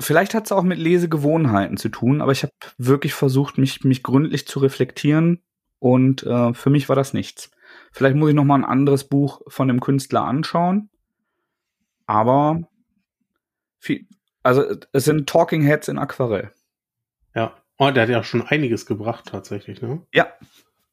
vielleicht 0.00 0.34
hat 0.34 0.46
es 0.46 0.52
auch 0.52 0.62
mit 0.62 0.78
Lesegewohnheiten 0.78 1.76
zu 1.76 1.88
tun, 1.88 2.20
aber 2.20 2.32
ich 2.32 2.42
habe 2.42 2.52
wirklich 2.78 3.14
versucht, 3.14 3.58
mich, 3.58 3.84
mich 3.84 4.02
gründlich 4.02 4.46
zu 4.46 4.60
reflektieren 4.60 5.42
und 5.78 6.22
äh, 6.22 6.54
für 6.54 6.70
mich 6.70 6.88
war 6.88 6.96
das 6.96 7.12
nichts. 7.12 7.50
Vielleicht 7.90 8.16
muss 8.16 8.30
ich 8.30 8.34
noch 8.34 8.44
mal 8.44 8.54
ein 8.54 8.64
anderes 8.64 9.04
Buch 9.04 9.42
von 9.48 9.68
dem 9.68 9.80
Künstler 9.80 10.24
anschauen, 10.24 10.90
aber 12.06 12.68
viel, 13.78 14.06
also 14.42 14.76
es 14.92 15.04
sind 15.04 15.28
Talking 15.28 15.62
Heads 15.62 15.88
in 15.88 15.98
Aquarell. 15.98 16.52
Ja, 17.34 17.56
oh, 17.78 17.90
der 17.90 18.04
hat 18.04 18.10
ja 18.10 18.22
schon 18.22 18.42
einiges 18.42 18.86
gebracht 18.86 19.26
tatsächlich, 19.26 19.82
ne? 19.82 20.02
Ja. 20.12 20.32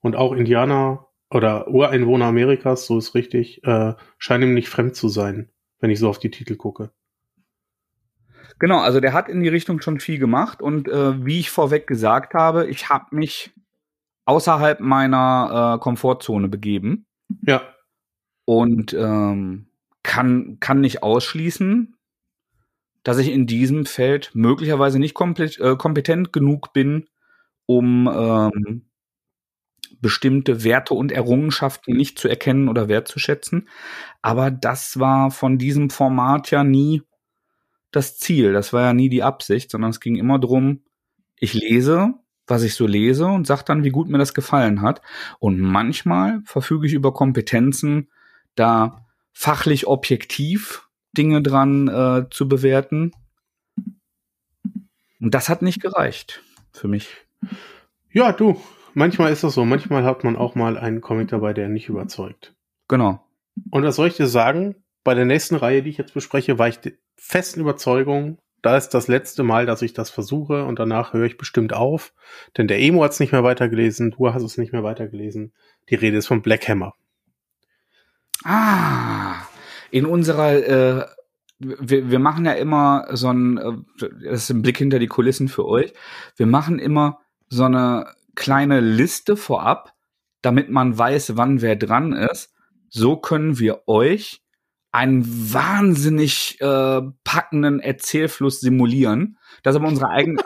Und 0.01 0.15
auch 0.15 0.33
Indianer 0.33 1.07
oder 1.29 1.67
Ureinwohner 1.67 2.25
Amerikas, 2.25 2.85
so 2.85 2.97
ist 2.97 3.13
richtig, 3.15 3.63
äh, 3.63 3.93
scheinen 4.17 4.49
ihm 4.49 4.53
nicht 4.53 4.69
fremd 4.69 4.95
zu 4.95 5.09
sein, 5.09 5.51
wenn 5.79 5.91
ich 5.91 5.99
so 5.99 6.09
auf 6.09 6.19
die 6.19 6.31
Titel 6.31 6.55
gucke. 6.55 6.91
Genau, 8.59 8.79
also 8.79 8.99
der 8.99 9.13
hat 9.13 9.29
in 9.29 9.41
die 9.41 9.49
Richtung 9.49 9.81
schon 9.81 9.99
viel 9.99 10.19
gemacht 10.19 10.61
und 10.61 10.87
äh, 10.87 11.25
wie 11.25 11.39
ich 11.39 11.49
vorweg 11.49 11.87
gesagt 11.87 12.33
habe, 12.33 12.67
ich 12.67 12.89
habe 12.89 13.15
mich 13.15 13.51
außerhalb 14.25 14.79
meiner 14.79 15.75
äh, 15.75 15.79
Komfortzone 15.79 16.49
begeben. 16.49 17.05
Ja. 17.41 17.61
Und 18.45 18.93
ähm, 18.93 19.67
kann, 20.03 20.57
kann 20.59 20.81
nicht 20.81 21.03
ausschließen, 21.03 21.95
dass 23.03 23.17
ich 23.17 23.31
in 23.31 23.47
diesem 23.47 23.85
Feld 23.85 24.31
möglicherweise 24.33 24.99
nicht 24.99 25.13
komplett, 25.13 25.59
äh, 25.59 25.75
kompetent 25.75 26.33
genug 26.33 26.73
bin, 26.73 27.07
um 27.65 28.09
ähm, 28.11 28.89
bestimmte 30.01 30.63
Werte 30.63 30.93
und 30.93 31.11
Errungenschaften 31.11 31.95
nicht 31.95 32.19
zu 32.19 32.27
erkennen 32.27 32.69
oder 32.69 32.87
wertzuschätzen. 32.87 33.67
Aber 34.21 34.51
das 34.51 34.99
war 34.99 35.31
von 35.31 35.57
diesem 35.57 35.89
Format 35.89 36.51
ja 36.51 36.63
nie 36.63 37.01
das 37.91 38.17
Ziel, 38.17 38.53
das 38.53 38.71
war 38.71 38.83
ja 38.83 38.93
nie 38.93 39.09
die 39.09 39.23
Absicht, 39.23 39.71
sondern 39.71 39.89
es 39.89 39.99
ging 39.99 40.15
immer 40.15 40.39
drum, 40.39 40.83
ich 41.37 41.53
lese, 41.53 42.13
was 42.45 42.63
ich 42.63 42.75
so 42.75 42.85
lese 42.85 43.25
und 43.25 43.47
sag 43.47 43.63
dann, 43.63 43.83
wie 43.83 43.89
gut 43.89 44.09
mir 44.09 44.17
das 44.17 44.33
gefallen 44.33 44.81
hat. 44.81 45.01
Und 45.39 45.59
manchmal 45.59 46.41
verfüge 46.45 46.87
ich 46.87 46.93
über 46.93 47.13
Kompetenzen, 47.13 48.09
da 48.55 49.05
fachlich 49.31 49.87
objektiv 49.87 50.88
Dinge 51.17 51.41
dran 51.41 51.87
äh, 51.87 52.29
zu 52.29 52.47
bewerten. 52.47 53.11
Und 55.19 55.33
das 55.33 55.49
hat 55.49 55.61
nicht 55.61 55.81
gereicht 55.81 56.43
für 56.71 56.87
mich. 56.87 57.09
Ja, 58.11 58.31
du, 58.31 58.61
manchmal 58.93 59.31
ist 59.31 59.43
das 59.43 59.53
so. 59.53 59.65
Manchmal 59.65 60.03
hat 60.03 60.23
man 60.23 60.35
auch 60.35 60.55
mal 60.55 60.77
einen 60.77 61.01
Comic 61.01 61.29
dabei, 61.29 61.53
der 61.53 61.69
nicht 61.69 61.89
überzeugt. 61.89 62.55
Genau. 62.87 63.23
Und 63.71 63.83
was 63.83 63.95
soll 63.95 64.07
ich 64.07 64.15
dir 64.15 64.27
sagen? 64.27 64.75
Bei 65.03 65.13
der 65.13 65.25
nächsten 65.25 65.55
Reihe, 65.55 65.81
die 65.81 65.89
ich 65.89 65.97
jetzt 65.97 66.13
bespreche, 66.13 66.57
war 66.57 66.67
ich 66.67 66.79
festen 67.15 67.61
Überzeugung, 67.61 68.37
da 68.61 68.75
ist 68.75 68.89
das 68.89 69.07
letzte 69.07 69.43
Mal, 69.43 69.65
dass 69.65 69.81
ich 69.81 69.93
das 69.93 70.09
versuche 70.09 70.65
und 70.65 70.79
danach 70.79 71.13
höre 71.13 71.25
ich 71.25 71.37
bestimmt 71.37 71.73
auf. 71.73 72.13
Denn 72.57 72.67
der 72.67 72.79
Emo 72.79 73.03
hat 73.03 73.11
es 73.11 73.19
nicht 73.19 73.31
mehr 73.31 73.43
weitergelesen, 73.43 74.11
du 74.11 74.33
hast 74.33 74.43
es 74.43 74.57
nicht 74.57 74.73
mehr 74.73 74.83
weitergelesen. 74.83 75.53
Die 75.89 75.95
Rede 75.95 76.17
ist 76.17 76.27
von 76.27 76.41
Black 76.41 76.67
Hammer. 76.67 76.93
Ah, 78.43 79.38
in 79.91 80.05
unserer, 80.05 80.53
äh, 80.53 81.05
wir, 81.59 82.09
wir 82.09 82.19
machen 82.19 82.45
ja 82.45 82.53
immer 82.53 83.07
so 83.11 83.29
ein, 83.29 83.57
äh, 83.57 83.71
das 84.23 84.43
ist 84.43 84.49
ein 84.49 84.61
Blick 84.61 84.77
hinter 84.77 84.99
die 84.99 85.07
Kulissen 85.07 85.47
für 85.47 85.65
euch. 85.65 85.93
Wir 86.35 86.45
machen 86.45 86.79
immer 86.79 87.19
so 87.49 87.63
eine 87.63 88.13
kleine 88.35 88.79
Liste 88.79 89.35
vorab, 89.35 89.93
damit 90.41 90.69
man 90.69 90.97
weiß, 90.97 91.35
wann 91.35 91.61
wer 91.61 91.75
dran 91.75 92.13
ist. 92.13 92.53
So 92.89 93.17
können 93.17 93.59
wir 93.59 93.87
euch 93.87 94.41
einen 94.91 95.53
wahnsinnig 95.53 96.59
äh, 96.61 97.01
packenden 97.23 97.79
Erzählfluss 97.79 98.59
simulieren. 98.61 99.37
Das 99.61 99.75
ist 99.75 99.79
aber 99.79 99.87
unsere 99.87 100.09
eigene. 100.09 100.41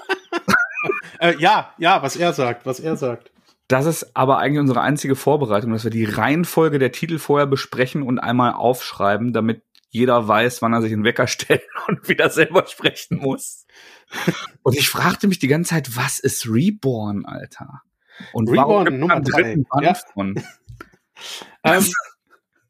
äh, 1.19 1.35
ja, 1.37 1.73
ja, 1.77 2.01
was 2.01 2.15
er 2.15 2.33
sagt, 2.33 2.65
was 2.65 2.79
er 2.79 2.97
sagt. 2.97 3.31
Das 3.67 3.85
ist 3.85 4.15
aber 4.15 4.39
eigentlich 4.39 4.59
unsere 4.59 4.81
einzige 4.81 5.15
Vorbereitung, 5.15 5.71
dass 5.71 5.83
wir 5.83 5.91
die 5.91 6.05
Reihenfolge 6.05 6.79
der 6.79 6.91
Titel 6.91 7.17
vorher 7.17 7.47
besprechen 7.47 8.03
und 8.03 8.19
einmal 8.19 8.53
aufschreiben, 8.53 9.33
damit 9.33 9.63
jeder 9.89 10.27
weiß, 10.27 10.61
wann 10.61 10.73
er 10.73 10.81
sich 10.81 10.91
einen 10.91 11.03
Wecker 11.03 11.27
stellt 11.27 11.63
und 11.87 12.07
wieder 12.09 12.29
selber 12.29 12.65
sprechen 12.67 13.17
muss. 13.17 13.65
und 14.63 14.75
ich 14.75 14.89
fragte 14.89 15.27
mich 15.27 15.39
die 15.39 15.47
ganze 15.47 15.69
Zeit, 15.69 15.95
was 15.95 16.19
ist 16.19 16.47
Reborn, 16.47 17.25
Alter? 17.25 17.81
Und 18.31 18.49
Reborn 18.49 18.99
Nummer 18.99 19.21
drei. 19.21 19.57
Ja. 19.81 19.95
ähm, 21.63 21.85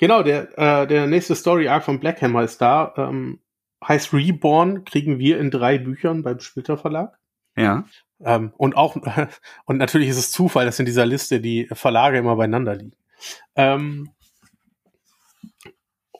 Genau, 0.03 0.21
der, 0.21 0.57
äh, 0.57 0.85
der 0.85 1.07
nächste 1.07 1.33
Story 1.33 1.69
Arc 1.69 1.85
von 1.85 2.01
Black 2.01 2.21
Hammer 2.21 2.43
ist 2.43 2.61
da. 2.61 2.93
Ähm, 2.97 3.39
heißt 3.87 4.11
Reborn, 4.11 4.83
kriegen 4.83 5.17
wir 5.17 5.39
in 5.39 5.49
drei 5.49 5.77
Büchern 5.77 6.23
beim 6.23 6.41
Splitter 6.41 6.77
Verlag. 6.77 7.17
Ja. 7.55 7.85
Ähm, 8.25 8.53
und 8.57 8.75
auch, 8.75 8.95
und 9.65 9.77
natürlich 9.77 10.09
ist 10.09 10.17
es 10.17 10.31
Zufall, 10.31 10.65
dass 10.65 10.79
in 10.79 10.85
dieser 10.85 11.05
Liste 11.05 11.39
die 11.39 11.67
Verlage 11.71 12.17
immer 12.17 12.35
beieinander 12.35 12.75
liegen. 12.75 12.93
Ähm, 13.55 14.09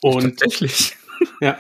und 0.02 0.40
tatsächlich. 0.40 0.96
Ja. 1.40 1.60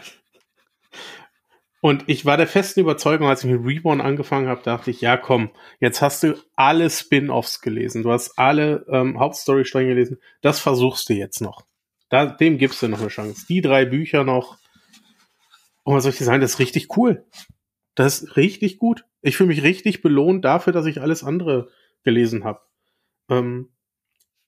Und 1.82 2.06
ich 2.08 2.26
war 2.26 2.38
der 2.38 2.48
festen 2.48 2.80
Überzeugung, 2.80 3.28
als 3.28 3.44
ich 3.44 3.52
mit 3.52 3.66
Reborn 3.66 4.00
angefangen 4.00 4.48
habe, 4.48 4.64
dachte 4.64 4.89
ich, 4.89 5.02
ja 5.02 5.18
komm, 5.18 5.52
jetzt 5.82 6.02
hast 6.02 6.24
du 6.24 6.36
alle 6.56 6.89
Spin-offs 6.89 7.60
gelesen, 7.60 8.04
du 8.04 8.12
hast 8.12 8.38
alle 8.38 8.86
ähm, 8.89 9.20
Hauptstory-Stränge 9.20 9.89
gelesen, 9.89 10.18
das 10.41 10.62
versuchst 10.62 11.10
du 11.10 11.14
jetzt 11.14 11.41
noch. 11.41 11.66
Da, 12.08 12.26
dem 12.26 12.58
gibst 12.58 12.82
du 12.82 12.88
noch 12.88 13.02
eine 13.02 13.10
Chance. 13.10 13.46
Die 13.50 13.60
drei 13.60 13.86
Bücher 13.86 14.24
noch. 14.24 14.58
Und 15.84 15.96
was 15.96 16.04
soll 16.04 16.14
ich 16.14 16.20
dir 16.20 16.26
sagen, 16.26 16.41
das 16.41 16.52
ist 16.52 16.60
richtig 16.60 16.96
cool. 16.96 17.26
Das 17.96 18.22
ist 18.22 18.38
richtig 18.38 18.78
gut. 18.78 19.04
Ich 19.24 19.38
fühle 19.38 19.47
mich 19.47 19.63
richtig 19.63 20.01
belohnt 20.01 20.45
dafür, 20.45 20.74
dass 20.74 20.86
ich 20.86 21.01
alles 21.01 21.24
andere 21.24 21.69
gelesen 22.03 22.43
habe. 22.43 22.59
Ähm, 23.30 23.69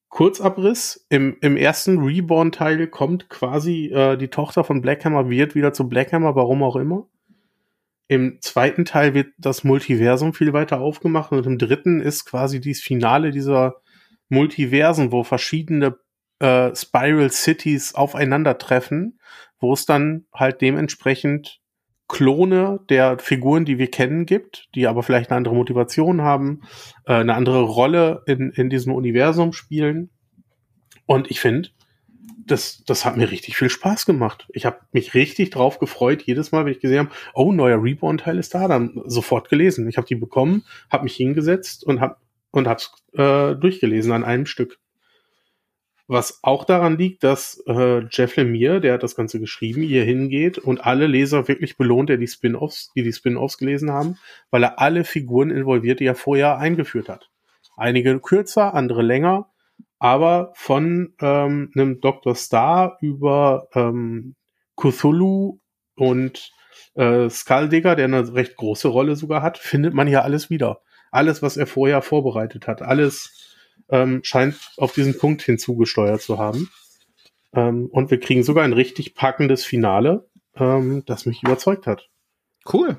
Kurzabriss. 0.10 1.06
Im, 1.10 1.38
Im 1.42 1.58
ersten 1.58 1.98
Reborn-Teil 1.98 2.88
kommt 2.88 3.30
quasi 3.30 3.88
äh, 3.88 4.18
die 4.18 4.28
Tochter 4.28 4.64
von 4.64 4.82
Blackhammer, 4.82 5.30
wird 5.30 5.56
wieder 5.56 5.74
zu 5.74 5.90
Blackhammer, 5.90 6.36
warum 6.36 6.62
auch 6.62 6.76
immer. 6.76 7.08
Im 8.08 8.38
zweiten 8.42 8.86
Teil 8.86 9.14
wird 9.14 9.30
das 9.38 9.64
Multiversum 9.64 10.34
viel 10.34 10.54
weiter 10.54 10.80
aufgemacht 10.80 11.32
und 11.32 11.46
im 11.48 11.58
dritten 11.58 12.02
ist 12.02 12.26
quasi 12.26 12.62
dieses 12.62 12.84
Finale 12.84 13.32
dieser 13.32 13.82
Multiversen, 14.30 15.12
wo 15.12 15.24
verschiedene 15.24 15.98
äh, 16.40 16.76
Spiral 16.76 17.32
Cities 17.32 17.96
aufeinandertreffen, 17.96 19.20
wo 19.60 19.74
es 19.74 19.86
dann 19.86 20.28
halt 20.34 20.62
dementsprechend 20.62 21.62
Klone 22.08 22.80
der 22.90 23.18
Figuren, 23.18 23.66
die 23.66 23.80
wir 23.80 23.90
kennen, 23.90 24.26
gibt, 24.26 24.70
die 24.76 24.88
aber 24.88 25.04
vielleicht 25.04 25.32
eine 25.32 25.38
andere 25.38 25.56
Motivation 25.56 26.22
haben, 26.22 26.62
äh, 27.06 27.14
eine 27.14 27.34
andere 27.34 27.64
Rolle 27.64 28.24
in, 28.28 28.52
in 28.52 28.70
diesem 28.70 28.94
Universum 28.94 29.54
spielen. 29.54 30.10
Und 31.06 31.32
ich 31.32 31.40
finde, 31.40 31.70
das, 32.46 32.84
das 32.86 33.06
hat 33.06 33.18
mir 33.18 33.32
richtig 33.32 33.58
viel 33.58 33.70
Spaß 33.70 34.06
gemacht. 34.06 34.48
Ich 34.54 34.66
habe 34.66 34.80
mich 34.92 35.14
richtig 35.16 35.50
drauf 35.50 35.80
gefreut, 35.80 36.22
jedes 36.24 36.52
Mal, 36.52 36.66
wenn 36.66 36.72
ich 36.72 36.80
gesehen 36.80 37.00
habe, 37.00 37.12
oh, 37.34 37.52
neuer 37.52 37.82
Reborn-Teil 37.82 38.38
ist 38.38 38.54
da, 38.54 38.68
dann 38.68 39.02
sofort 39.06 39.50
gelesen. 39.50 39.90
Ich 39.90 39.98
habe 39.98 40.08
die 40.08 40.16
bekommen, 40.16 40.64
habe 40.92 41.06
mich 41.06 41.16
hingesetzt 41.16 41.84
und 41.84 42.02
habe 42.02 42.18
und 42.52 42.68
äh, 43.14 43.56
durchgelesen 43.56 44.14
an 44.14 44.24
einem 44.24 44.46
Stück. 44.46 44.80
Was 46.08 46.40
auch 46.44 46.66
daran 46.66 46.98
liegt, 46.98 47.24
dass 47.24 47.64
äh, 47.66 48.06
Jeff 48.12 48.36
Lemire, 48.36 48.80
der 48.80 48.94
hat 48.94 49.04
das 49.04 49.16
Ganze 49.16 49.40
geschrieben, 49.40 49.82
hier 49.82 50.04
hingeht 50.04 50.60
und 50.60 50.86
alle 50.86 51.08
Leser 51.08 51.48
wirklich 51.48 51.78
belohnt, 51.78 52.10
der 52.10 52.18
die 52.18 52.28
Spin-offs, 52.28 52.92
die 52.96 53.02
die 53.02 53.14
Spin-offs 53.14 53.58
gelesen 53.58 53.92
haben, 53.92 54.18
weil 54.52 54.64
er 54.64 54.80
alle 54.80 55.04
Figuren 55.04 55.50
involviert, 55.50 56.00
die 56.00 56.06
er 56.06 56.16
vorher 56.16 56.60
eingeführt 56.60 57.10
hat. 57.10 57.32
Einige 57.76 58.20
kürzer, 58.20 58.76
andere 58.76 59.02
länger, 59.02 59.50
aber 59.98 60.52
von 60.56 61.16
ähm, 61.22 61.72
einem 61.76 62.02
Dr. 62.02 62.36
Star 62.36 62.98
über 63.02 63.68
ähm, 63.74 64.36
Cthulhu 64.76 65.60
und 65.96 66.52
äh, 66.94 67.30
Skulldigger, 67.30 67.96
der 67.96 68.06
eine 68.06 68.34
recht 68.36 68.58
große 68.58 68.88
Rolle 68.88 69.16
sogar 69.16 69.42
hat, 69.42 69.58
findet 69.58 69.96
man 69.96 70.08
hier 70.08 70.24
alles 70.24 70.52
wieder. 70.52 70.82
Alles, 71.12 71.42
was 71.42 71.58
er 71.58 71.66
vorher 71.66 72.02
vorbereitet 72.02 72.68
hat, 72.68 72.82
alles 72.82 73.45
ähm, 73.90 74.22
scheint 74.24 74.56
auf 74.78 74.94
diesen 74.94 75.18
Punkt 75.18 75.42
hinzugesteuert 75.42 76.22
zu 76.22 76.38
haben. 76.38 76.70
Ähm, 77.54 77.88
und 77.92 78.12
wir 78.12 78.20
kriegen 78.20 78.44
sogar 78.44 78.64
ein 78.64 78.74
richtig 78.74 79.16
packendes 79.16 79.66
Finale, 79.66 80.30
ähm, 80.56 81.04
das 81.06 81.26
mich 81.26 81.44
überzeugt 81.44 81.88
hat. 81.88 82.10
Cool. 82.72 82.98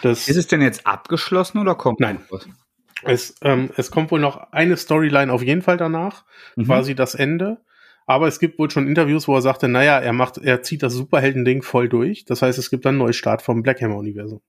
Das, 0.00 0.28
ist 0.28 0.36
es 0.36 0.46
denn 0.46 0.62
jetzt 0.62 0.86
abgeschlossen 0.86 1.58
oder 1.58 1.74
kommt 1.74 2.00
Nein. 2.00 2.20
was? 2.30 2.48
Es, 3.04 3.34
ähm, 3.42 3.70
es 3.76 3.90
kommt 3.90 4.10
wohl 4.10 4.20
noch 4.20 4.52
eine 4.52 4.76
Storyline 4.76 5.32
auf 5.32 5.42
jeden 5.42 5.62
Fall 5.62 5.76
danach, 5.76 6.24
mhm. 6.56 6.64
quasi 6.64 6.94
das 6.94 7.14
Ende. 7.14 7.58
Aber 8.06 8.26
es 8.28 8.40
gibt 8.40 8.58
wohl 8.58 8.70
schon 8.70 8.86
Interviews, 8.86 9.28
wo 9.28 9.34
er 9.34 9.42
sagte, 9.42 9.68
naja, 9.68 9.98
er 9.98 10.12
macht, 10.12 10.38
er 10.38 10.62
zieht 10.62 10.82
das 10.82 10.92
Superhelden-Ding 10.94 11.62
voll 11.62 11.88
durch. 11.88 12.24
Das 12.24 12.42
heißt, 12.42 12.58
es 12.58 12.70
gibt 12.70 12.84
dann 12.84 12.96
einen 12.96 12.98
Neustart 12.98 13.42
vom 13.42 13.62
Black 13.62 13.80
Hammer-Universum. 13.80 14.40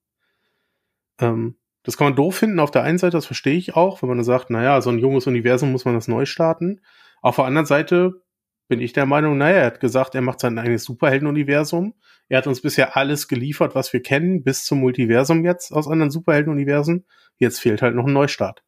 Ähm, 1.19 1.55
das 1.83 1.97
kann 1.97 2.07
man 2.07 2.15
doof 2.15 2.37
finden 2.37 2.59
auf 2.59 2.71
der 2.71 2.83
einen 2.83 2.97
Seite, 2.97 3.17
das 3.17 3.25
verstehe 3.25 3.57
ich 3.57 3.75
auch, 3.75 4.01
wenn 4.01 4.09
man 4.09 4.17
dann 4.17 4.25
sagt, 4.25 4.49
naja, 4.49 4.81
so 4.81 4.89
ein 4.89 4.99
junges 4.99 5.27
Universum 5.27 5.71
muss 5.71 5.85
man 5.85 5.93
das 5.93 6.07
neu 6.07 6.25
starten. 6.25 6.81
Auf 7.21 7.35
der 7.35 7.45
anderen 7.45 7.65
Seite 7.65 8.23
bin 8.69 8.79
ich 8.79 8.93
der 8.93 9.05
Meinung, 9.05 9.37
naja, 9.37 9.57
er 9.57 9.65
hat 9.67 9.79
gesagt, 9.79 10.15
er 10.15 10.21
macht 10.21 10.39
sein 10.39 10.57
eigenes 10.57 10.85
Superhelden-Universum. 10.85 11.93
Er 12.29 12.37
hat 12.37 12.47
uns 12.47 12.61
bisher 12.61 12.95
alles 12.95 13.27
geliefert, 13.27 13.75
was 13.75 13.91
wir 13.91 14.01
kennen, 14.01 14.43
bis 14.43 14.63
zum 14.63 14.79
Multiversum 14.79 15.43
jetzt 15.43 15.71
aus 15.71 15.87
anderen 15.87 16.09
Superhelden-Universen. 16.09 17.05
Jetzt 17.37 17.59
fehlt 17.59 17.81
halt 17.81 17.95
noch 17.95 18.07
ein 18.07 18.13
Neustart. 18.13 18.63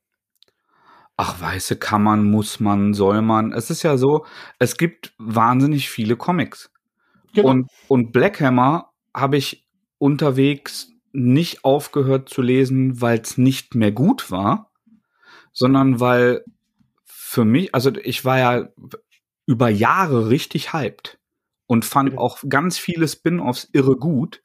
Ach, 1.18 1.40
weiße 1.40 1.78
kann 1.78 2.04
man, 2.04 2.30
muss 2.30 2.60
man, 2.60 2.94
soll 2.94 3.22
man. 3.22 3.54
Es 3.54 3.70
ist 3.70 3.84
ja 3.84 3.96
so, 3.96 4.26
es 4.60 4.76
gibt 4.76 5.14
wahnsinnig 5.18 5.90
viele 5.90 6.18
Comics. 6.18 6.72
Genau. 7.34 7.50
Und, 7.50 7.72
und 7.88 8.12
Black 8.12 8.42
Hammer 8.42 8.92
habe 9.14 9.38
ich 9.38 9.66
unterwegs 9.98 10.95
nicht 11.16 11.64
aufgehört 11.64 12.30
zu 12.30 12.42
lesen, 12.42 13.02
weil 13.02 13.20
es 13.20 13.38
nicht 13.38 13.76
mehr 13.76 13.92
gut 13.92 14.32
war, 14.32 14.72
sondern 15.54 16.00
weil 16.00 16.44
für 17.06 17.46
mich, 17.46 17.74
also 17.74 17.92
ich 17.96 18.26
war 18.26 18.38
ja 18.38 18.70
über 19.46 19.70
Jahre 19.70 20.30
richtig 20.30 20.74
hyped 20.74 21.20
und 21.68 21.86
fand 21.86 22.18
auch 22.18 22.40
ganz 22.48 22.78
viele 22.78 23.08
Spin-offs 23.08 23.70
irre 23.72 23.98
gut, 23.98 24.44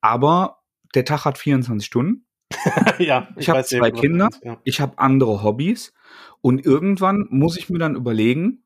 aber 0.00 0.62
der 0.94 1.04
Tag 1.04 1.24
hat 1.24 1.38
24 1.38 1.86
Stunden. 1.86 2.26
ja, 2.98 3.28
ich, 3.32 3.42
ich 3.42 3.48
habe 3.48 3.64
zwei 3.64 3.90
Kinder, 3.90 4.28
ja. 4.42 4.58
ich 4.64 4.80
habe 4.80 4.98
andere 4.98 5.42
Hobbys 5.42 5.92
und 6.40 6.64
irgendwann 6.64 7.26
muss 7.30 7.56
ich 7.56 7.70
mir 7.70 7.78
dann 7.78 7.94
überlegen, 7.94 8.64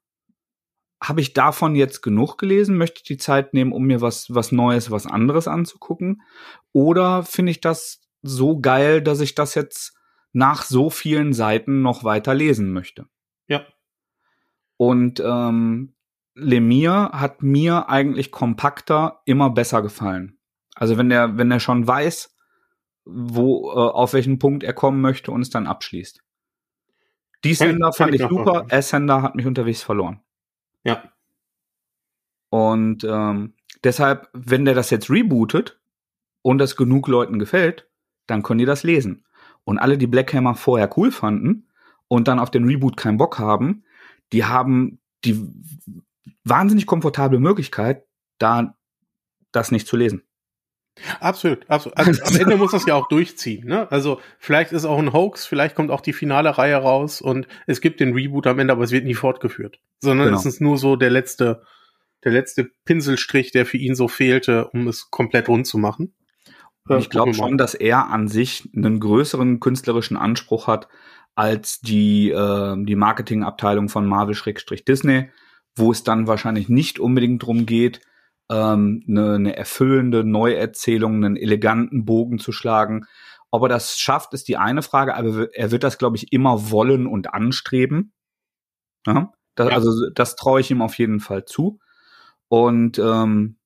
habe 1.09 1.21
ich 1.21 1.33
davon 1.35 1.75
jetzt 1.75 2.03
genug 2.03 2.39
gelesen? 2.39 2.77
Möchte 2.77 2.99
ich 2.99 3.05
die 3.05 3.17
Zeit 3.17 3.55
nehmen, 3.55 3.73
um 3.73 3.85
mir 3.85 4.01
was, 4.01 4.35
was 4.35 4.53
Neues, 4.53 4.91
was 4.91 5.07
anderes 5.07 5.47
anzugucken? 5.49 6.23
Oder 6.73 7.23
finde 7.23 7.53
ich 7.53 7.61
das 7.61 8.01
so 8.23 8.59
geil, 8.59 9.03
dass 9.03 9.21
ich 9.21 9.35
das 9.35 9.55
jetzt 9.55 9.97
nach 10.33 10.63
so 10.63 10.91
vielen 10.91 11.33
Seiten 11.33 11.83
noch 11.83 12.05
weiter 12.05 12.35
lesen 12.35 12.73
möchte? 12.73 13.07
Ja. 13.49 13.67
Und 14.77 15.21
ähm, 15.25 15.95
Lemire 16.35 17.11
hat 17.13 17.43
mir 17.43 17.89
eigentlich 17.89 18.31
kompakter 18.31 19.21
immer 19.27 19.51
besser 19.51 19.83
gefallen. 19.83 20.39
Also 20.75 20.97
wenn 20.97 21.11
der, 21.11 21.37
wenn 21.37 21.51
er 21.51 21.61
schon 21.61 21.87
weiß, 21.87 22.35
wo, 23.05 23.71
äh, 23.71 23.75
auf 23.75 24.15
welchen 24.15 24.39
Punkt 24.39 24.65
er 24.65 24.73
kommen 24.73 25.01
möchte 25.01 25.31
und 25.31 25.43
es 25.43 25.51
dann 25.51 25.67
abschließt. 25.67 26.23
Die 27.45 27.55
Sender 27.55 27.93
fand 27.93 28.15
ich 28.15 28.23
super, 28.23 28.65
S-Sender 28.71 29.21
hat 29.21 29.35
mich 29.35 29.47
unterwegs 29.47 29.83
verloren. 29.83 30.24
Ja. 30.85 31.13
Und 32.51 33.05
ähm, 33.05 33.55
deshalb, 33.83 34.29
wenn 34.33 34.65
der 34.65 34.75
das 34.75 34.91
jetzt 34.91 35.11
rebootet 35.11 35.81
und 36.43 36.59
das 36.59 36.77
genug 36.77 37.09
Leuten 37.09 37.39
gefällt, 37.39 37.89
dann 38.27 38.43
können 38.43 38.59
die 38.59 38.65
das 38.65 38.85
lesen. 38.85 39.25
Und 39.65 39.79
alle, 39.79 39.99
die 39.99 40.07
Black 40.07 40.33
Hammer 40.35 40.55
vorher 40.55 40.91
cool 40.97 41.11
fanden 41.11 41.69
und 42.09 42.29
dann 42.29 42.39
auf 42.39 42.51
den 42.51 42.65
Reboot 42.65 42.97
keinen 42.97 43.17
Bock 43.17 43.39
haben, 43.39 43.85
die 44.33 44.45
haben 44.45 45.01
die 45.25 45.49
wahnsinnig 46.45 46.87
komfortable 46.87 47.41
Möglichkeit, 47.41 48.05
da 48.39 48.77
das 49.53 49.71
nicht 49.71 49.87
zu 49.87 49.97
lesen. 49.97 50.23
Absolut, 51.21 51.69
absolut. 51.69 51.99
Also, 51.99 52.23
am 52.23 52.37
Ende 52.41 52.57
muss 52.57 52.73
das 52.73 52.87
ja 52.87 52.95
auch 52.95 53.09
durchziehen. 53.09 53.67
Ne? 53.67 53.91
Also 53.91 54.21
vielleicht 54.39 54.73
ist 54.73 54.85
auch 54.85 54.99
ein 54.99 55.13
Hoax, 55.13 55.47
vielleicht 55.47 55.75
kommt 55.75 55.91
auch 55.91 56.01
die 56.01 56.13
finale 56.13 56.57
Reihe 56.57 56.77
raus 56.77 57.21
und 57.21 57.49
es 57.67 57.81
gibt 57.81 58.01
den 58.01 58.15
Reboot 58.15 58.47
am 58.47 58.59
Ende, 58.59 58.73
aber 58.73 58.85
es 58.85 58.93
wird 58.93 59.05
nie 59.05 59.15
fortgeführt. 59.15 59.81
Sondern 60.01 60.29
genau. 60.29 60.39
es 60.39 60.47
ist 60.47 60.61
nur 60.61 60.79
so 60.79 60.97
der 60.97 61.11
letzte, 61.11 61.63
der 62.23 62.33
letzte 62.33 62.71
Pinselstrich, 62.85 63.51
der 63.51 63.67
für 63.67 63.77
ihn 63.77 63.95
so 63.95 64.09
fehlte, 64.09 64.69
um 64.69 64.87
es 64.87 65.11
komplett 65.11 65.49
rund 65.49 65.67
zu 65.67 65.79
machen. 65.79 66.15
Äh, 66.89 66.99
ich 66.99 67.11
glaube 67.11 67.35
schon, 67.35 67.59
dass 67.59 67.75
er 67.75 68.09
an 68.11 68.29
sich 68.29 68.69
einen 68.75 69.01
größeren 69.01 69.61
künstlerischen 69.61 70.17
Anspruch 70.17 70.67
hat 70.69 70.89
als 71.35 71.81
die, 71.81 72.31
äh, 72.31 72.77
die 72.85 72.97
Marketingabteilung 72.97 73.89
von 73.89 74.07
Marvel-Disney, 74.07 75.31
wo 75.75 75.91
es 75.91 76.05
dann 76.05 76.29
wahrscheinlich 76.29 76.69
nicht 76.69 77.01
unbedingt 77.01 77.43
drum 77.43 77.67
geht, 77.67 78.01
ähm, 78.51 79.05
eine, 79.09 79.35
eine 79.35 79.57
erfüllende 79.57 80.25
Neuerzählung, 80.25 81.17
einen 81.17 81.37
eleganten 81.37 82.05
Bogen 82.05 82.39
zu 82.39 82.53
schlagen. 82.53 83.07
Ob 83.51 83.63
er 83.63 83.69
das 83.69 83.99
schafft, 83.99 84.35
ist 84.35 84.49
die 84.49 84.57
eine 84.57 84.83
Frage, 84.83 85.15
aber 85.15 85.55
er 85.55 85.71
wird 85.71 85.85
das, 85.85 85.99
glaube 85.99 86.17
ich, 86.17 86.33
immer 86.33 86.71
wollen 86.71 87.07
und 87.07 87.33
anstreben. 87.33 88.13
Ja? 89.07 89.33
Das, 89.55 89.69
ja. 89.69 89.75
Also 89.75 90.11
das 90.11 90.37
traue 90.37 90.61
ich 90.61 90.71
ihm 90.71 90.83
auf 90.83 90.99
jeden 90.99 91.21
Fall 91.21 91.45
zu. 91.45 91.79
Und 92.49 92.99
ähm, 92.99 93.57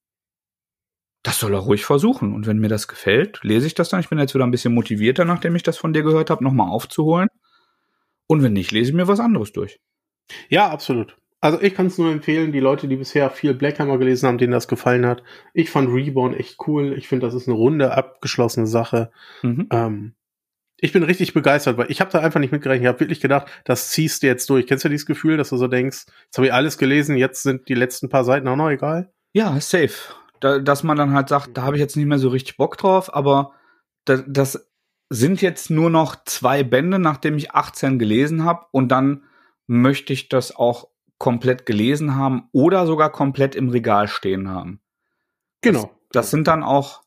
das 1.23 1.41
soll 1.41 1.55
er 1.55 1.61
ruhig 1.61 1.85
versuchen. 1.85 2.35
Und 2.35 2.47
wenn 2.47 2.59
mir 2.59 2.69
das 2.69 2.89
gefällt, 2.89 3.41
lese 3.43 3.67
ich 3.67 3.75
das 3.75 3.89
dann. 3.89 4.01
Ich 4.01 4.09
bin 4.09 4.19
jetzt 4.19 4.35
wieder 4.35 4.47
ein 4.47 4.51
bisschen 4.51 4.75
motivierter, 4.75 5.25
nachdem 5.25 5.57
ich 5.57 5.63
das 5.63 5.77
von 5.77 5.93
dir 5.93 6.03
gehört 6.03 6.31
habe, 6.31 6.45
nochmal 6.45 6.71
aufzuholen. 6.71 7.29
Und 8.27 8.43
wenn 8.43 8.53
nicht, 8.53 8.73
lese 8.73 8.91
ich 8.91 8.97
mir 8.97 9.09
was 9.09 9.21
anderes 9.21 9.53
durch. 9.53 9.81
Ja, 10.49 10.69
absolut. 10.69 11.17
Also 11.41 11.61
ich 11.61 11.75
kann 11.75 11.87
es 11.87 11.99
nur 11.99 12.11
empfehlen, 12.11 12.51
die 12.51 12.61
Leute, 12.61 12.89
die 12.89 12.97
bisher 12.97 13.31
viel 13.31 13.55
Blackhammer 13.55 13.99
gelesen 13.99 14.27
haben, 14.27 14.39
denen 14.39 14.53
das 14.53 14.67
gefallen 14.67 15.07
hat. 15.07 15.23
Ich 15.55 15.71
fand 15.71 15.89
Reborn 15.89 16.35
echt 16.35 16.57
cool. 16.67 16.95
Ich 16.99 17.07
finde, 17.07 17.27
das 17.27 17.35
ist 17.35 17.47
eine 17.47 17.57
runde, 17.57 17.97
abgeschlossene 17.97 18.67
Sache. 18.67 19.13
Mhm. 19.43 19.69
Ähm, 19.71 20.15
ich 20.81 20.93
bin 20.93 21.03
richtig 21.03 21.35
begeistert, 21.35 21.77
weil 21.77 21.91
ich 21.91 22.01
habe 22.01 22.11
da 22.11 22.21
einfach 22.21 22.41
nicht 22.41 22.53
mitgerechnet. 22.53 22.85
Ich 22.85 22.89
habe 22.89 23.01
wirklich 23.01 23.21
gedacht, 23.21 23.49
das 23.65 23.91
ziehst 23.91 24.23
du 24.23 24.27
jetzt 24.27 24.49
durch. 24.51 24.67
Kennst 24.67 24.85
du 24.85 24.89
dieses 24.89 25.07
Gefühl, 25.07 25.37
dass 25.37 25.51
du 25.51 25.57
so 25.57 25.69
denkst, 25.69 26.07
jetzt 26.25 26.39
habe 26.39 26.47
ich 26.47 26.53
alles 26.53 26.79
gelesen, 26.79 27.17
jetzt 27.17 27.43
sind 27.43 27.69
die 27.69 27.75
letzten 27.75 28.09
paar 28.09 28.25
Seiten 28.25 28.49
auch 28.49 28.57
noch 28.57 28.71
egal? 28.71 29.13
Ja, 29.33 29.61
safe. 29.61 30.15
Da, 30.41 30.59
dass 30.59 30.85
man 30.85 30.97
dann 30.97 31.15
halt 31.15 31.29
sagt, 31.29 31.57
da 31.57 31.63
habe 31.63 31.77
ich 31.77 31.81
jetzt 31.81 31.97
nicht 31.97 32.07
mehr 32.07 32.19
so 32.19 32.29
richtig 32.29 32.57
Bock 32.57 32.79
drauf, 32.79 33.13
aber 33.13 33.53
das, 34.05 34.23
das 34.27 34.71
sind 35.11 35.43
jetzt 35.43 35.71
nur 35.71 35.91
noch 35.91 36.17
zwei 36.25 36.63
Bände, 36.63 36.99
nachdem 36.99 37.37
ich 37.37 37.53
18 37.53 37.99
gelesen 37.99 38.45
habe 38.45 38.67
und 38.71 38.89
dann 38.89 39.25
möchte 39.67 40.13
ich 40.13 40.29
das 40.29 40.55
auch 40.55 40.89
komplett 41.19 41.67
gelesen 41.67 42.15
haben 42.15 42.49
oder 42.53 42.87
sogar 42.87 43.11
komplett 43.11 43.55
im 43.55 43.69
Regal 43.69 44.09
stehen 44.09 44.49
haben. 44.49 44.81
Genau. 45.61 45.83
Das, 45.83 45.91
das 46.11 46.31
sind 46.31 46.47
dann 46.47 46.63
auch 46.63 47.03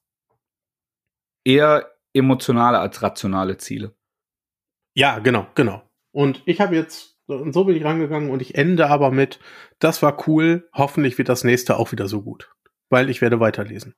eher 1.44 1.92
emotionale 2.14 2.80
als 2.80 3.02
rationale 3.02 3.58
Ziele. 3.58 3.96
Ja, 4.94 5.20
genau, 5.20 5.48
genau. 5.56 5.82
Und 6.12 6.44
ich 6.46 6.60
habe 6.60 6.76
jetzt, 6.76 7.18
so 7.28 7.64
bin 7.64 7.76
ich 7.76 7.84
rangegangen 7.86 8.30
und 8.30 8.42
ich 8.42 8.56
ende 8.56 8.90
aber 8.90 9.12
mit, 9.12 9.40
das 9.80 10.02
war 10.02 10.28
cool, 10.28 10.70
hoffentlich 10.74 11.18
wird 11.18 11.30
das 11.30 11.46
nächste 11.46 11.78
auch 11.78 11.94
wieder 11.94 12.10
so 12.10 12.22
gut, 12.22 12.54
weil 12.90 13.10
ich 13.10 13.22
werde 13.22 13.40
weiterlesen. 13.40 13.96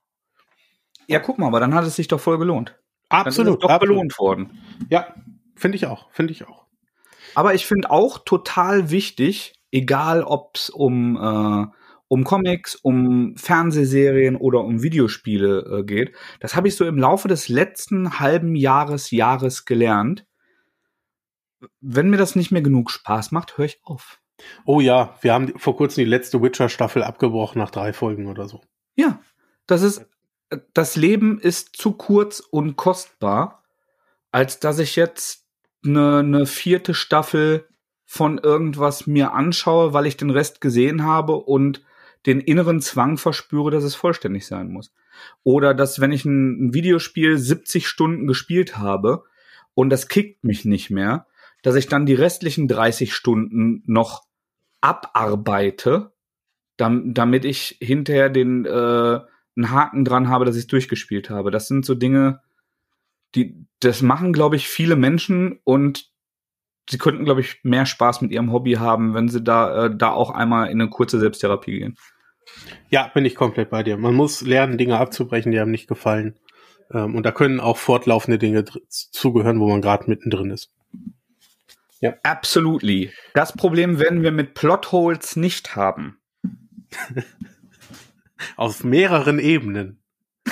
Ja, 1.07 1.19
guck 1.19 1.39
mal, 1.39 1.47
aber 1.47 1.59
dann 1.59 1.73
hat 1.73 1.85
es 1.85 1.95
sich 1.95 2.07
doch 2.07 2.19
voll 2.19 2.37
gelohnt. 2.37 2.79
Absolut. 3.09 3.63
Doch 3.63 3.69
absolut. 3.69 3.95
belohnt 3.95 4.19
worden. 4.19 4.61
Ja, 4.89 5.15
finde 5.55 5.75
ich 5.75 5.87
auch, 5.87 6.11
finde 6.11 6.33
ich 6.33 6.47
auch. 6.47 6.65
Aber 7.35 7.55
ich 7.55 7.65
finde 7.65 7.89
auch 7.89 8.19
total 8.19 8.91
wichtig, 8.91 9.53
egal 9.73 10.23
ob 10.23 10.55
es 10.55 10.69
um, 10.69 11.17
äh, 11.17 11.65
um 12.07 12.23
Comics, 12.23 12.75
um 12.75 13.35
Fernsehserien 13.35 14.35
oder 14.35 14.63
um 14.63 14.83
Videospiele 14.83 15.79
äh, 15.79 15.83
geht. 15.83 16.15
Das 16.39 16.55
habe 16.55 16.67
ich 16.67 16.75
so 16.75 16.85
im 16.85 16.97
Laufe 16.97 17.27
des 17.27 17.49
letzten 17.49 18.19
halben 18.19 18.55
Jahres, 18.55 19.11
Jahres 19.11 19.65
gelernt. 19.65 20.25
Wenn 21.81 22.09
mir 22.09 22.17
das 22.17 22.35
nicht 22.35 22.51
mehr 22.51 22.61
genug 22.61 22.91
Spaß 22.91 23.31
macht, 23.31 23.57
höre 23.57 23.65
ich 23.65 23.79
auf. 23.83 24.19
Oh 24.65 24.79
ja, 24.79 25.17
wir 25.21 25.33
haben 25.33 25.57
vor 25.57 25.75
kurzem 25.75 26.03
die 26.03 26.09
letzte 26.09 26.41
Witcher-Staffel 26.41 27.03
abgebrochen 27.03 27.59
nach 27.59 27.71
drei 27.71 27.93
Folgen 27.93 28.27
oder 28.27 28.47
so. 28.47 28.61
Ja, 28.95 29.21
das 29.65 29.81
ist, 29.81 30.05
das 30.73 30.95
Leben 30.95 31.39
ist 31.39 31.75
zu 31.77 31.93
kurz 31.93 32.41
und 32.41 32.75
kostbar, 32.75 33.63
als 34.31 34.59
dass 34.59 34.77
ich 34.79 34.95
jetzt 34.95 35.47
eine, 35.83 36.19
eine 36.19 36.45
vierte 36.45 36.93
Staffel 36.93 37.67
von 38.13 38.37
irgendwas 38.37 39.07
mir 39.07 39.33
anschaue, 39.33 39.93
weil 39.93 40.05
ich 40.05 40.17
den 40.17 40.29
Rest 40.29 40.61
gesehen 40.61 41.03
habe 41.03 41.33
und 41.33 41.81
den 42.27 42.41
inneren 42.41 42.79
Zwang 42.79 43.17
verspüre, 43.17 43.71
dass 43.71 43.83
es 43.83 43.95
vollständig 43.95 44.45
sein 44.45 44.71
muss. 44.71 44.93
Oder 45.41 45.73
dass, 45.73 45.99
wenn 45.99 46.11
ich 46.11 46.23
ein, 46.23 46.75
Videospiel 46.75 47.39
70 47.39 47.87
Stunden 47.87 48.27
gespielt 48.27 48.77
habe 48.77 49.23
und 49.73 49.89
das 49.89 50.09
kickt 50.09 50.43
mich 50.43 50.63
nicht 50.63 50.91
mehr, 50.91 51.25
dass 51.63 51.73
ich 51.73 51.87
dann 51.87 52.05
die 52.05 52.13
restlichen 52.13 52.67
30 52.67 53.15
Stunden 53.15 53.81
noch 53.87 54.27
abarbeite, 54.79 56.11
damit 56.77 57.45
ich 57.45 57.79
hinterher 57.81 58.29
den 58.29 58.65
äh, 58.65 58.69
einen 58.69 59.71
Haken 59.71 60.05
dran 60.05 60.29
habe, 60.29 60.45
dass 60.45 60.55
ich 60.55 60.63
es 60.63 60.67
durchgespielt 60.67 61.31
habe. 61.31 61.49
Das 61.49 61.67
sind 61.67 61.83
so 61.83 61.95
Dinge, 61.95 62.41
die 63.33 63.65
das 63.79 64.03
machen, 64.03 64.33
glaube 64.33 64.55
ich, 64.55 64.67
viele 64.67 64.95
Menschen 64.95 65.59
und 65.63 66.12
sie 66.89 66.97
könnten, 66.97 67.25
glaube 67.25 67.41
ich, 67.41 67.59
mehr 67.63 67.85
Spaß 67.85 68.21
mit 68.21 68.31
ihrem 68.31 68.51
Hobby 68.51 68.73
haben, 68.73 69.13
wenn 69.13 69.29
sie 69.29 69.43
da, 69.43 69.85
äh, 69.85 69.95
da 69.95 70.11
auch 70.11 70.31
einmal 70.31 70.69
in 70.69 70.81
eine 70.81 70.89
kurze 70.89 71.19
Selbsttherapie 71.19 71.79
gehen. 71.79 71.97
Ja, 72.89 73.09
bin 73.13 73.25
ich 73.25 73.35
komplett 73.35 73.69
bei 73.69 73.83
dir. 73.83 73.97
Man 73.97 74.13
muss 74.13 74.41
lernen, 74.41 74.77
Dinge 74.77 74.97
abzubrechen, 74.97 75.51
die 75.51 75.59
einem 75.59 75.71
nicht 75.71 75.87
gefallen. 75.87 76.37
Ähm, 76.91 77.15
und 77.15 77.25
da 77.25 77.31
können 77.31 77.59
auch 77.59 77.77
fortlaufende 77.77 78.37
Dinge 78.37 78.65
zugehören, 78.89 79.59
wo 79.59 79.69
man 79.69 79.81
gerade 79.81 80.09
mittendrin 80.09 80.51
ist. 80.51 80.73
Ja. 82.01 82.15
Absolutely. 82.23 83.11
Das 83.33 83.53
Problem 83.53 83.97
werden 83.97 84.23
wir 84.23 84.31
mit 84.31 84.55
Plotholes 84.55 85.37
nicht 85.37 85.75
haben. 85.75 86.17
Auf 88.57 88.83
mehreren 88.83 89.39
Ebenen. 89.39 90.01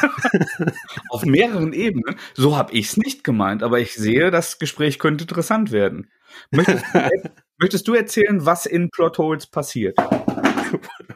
Auf 1.10 1.24
mehreren 1.24 1.72
Ebenen? 1.72 2.16
So 2.34 2.56
habe 2.56 2.72
ich 2.72 2.88
es 2.90 2.96
nicht 2.96 3.24
gemeint, 3.24 3.62
aber 3.62 3.80
ich 3.80 3.94
sehe, 3.94 4.30
das 4.30 4.58
Gespräch 4.58 4.98
könnte 4.98 5.24
interessant 5.24 5.72
werden. 5.72 6.10
Möchtest 6.50 6.84
du, 6.92 7.10
möchtest 7.58 7.88
du 7.88 7.94
erzählen, 7.94 8.44
was 8.44 8.66
in 8.66 8.90
Plotholes 8.90 9.46
passiert? 9.46 9.96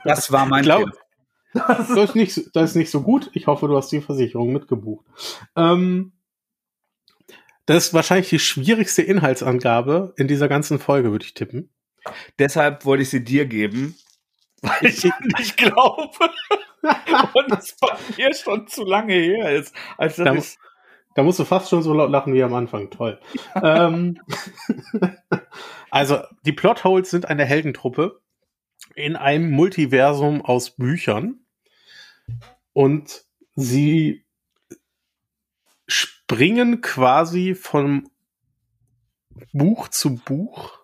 Das 0.05 0.32
war 0.32 0.47
mein 0.47 0.64
glaub, 0.64 0.91
das, 1.55 1.91
ist 1.91 2.16
nicht, 2.16 2.51
das 2.55 2.70
ist 2.70 2.76
nicht 2.76 2.91
so 2.91 3.03
gut. 3.03 3.30
Ich 3.32 3.47
hoffe, 3.47 3.68
du 3.68 3.76
hast 3.76 3.93
die 3.93 4.01
Versicherung 4.01 4.53
mitgebucht. 4.53 5.07
Ähm, 5.57 6.12
das 7.66 7.87
ist 7.87 7.95
wahrscheinlich 7.95 8.28
die 8.28 8.41
schwierigste 8.41 9.03
Inhaltsangabe 9.03 10.12
in 10.16 10.28
dieser 10.28 10.49
ganzen 10.49 10.78
Folge, 10.78 11.12
würde 11.12 11.24
ich 11.24 11.35
tippen. 11.35 11.70
Deshalb 12.39 12.85
wollte 12.85 13.05
ich 13.05 13.11
sie 13.11 13.24
dir 13.24 13.47
geben, 13.47 13.97
weil 14.61 14.87
ich 14.91 15.05
nicht 15.39 15.57
glaube. 15.57 16.11
Und 17.35 17.59
es 17.59 17.76
bei 17.80 17.97
mir 18.16 18.35
schon 18.35 18.66
zu 18.66 18.85
lange 18.85 19.14
her 19.14 19.53
ist. 19.53 19.74
Als 19.97 20.16
da, 20.16 20.32
ist 20.35 20.59
da 21.14 21.22
musst 21.22 21.39
du 21.39 21.45
fast 21.45 21.70
schon 21.70 21.82
so 21.82 21.95
laut 21.95 22.11
lachen 22.11 22.35
wie 22.35 22.43
am 22.43 22.55
Anfang. 22.55 22.91
Toll. 22.91 23.20
ähm, 23.62 24.20
also, 25.91 26.22
die 26.45 26.53
Plotholes 26.53 27.11
sind 27.11 27.26
eine 27.26 27.45
Heldentruppe 27.45 28.20
in 28.95 29.16
einem 29.16 29.51
Multiversum 29.51 30.45
aus 30.45 30.70
Büchern. 30.70 31.41
Und 32.72 33.24
sie 33.55 34.26
springen 35.87 36.80
quasi 36.80 37.55
von 37.55 38.11
Buch 39.53 39.89
zu 39.89 40.16
Buch, 40.16 40.80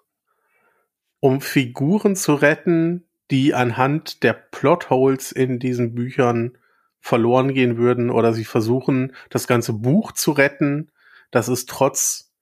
um 1.18 1.40
Figuren 1.40 2.14
zu 2.14 2.34
retten, 2.34 3.08
die 3.30 3.54
anhand 3.54 4.22
der 4.22 4.32
Plotholes 4.32 5.32
in 5.32 5.58
diesen 5.58 5.94
Büchern 5.94 6.58
verloren 7.00 7.54
gehen 7.54 7.76
würden 7.76 8.10
oder 8.10 8.32
sie 8.32 8.44
versuchen, 8.44 9.14
das 9.30 9.46
ganze 9.46 9.72
Buch 9.72 10.12
zu 10.12 10.32
retten, 10.32 10.90
dass 11.30 11.48
es 11.48 11.66
trotz 11.66 12.32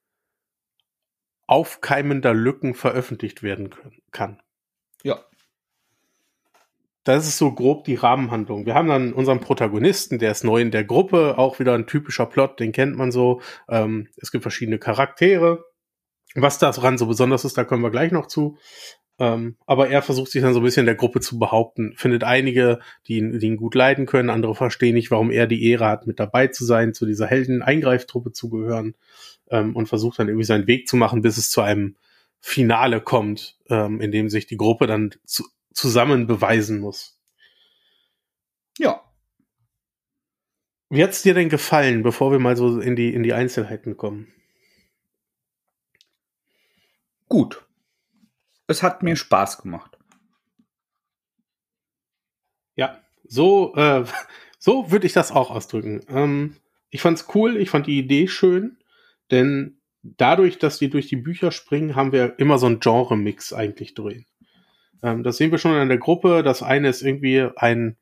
aufkeimender 1.47 2.35
Lücken 2.35 2.75
veröffentlicht 2.75 3.43
werden 3.43 3.71
kann. 4.11 4.41
Ja. 5.03 5.25
Das 7.05 7.27
ist 7.27 7.39
so 7.39 7.53
grob 7.53 7.85
die 7.85 7.95
Rahmenhandlung. 7.95 8.67
Wir 8.67 8.75
haben 8.75 8.89
dann 8.89 9.15
unseren 9.15 9.41
Protagonisten, 9.41 10.19
der 10.19 10.33
ist 10.33 10.45
neu 10.45 10.61
in 10.61 10.71
der 10.71 10.85
Gruppe, 10.85 11.39
auch 11.39 11.59
wieder 11.59 11.75
ein 11.75 11.87
typischer 11.87 12.27
Plot, 12.27 12.61
den 12.61 12.73
kennt 12.73 12.97
man 12.97 13.13
so. 13.13 13.41
Ähm, 13.69 14.09
es 14.17 14.31
gibt 14.31 14.43
verschiedene 14.43 14.79
Charaktere. 14.79 15.65
Was 16.35 16.59
daran 16.59 16.99
so 16.99 17.07
besonders 17.07 17.47
ist, 17.47 17.57
da 17.57 17.65
kommen 17.65 17.83
wir 17.83 17.91
gleich 17.91 18.13
noch 18.13 18.27
zu. 18.27 18.59
Ähm, 19.21 19.57
aber 19.67 19.89
er 19.89 20.01
versucht 20.03 20.31
sich 20.31 20.43
dann 20.43 20.55
so 20.55 20.61
ein 20.61 20.63
bisschen 20.63 20.83
in 20.83 20.87
der 20.87 20.95
Gruppe 20.95 21.21
zu 21.21 21.39
behaupten, 21.39 21.95
findet 21.97 22.23
einige, 22.23 22.79
die 23.09 23.19
ihn, 23.19 23.39
die 23.39 23.47
ihn 23.47 23.57
gut 23.57 23.75
leiden 23.75 24.07
können, 24.07 24.31
andere 24.31 24.55
verstehen 24.55 24.95
nicht, 24.95 25.11
warum 25.11 25.33
er 25.33 25.49
die 25.49 25.69
Ehre 25.69 25.87
hat, 25.87 26.07
mit 26.07 26.21
dabei 26.21 26.47
zu 26.47 26.65
sein, 26.65 26.95
zu 26.95 27.05
dieser 27.05 27.27
Helden-Eingreiftruppe 27.27 28.33
zu 28.33 28.49
gehören 28.49 28.95
ähm, 29.51 29.75
und 29.75 29.89
versucht 29.89 30.21
dann 30.21 30.29
irgendwie 30.29 30.45
seinen 30.45 30.69
Weg 30.69 30.87
zu 30.87 30.97
machen, 30.97 31.21
bis 31.21 31.37
es 31.37 31.51
zu 31.51 31.63
einem 31.63 31.97
Finale 32.41 33.01
kommt, 33.01 33.59
ähm, 33.69 34.01
in 34.01 34.13
dem 34.13 34.31
sich 34.31 34.47
die 34.47 34.57
Gruppe 34.57 34.87
dann 34.87 35.11
zu, 35.25 35.45
zusammen 35.73 36.29
beweisen 36.29 36.79
muss. 36.79 37.19
Ja. 38.79 39.03
Wie 40.91 41.03
hat's 41.03 41.23
dir 41.23 41.35
denn 41.35 41.49
gefallen, 41.49 42.05
bevor 42.05 42.31
wir 42.31 42.39
mal 42.39 42.57
so 42.57 42.79
in 42.79 42.95
die, 42.95 43.13
in 43.13 43.25
die 43.25 43.33
Einzelheiten 43.33 43.97
kommen? 43.97 44.29
Gut 47.29 47.68
es 48.69 48.83
hat 48.83 49.03
mir 49.03 49.17
Spaß 49.17 49.63
gemacht. 49.63 49.99
Ja, 52.77 53.01
so, 53.25 53.75
äh, 53.75 54.05
so 54.59 54.91
würde 54.93 55.07
ich 55.07 55.13
das 55.13 55.33
auch 55.33 55.51
ausdrücken. 55.51 56.03
Ähm, 56.09 56.57
ich 56.91 57.01
fand's 57.01 57.27
cool, 57.35 57.57
ich 57.57 57.71
fand 57.71 57.87
die 57.87 57.99
Idee 57.99 58.29
schön, 58.29 58.79
denn 59.31 59.81
dadurch, 60.03 60.59
dass 60.59 60.79
die 60.79 60.89
durch 60.91 61.09
die 61.09 61.17
Bücher 61.17 61.51
springen, 61.51 61.97
haben 61.97 62.13
wir 62.13 62.39
immer 62.39 62.59
so 62.59 62.67
einen 62.67 62.81
Genre-Mix 62.81 63.53
eigentlich 63.53 63.95
drin. 63.95 64.27
Ähm, 65.03 65.23
das 65.23 65.37
sehen 65.37 65.51
wir 65.51 65.59
schon 65.59 65.77
in 65.77 65.89
der 65.89 65.99
Gruppe. 65.99 66.43
Das 66.43 66.63
eine 66.63 66.89
ist 66.89 67.03
irgendwie 67.03 67.49
ein 67.57 67.97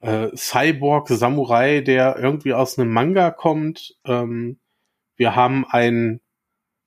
äh, 0.00 0.28
Cyborg-Samurai, 0.34 1.80
der 1.80 2.16
irgendwie 2.18 2.54
aus 2.54 2.78
einem 2.78 2.90
Manga 2.90 3.30
kommt. 3.30 3.96
Ähm, 4.04 4.58
wir 5.16 5.36
haben 5.36 5.64
einen 5.66 6.20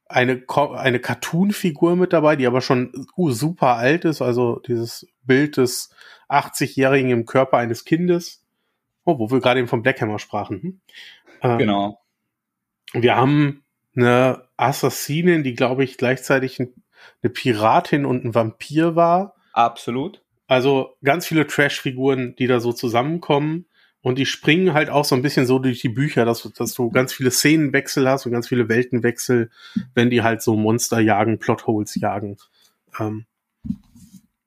eine, 0.10 0.43
eine 0.76 0.99
Cartoon-Figur 0.99 1.95
mit 1.95 2.14
dabei, 2.14 2.36
die 2.36 2.47
aber 2.47 2.62
schon 2.62 3.08
uh, 3.16 3.32
super 3.32 3.76
alt 3.76 4.05
ist, 4.05 4.22
also 4.22 4.60
dieses 4.60 5.08
Bild 5.24 5.58
des 5.58 5.89
80-Jährigen 6.30 7.12
im 7.12 7.26
Körper 7.26 7.58
eines 7.58 7.86
Kindes. 7.86 8.43
Oh, 9.05 9.20
wo 9.20 9.32
wir 9.32 9.39
gerade 9.39 9.60
eben 9.60 9.70
vom 9.70 9.84
Blackhammer 9.84 10.20
sprachen. 10.20 10.62
Hm? 10.62 10.82
Ähm, 11.41 11.58
genau. 11.58 12.01
Wir 12.93 13.16
haben 13.16 13.64
eine 13.95 14.47
Assassinin, 14.58 15.43
die, 15.43 15.53
glaube 15.53 15.84
ich, 15.84 15.97
gleichzeitig 15.97 16.60
eine 16.60 17.30
Piratin 17.32 18.05
und 18.05 18.26
ein 18.26 18.36
Vampir 18.36 18.95
war. 18.95 19.36
Absolut. 19.53 20.22
Also 20.47 20.97
ganz 21.03 21.28
viele 21.28 21.47
Trash-Figuren, 21.47 22.36
die 22.38 22.47
da 22.47 22.60
so 22.60 22.74
zusammenkommen. 22.74 23.66
Und 24.01 24.17
die 24.17 24.25
springen 24.25 24.73
halt 24.73 24.89
auch 24.89 25.05
so 25.05 25.15
ein 25.15 25.21
bisschen 25.21 25.45
so 25.45 25.59
durch 25.59 25.81
die 25.81 25.89
Bücher, 25.89 26.23
dass, 26.23 26.43
dass 26.53 26.73
du 26.73 26.89
ganz 26.91 27.13
viele 27.13 27.31
Szenenwechsel 27.31 28.07
hast 28.07 28.25
und 28.25 28.31
ganz 28.31 28.47
viele 28.47 28.69
Weltenwechsel, 28.69 29.49
wenn 29.95 30.09
die 30.09 30.21
halt 30.21 30.41
so 30.41 30.55
Monster 30.55 30.99
jagen, 30.99 31.39
Plotholes 31.39 31.95
jagen. 31.95 32.37
Ähm, 32.99 33.25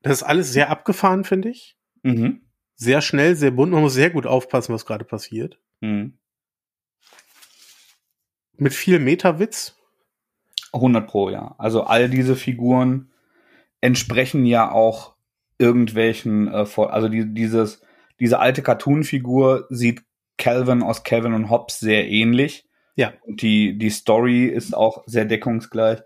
das 0.02 0.18
ist 0.18 0.22
alles 0.22 0.52
sehr 0.52 0.70
abgefahren, 0.70 1.24
finde 1.24 1.50
ich. 1.50 1.76
Mhm. 2.02 2.42
Sehr 2.76 3.02
schnell, 3.02 3.36
sehr 3.36 3.50
bunt. 3.50 3.72
Man 3.72 3.82
muss 3.82 3.92
sehr 3.92 4.10
gut 4.10 4.26
aufpassen, 4.26 4.72
was 4.72 4.86
gerade 4.86 5.04
passiert. 5.04 5.58
Mhm. 5.80 6.16
Mit 8.56 8.72
viel 8.72 8.98
Meta-Witz. 8.98 9.76
100 10.72 11.06
pro, 11.06 11.30
ja. 11.30 11.54
Also 11.58 11.82
all 11.82 12.08
diese 12.08 12.36
Figuren 12.36 13.10
entsprechen 13.80 14.46
ja 14.46 14.70
auch 14.70 15.14
irgendwelchen, 15.58 16.48
äh, 16.48 16.66
also 16.76 17.08
die, 17.08 17.34
dieses 17.34 17.82
diese 18.20 18.38
alte 18.38 18.62
Cartoon-Figur 18.62 19.66
sieht 19.70 20.02
Calvin 20.36 20.82
aus 20.82 21.02
Calvin 21.02 21.34
und 21.34 21.50
Hobbes 21.50 21.80
sehr 21.80 22.08
ähnlich. 22.08 22.66
Ja. 22.96 23.12
Und 23.22 23.42
die, 23.42 23.78
die 23.78 23.90
Story 23.90 24.46
ist 24.46 24.76
auch 24.76 25.02
sehr 25.06 25.24
deckungsgleich. 25.24 26.00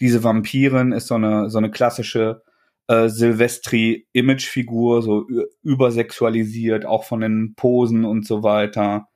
Diese 0.00 0.24
Vampirin 0.24 0.92
ist 0.92 1.08
so 1.08 1.14
eine, 1.14 1.50
so 1.50 1.58
eine 1.58 1.70
klassische 1.70 2.42
äh, 2.86 3.08
Silvestri-Image-Figur, 3.08 5.02
so 5.02 5.26
übersexualisiert, 5.62 6.86
auch 6.86 7.04
von 7.04 7.20
den 7.20 7.54
Posen 7.54 8.04
und 8.04 8.26
so 8.26 8.42
weiter. 8.42 9.08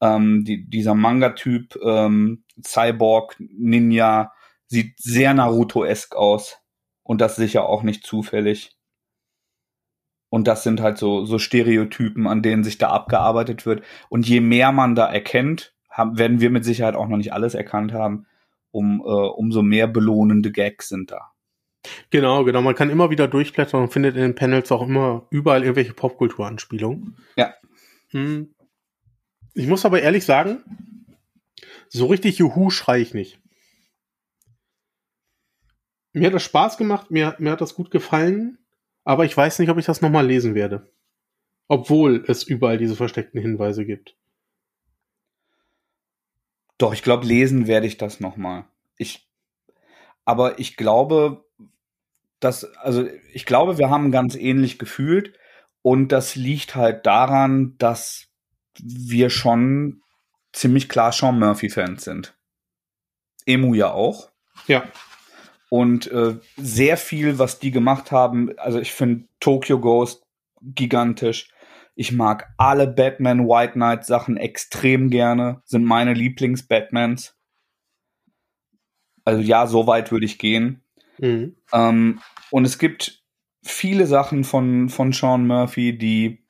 Ähm, 0.00 0.44
die, 0.44 0.68
dieser 0.68 0.94
Manga-Typ, 0.94 1.76
ähm, 1.84 2.44
Cyborg, 2.64 3.36
Ninja, 3.38 4.32
sieht 4.66 4.98
sehr 4.98 5.34
Naruto-esk 5.34 6.16
aus. 6.16 6.58
Und 7.02 7.20
das 7.20 7.36
sicher 7.36 7.66
auch 7.66 7.82
nicht 7.82 8.06
zufällig. 8.06 8.76
Und 10.32 10.48
das 10.48 10.62
sind 10.62 10.80
halt 10.80 10.96
so, 10.96 11.26
so 11.26 11.38
Stereotypen, 11.38 12.26
an 12.26 12.40
denen 12.40 12.64
sich 12.64 12.78
da 12.78 12.88
abgearbeitet 12.88 13.66
wird. 13.66 13.82
Und 14.08 14.26
je 14.26 14.40
mehr 14.40 14.72
man 14.72 14.94
da 14.94 15.04
erkennt, 15.04 15.74
haben, 15.90 16.16
werden 16.16 16.40
wir 16.40 16.48
mit 16.48 16.64
Sicherheit 16.64 16.94
auch 16.94 17.06
noch 17.06 17.18
nicht 17.18 17.34
alles 17.34 17.52
erkannt 17.52 17.92
haben, 17.92 18.24
um, 18.70 19.00
äh, 19.00 19.10
umso 19.10 19.60
mehr 19.60 19.88
belohnende 19.88 20.50
Gags 20.50 20.88
sind 20.88 21.10
da. 21.10 21.32
Genau, 22.08 22.44
genau. 22.44 22.62
Man 22.62 22.74
kann 22.74 22.88
immer 22.88 23.10
wieder 23.10 23.28
durchblättern 23.28 23.82
und 23.82 23.92
findet 23.92 24.16
in 24.16 24.22
den 24.22 24.34
Panels 24.34 24.72
auch 24.72 24.80
immer 24.80 25.26
überall 25.28 25.64
irgendwelche 25.64 25.92
Popkulturanspielungen. 25.92 27.18
Ja. 27.36 27.52
Hm. 28.12 28.54
Ich 29.52 29.66
muss 29.66 29.84
aber 29.84 30.00
ehrlich 30.00 30.24
sagen, 30.24 30.64
so 31.90 32.06
richtig 32.06 32.38
Juhu 32.38 32.70
schrei 32.70 33.02
ich 33.02 33.12
nicht. 33.12 33.38
Mir 36.14 36.28
hat 36.28 36.34
das 36.34 36.44
Spaß 36.44 36.78
gemacht, 36.78 37.10
mir, 37.10 37.36
mir 37.38 37.52
hat 37.52 37.60
das 37.60 37.74
gut 37.74 37.90
gefallen. 37.90 38.56
Aber 39.04 39.24
ich 39.24 39.36
weiß 39.36 39.58
nicht, 39.58 39.68
ob 39.68 39.78
ich 39.78 39.86
das 39.86 40.00
nochmal 40.00 40.26
lesen 40.26 40.54
werde. 40.54 40.90
Obwohl 41.68 42.24
es 42.28 42.42
überall 42.42 42.78
diese 42.78 42.96
versteckten 42.96 43.40
Hinweise 43.40 43.84
gibt. 43.84 44.16
Doch, 46.78 46.92
ich 46.92 47.02
glaube, 47.02 47.26
lesen 47.26 47.66
werde 47.66 47.86
ich 47.86 47.96
das 47.96 48.20
nochmal. 48.20 48.64
Ich, 48.96 49.28
aber 50.24 50.58
ich 50.58 50.76
glaube, 50.76 51.44
dass, 52.40 52.64
also 52.76 53.08
ich 53.32 53.46
glaube, 53.46 53.78
wir 53.78 53.88
haben 53.88 54.10
ganz 54.10 54.34
ähnlich 54.34 54.78
gefühlt. 54.78 55.38
Und 55.82 56.08
das 56.08 56.36
liegt 56.36 56.74
halt 56.74 57.06
daran, 57.06 57.76
dass 57.78 58.28
wir 58.80 59.30
schon 59.30 60.02
ziemlich 60.52 60.88
klar 60.88 61.12
Sean 61.12 61.38
Murphy-Fans 61.38 62.04
sind. 62.04 62.36
Emu 63.46 63.74
ja 63.74 63.90
auch. 63.90 64.30
Ja. 64.66 64.84
Und 65.72 66.10
äh, 66.10 66.38
sehr 66.58 66.98
viel, 66.98 67.38
was 67.38 67.58
die 67.58 67.70
gemacht 67.70 68.12
haben, 68.12 68.50
also 68.58 68.78
ich 68.78 68.92
finde 68.92 69.24
Tokyo 69.40 69.80
Ghost 69.80 70.26
gigantisch. 70.60 71.48
Ich 71.94 72.12
mag 72.12 72.52
alle 72.58 72.86
Batman 72.86 73.48
White 73.48 73.72
Knight 73.72 74.04
Sachen 74.04 74.36
extrem 74.36 75.08
gerne, 75.08 75.62
sind 75.64 75.84
meine 75.84 76.12
Lieblings-Batmans. 76.12 77.38
Also 79.24 79.40
ja, 79.40 79.66
so 79.66 79.86
weit 79.86 80.12
würde 80.12 80.26
ich 80.26 80.38
gehen. 80.38 80.82
Mhm. 81.16 81.56
Ähm, 81.72 82.20
und 82.50 82.66
es 82.66 82.78
gibt 82.78 83.24
viele 83.62 84.06
Sachen 84.06 84.44
von, 84.44 84.90
von 84.90 85.14
Sean 85.14 85.46
Murphy, 85.46 85.96
die 85.96 86.44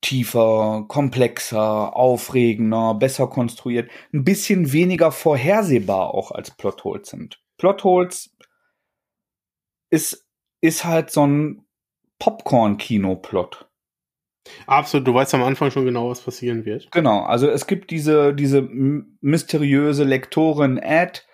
tiefer, 0.00 0.86
komplexer, 0.88 1.94
aufregender, 1.94 2.94
besser 2.94 3.28
konstruiert, 3.28 3.88
ein 4.12 4.24
bisschen 4.24 4.72
weniger 4.72 5.12
vorhersehbar 5.12 6.12
auch 6.14 6.32
als 6.32 6.50
Plotholes 6.50 7.10
sind. 7.10 7.45
Plotholes 7.58 8.36
ist, 9.90 10.26
ist 10.60 10.84
halt 10.84 11.10
so 11.10 11.26
ein 11.26 11.66
Popcorn-Kino-Plot. 12.18 13.66
Absolut, 14.66 15.06
du 15.06 15.14
weißt 15.14 15.34
am 15.34 15.42
Anfang 15.42 15.70
schon 15.70 15.84
genau, 15.84 16.10
was 16.10 16.20
passieren 16.20 16.64
wird. 16.64 16.90
Genau, 16.92 17.22
also 17.22 17.48
es 17.48 17.66
gibt 17.66 17.90
diese, 17.90 18.34
diese 18.34 18.62
mysteriöse 18.62 20.04
Lektorin 20.04 20.78
Ed 20.78 21.26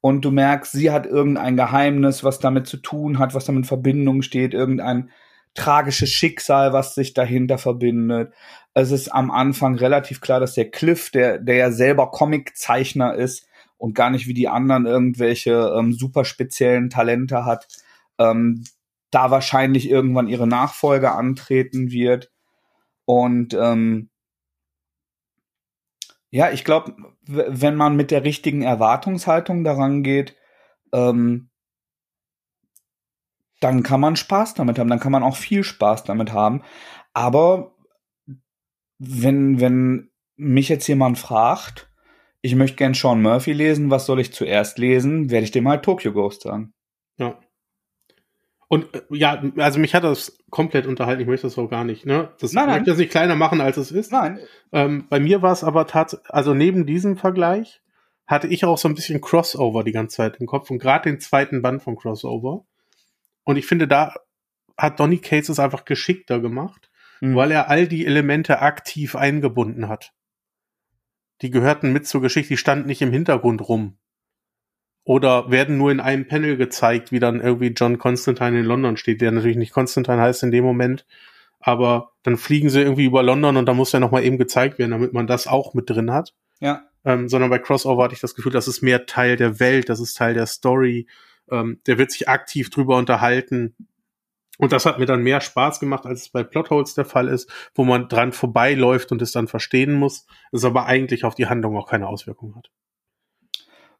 und 0.00 0.24
du 0.24 0.30
merkst, 0.30 0.72
sie 0.72 0.90
hat 0.90 1.06
irgendein 1.06 1.56
Geheimnis, 1.56 2.24
was 2.24 2.38
damit 2.38 2.66
zu 2.66 2.78
tun 2.78 3.18
hat, 3.18 3.34
was 3.34 3.44
damit 3.44 3.60
in 3.60 3.68
Verbindung 3.68 4.22
steht, 4.22 4.54
irgendein 4.54 5.10
tragisches 5.54 6.10
Schicksal, 6.10 6.72
was 6.72 6.94
sich 6.94 7.12
dahinter 7.12 7.58
verbindet. 7.58 8.32
Es 8.72 8.92
ist 8.92 9.08
am 9.08 9.30
Anfang 9.30 9.74
relativ 9.74 10.20
klar, 10.20 10.38
dass 10.38 10.54
der 10.54 10.70
Cliff, 10.70 11.10
der, 11.10 11.38
der 11.38 11.56
ja 11.56 11.70
selber 11.72 12.10
Comiczeichner 12.10 13.14
ist 13.14 13.46
und 13.80 13.94
gar 13.94 14.10
nicht 14.10 14.26
wie 14.26 14.34
die 14.34 14.48
anderen 14.48 14.84
irgendwelche 14.84 15.74
ähm, 15.74 15.94
super 15.94 16.26
speziellen 16.26 16.90
Talente 16.90 17.46
hat, 17.46 17.66
ähm, 18.18 18.62
da 19.10 19.30
wahrscheinlich 19.30 19.88
irgendwann 19.88 20.28
ihre 20.28 20.46
Nachfolge 20.46 21.12
antreten 21.12 21.90
wird. 21.90 22.30
Und 23.06 23.54
ähm, 23.54 24.10
ja, 26.30 26.50
ich 26.50 26.64
glaube, 26.64 26.94
wenn 27.22 27.74
man 27.74 27.96
mit 27.96 28.10
der 28.10 28.22
richtigen 28.22 28.60
Erwartungshaltung 28.60 29.64
daran 29.64 30.02
geht, 30.02 30.36
ähm, 30.92 31.48
dann 33.60 33.82
kann 33.82 34.00
man 34.00 34.16
Spaß 34.16 34.52
damit 34.54 34.78
haben, 34.78 34.90
dann 34.90 35.00
kann 35.00 35.12
man 35.12 35.22
auch 35.22 35.36
viel 35.36 35.64
Spaß 35.64 36.04
damit 36.04 36.32
haben. 36.32 36.62
Aber 37.14 37.74
wenn, 38.98 39.58
wenn 39.58 40.10
mich 40.36 40.68
jetzt 40.68 40.86
jemand 40.86 41.18
fragt, 41.18 41.89
ich 42.42 42.54
möchte 42.54 42.76
gern 42.76 42.94
Sean 42.94 43.22
Murphy 43.22 43.52
lesen, 43.52 43.90
was 43.90 44.06
soll 44.06 44.20
ich 44.20 44.32
zuerst 44.32 44.78
lesen, 44.78 45.30
werde 45.30 45.44
ich 45.44 45.50
dem 45.50 45.68
halt 45.68 45.84
Tokyo 45.84 46.12
Ghost 46.12 46.42
sagen. 46.42 46.72
Ja. 47.18 47.38
Und 48.68 48.94
äh, 48.94 49.02
ja, 49.10 49.42
also 49.56 49.80
mich 49.80 49.94
hat 49.94 50.04
das 50.04 50.38
komplett 50.50 50.86
unterhalten. 50.86 51.20
Ich 51.20 51.26
möchte 51.26 51.46
das 51.46 51.58
auch 51.58 51.68
gar 51.68 51.84
nicht. 51.84 52.06
Ne? 52.06 52.30
Das, 52.38 52.52
nein, 52.52 52.66
nein. 52.66 52.74
Ich 52.74 52.78
möchte 52.78 52.90
das 52.92 52.98
nicht 52.98 53.10
kleiner 53.10 53.34
machen, 53.34 53.60
als 53.60 53.76
es 53.76 53.90
ist. 53.90 54.12
Nein. 54.12 54.38
Ähm, 54.72 55.06
bei 55.10 55.20
mir 55.20 55.42
war 55.42 55.52
es 55.52 55.64
aber 55.64 55.86
tatsächlich, 55.86 56.30
also 56.30 56.54
neben 56.54 56.86
diesem 56.86 57.16
Vergleich 57.16 57.82
hatte 58.26 58.46
ich 58.46 58.64
auch 58.64 58.78
so 58.78 58.88
ein 58.88 58.94
bisschen 58.94 59.20
Crossover 59.20 59.82
die 59.82 59.92
ganze 59.92 60.18
Zeit 60.18 60.36
im 60.36 60.46
Kopf 60.46 60.70
und 60.70 60.78
gerade 60.78 61.10
den 61.10 61.18
zweiten 61.18 61.62
Band 61.62 61.82
von 61.82 61.96
Crossover. 61.96 62.64
Und 63.42 63.56
ich 63.56 63.66
finde, 63.66 63.88
da 63.88 64.14
hat 64.78 65.00
Donny 65.00 65.18
Cates 65.18 65.48
es 65.48 65.58
einfach 65.58 65.84
geschickter 65.84 66.38
gemacht, 66.38 66.90
mhm. 67.20 67.34
weil 67.34 67.50
er 67.50 67.68
all 67.68 67.88
die 67.88 68.06
Elemente 68.06 68.60
aktiv 68.60 69.16
eingebunden 69.16 69.88
hat. 69.88 70.12
Die 71.42 71.50
gehörten 71.50 71.92
mit 71.92 72.06
zur 72.06 72.20
Geschichte, 72.20 72.50
die 72.50 72.56
standen 72.56 72.86
nicht 72.86 73.02
im 73.02 73.12
Hintergrund 73.12 73.68
rum. 73.68 73.96
Oder 75.04 75.50
werden 75.50 75.78
nur 75.78 75.90
in 75.90 76.00
einem 76.00 76.26
Panel 76.26 76.56
gezeigt, 76.56 77.10
wie 77.10 77.18
dann 77.18 77.40
irgendwie 77.40 77.68
John 77.68 77.98
Constantine 77.98 78.60
in 78.60 78.66
London 78.66 78.96
steht, 78.96 79.20
der 79.20 79.32
natürlich 79.32 79.56
nicht 79.56 79.72
Constantine 79.72 80.20
heißt 80.20 80.42
in 80.42 80.50
dem 80.50 80.64
Moment. 80.64 81.06
Aber 81.58 82.12
dann 82.22 82.36
fliegen 82.36 82.70
sie 82.70 82.82
irgendwie 82.82 83.06
über 83.06 83.22
London 83.22 83.56
und 83.56 83.66
da 83.66 83.74
muss 83.74 83.92
ja 83.92 84.00
nochmal 84.00 84.24
eben 84.24 84.38
gezeigt 84.38 84.78
werden, 84.78 84.92
damit 84.92 85.12
man 85.12 85.26
das 85.26 85.46
auch 85.46 85.74
mit 85.74 85.88
drin 85.88 86.12
hat. 86.12 86.34
Ja. 86.60 86.84
Ähm, 87.04 87.28
sondern 87.28 87.48
bei 87.48 87.58
Crossover 87.58 88.04
hatte 88.04 88.14
ich 88.14 88.20
das 88.20 88.34
Gefühl, 88.34 88.52
das 88.52 88.68
ist 88.68 88.82
mehr 88.82 89.06
Teil 89.06 89.36
der 89.36 89.58
Welt, 89.58 89.88
das 89.88 90.00
ist 90.00 90.16
Teil 90.16 90.34
der 90.34 90.46
Story 90.46 91.06
ähm, 91.50 91.80
der 91.86 91.98
wird 91.98 92.12
sich 92.12 92.28
aktiv 92.28 92.70
drüber 92.70 92.96
unterhalten. 92.96 93.74
Und 94.60 94.72
das 94.72 94.84
hat 94.84 94.98
mir 94.98 95.06
dann 95.06 95.22
mehr 95.22 95.40
Spaß 95.40 95.80
gemacht, 95.80 96.04
als 96.04 96.22
es 96.22 96.28
bei 96.28 96.42
Plotholes 96.42 96.94
der 96.94 97.06
Fall 97.06 97.28
ist, 97.28 97.50
wo 97.74 97.84
man 97.84 98.08
dran 98.08 98.32
vorbeiläuft 98.32 99.10
und 99.10 99.22
es 99.22 99.32
dann 99.32 99.48
verstehen 99.48 99.94
muss, 99.94 100.26
es 100.52 100.64
aber 100.64 100.84
eigentlich 100.84 101.24
auf 101.24 101.34
die 101.34 101.46
Handlung 101.46 101.76
auch 101.76 101.88
keine 101.88 102.08
Auswirkung 102.08 102.54
hat. 102.56 102.70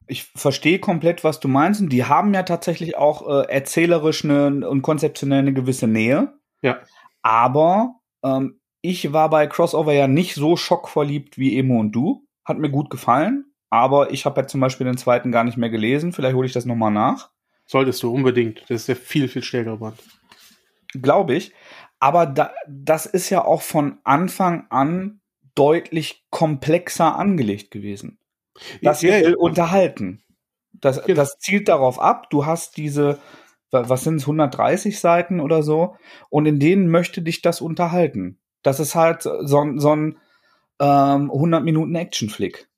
Ich 0.07 0.25
verstehe 0.25 0.79
komplett, 0.79 1.25
was 1.25 1.41
du 1.41 1.49
meinst. 1.49 1.81
Und 1.81 1.91
die 1.91 2.05
haben 2.05 2.35
ja 2.35 2.43
tatsächlich 2.43 2.97
auch 2.99 3.27
äh, 3.27 3.49
erzählerisch 3.49 4.25
eine, 4.25 4.69
und 4.69 4.83
konzeptionell 4.83 5.39
eine 5.39 5.55
gewisse 5.55 5.87
Nähe. 5.87 6.35
Ja. 6.63 6.81
Aber 7.23 7.95
ähm, 8.23 8.61
ich 8.83 9.13
war 9.13 9.31
bei 9.31 9.47
Crossover 9.47 9.93
ja 9.93 10.09
nicht 10.09 10.35
so 10.35 10.57
schockverliebt 10.57 11.39
wie 11.39 11.59
Emo 11.59 11.81
und 11.81 11.93
du. 11.93 12.27
Hat 12.45 12.59
mir 12.59 12.71
gut 12.71 12.91
gefallen. 12.91 13.47
Aber 13.71 14.11
ich 14.11 14.27
habe 14.27 14.41
ja 14.41 14.47
zum 14.47 14.61
Beispiel 14.61 14.85
den 14.85 14.99
zweiten 14.99 15.31
gar 15.33 15.45
nicht 15.45 15.57
mehr 15.57 15.71
gelesen. 15.71 16.13
Vielleicht 16.13 16.35
hole 16.35 16.47
ich 16.47 16.53
das 16.53 16.67
nochmal 16.67 16.91
nach. 16.91 17.31
Solltest 17.67 18.03
du 18.03 18.13
unbedingt. 18.13 18.63
Das 18.63 18.81
ist 18.81 18.89
der 18.89 18.97
viel, 18.97 19.29
viel 19.29 19.45
stärkere 19.45 19.79
Band. 19.79 19.97
Glaube 20.95 21.35
ich. 21.35 21.53
Aber 21.99 22.27
da, 22.27 22.53
das 22.67 23.07
ist 23.07 23.31
ja 23.31 23.45
auch 23.45 23.63
von 23.63 23.99
Anfang 24.05 24.67
an 24.71 25.21
deutlich 25.55 26.25
komplexer 26.31 27.17
angelegt 27.17 27.71
gewesen. 27.71 28.19
Das 28.83 29.03
ja, 29.03 29.13
will 29.13 29.31
ja. 29.31 29.37
unterhalten. 29.37 30.23
Das, 30.73 31.03
genau. 31.03 31.17
das 31.17 31.39
zielt 31.39 31.69
darauf 31.69 32.01
ab, 32.01 32.31
du 32.31 32.47
hast 32.47 32.77
diese, 32.77 33.19
was 33.71 34.05
sind 34.05 34.17
es, 34.17 34.23
130 34.23 34.99
Seiten 34.99 35.41
oder 35.41 35.63
so, 35.63 35.97
und 36.31 36.47
in 36.47 36.59
denen 36.59 36.89
möchte 36.89 37.23
dich 37.23 37.43
das 37.43 37.61
unterhalten. 37.61 38.39
Das 38.63 38.81
ist 38.81 38.95
halt 38.95 39.23
so, 39.23 39.39
so 39.43 39.95
ein 39.95 40.19
ähm, 40.81 41.31
100 41.31 41.63
Minuten 41.63 41.95
Action-Flick. 41.95 42.69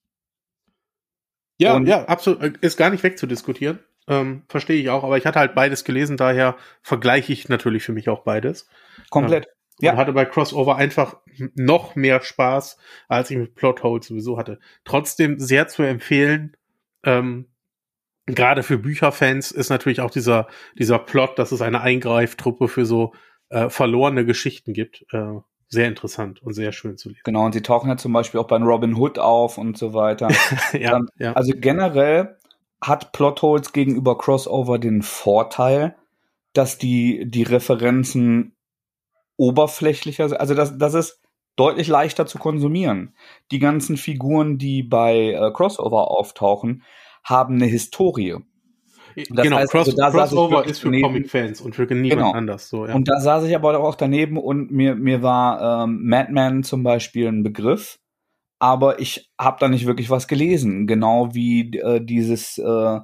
Ja, 1.58 1.74
und 1.74 1.86
ja, 1.86 2.04
absolut. 2.06 2.56
Ist 2.58 2.76
gar 2.76 2.90
nicht 2.90 3.04
wegzudiskutieren. 3.04 3.78
Ähm, 4.08 4.42
Verstehe 4.48 4.80
ich 4.80 4.90
auch, 4.90 5.04
aber 5.04 5.16
ich 5.16 5.26
hatte 5.26 5.38
halt 5.38 5.54
beides 5.54 5.84
gelesen, 5.84 6.16
daher 6.16 6.56
vergleiche 6.82 7.32
ich 7.32 7.48
natürlich 7.48 7.82
für 7.82 7.92
mich 7.92 8.08
auch 8.08 8.22
beides. 8.22 8.68
Komplett. 9.10 9.46
Ähm, 9.46 9.52
ja. 9.80 9.92
Und 9.92 9.98
hatte 9.98 10.12
bei 10.12 10.24
Crossover 10.24 10.76
einfach 10.76 11.16
noch 11.54 11.94
mehr 11.94 12.20
Spaß, 12.20 12.78
als 13.08 13.30
ich 13.30 13.38
mit 13.38 13.54
Plotholes 13.54 14.06
sowieso 14.06 14.38
hatte. 14.38 14.58
Trotzdem 14.84 15.38
sehr 15.38 15.68
zu 15.68 15.82
empfehlen, 15.82 16.56
ähm, 17.04 17.48
gerade 18.26 18.62
für 18.62 18.78
Bücherfans 18.78 19.50
ist 19.50 19.70
natürlich 19.70 20.00
auch 20.00 20.10
dieser, 20.10 20.46
dieser 20.78 20.98
Plot, 20.98 21.38
dass 21.38 21.52
es 21.52 21.62
eine 21.62 21.80
Eingreiftruppe 21.80 22.68
für 22.68 22.86
so 22.86 23.12
äh, 23.48 23.68
verlorene 23.68 24.24
Geschichten 24.24 24.72
gibt. 24.72 25.04
Äh, 25.12 25.40
sehr 25.68 25.88
interessant 25.88 26.42
und 26.42 26.52
sehr 26.52 26.70
schön 26.70 26.98
zu 26.98 27.08
lesen. 27.08 27.22
Genau, 27.24 27.46
und 27.46 27.52
sie 27.52 27.62
tauchen 27.62 27.88
ja 27.88 27.96
zum 27.96 28.12
Beispiel 28.12 28.38
auch 28.38 28.46
bei 28.46 28.58
Robin 28.58 28.94
Hood 28.94 29.18
auf 29.18 29.56
und 29.56 29.78
so 29.78 29.94
weiter. 29.94 30.28
ja, 30.74 30.96
ähm, 30.96 31.08
ja. 31.18 31.32
Also 31.32 31.54
generell 31.56 32.36
hat 32.82 33.12
Plotholes 33.12 33.72
gegenüber 33.72 34.18
Crossover 34.18 34.78
den 34.78 35.02
Vorteil, 35.02 35.96
dass 36.52 36.78
die, 36.78 37.24
die 37.26 37.44
Referenzen 37.44 38.56
oberflächlicher 39.36 40.28
sind. 40.28 40.38
Also 40.38 40.54
das, 40.54 40.76
das 40.76 40.94
ist 40.94 41.22
deutlich 41.56 41.86
leichter 41.86 42.26
zu 42.26 42.38
konsumieren. 42.38 43.14
Die 43.50 43.60
ganzen 43.60 43.96
Figuren, 43.96 44.58
die 44.58 44.82
bei 44.82 45.30
äh, 45.30 45.52
Crossover 45.52 46.10
auftauchen, 46.10 46.82
haben 47.22 47.54
eine 47.54 47.66
Historie. 47.66 48.36
Das 49.14 49.44
genau, 49.44 49.56
heißt, 49.56 49.70
Cross, 49.70 49.98
also 49.98 50.18
Crossover 50.18 50.66
ist 50.66 50.78
für 50.80 50.90
Comic-Fans 50.90 51.60
und 51.60 51.74
für 51.76 51.84
niemand 51.84 52.10
genau. 52.10 52.32
anders. 52.32 52.68
So, 52.68 52.86
ja. 52.86 52.94
Und 52.94 53.08
da 53.08 53.20
saß 53.20 53.44
ich 53.44 53.54
aber 53.54 53.78
auch 53.78 53.94
daneben 53.94 54.38
und 54.38 54.70
mir, 54.70 54.94
mir 54.94 55.22
war 55.22 55.84
ähm, 55.84 56.00
Madman 56.02 56.62
zum 56.62 56.82
Beispiel 56.82 57.28
ein 57.28 57.42
Begriff 57.42 57.98
aber 58.62 59.00
ich 59.00 59.28
habe 59.40 59.56
da 59.58 59.66
nicht 59.66 59.86
wirklich 59.86 60.08
was 60.08 60.28
gelesen. 60.28 60.86
Genau 60.86 61.34
wie 61.34 61.76
äh, 61.78 62.00
dieses, 62.00 62.58
äh, 62.58 63.00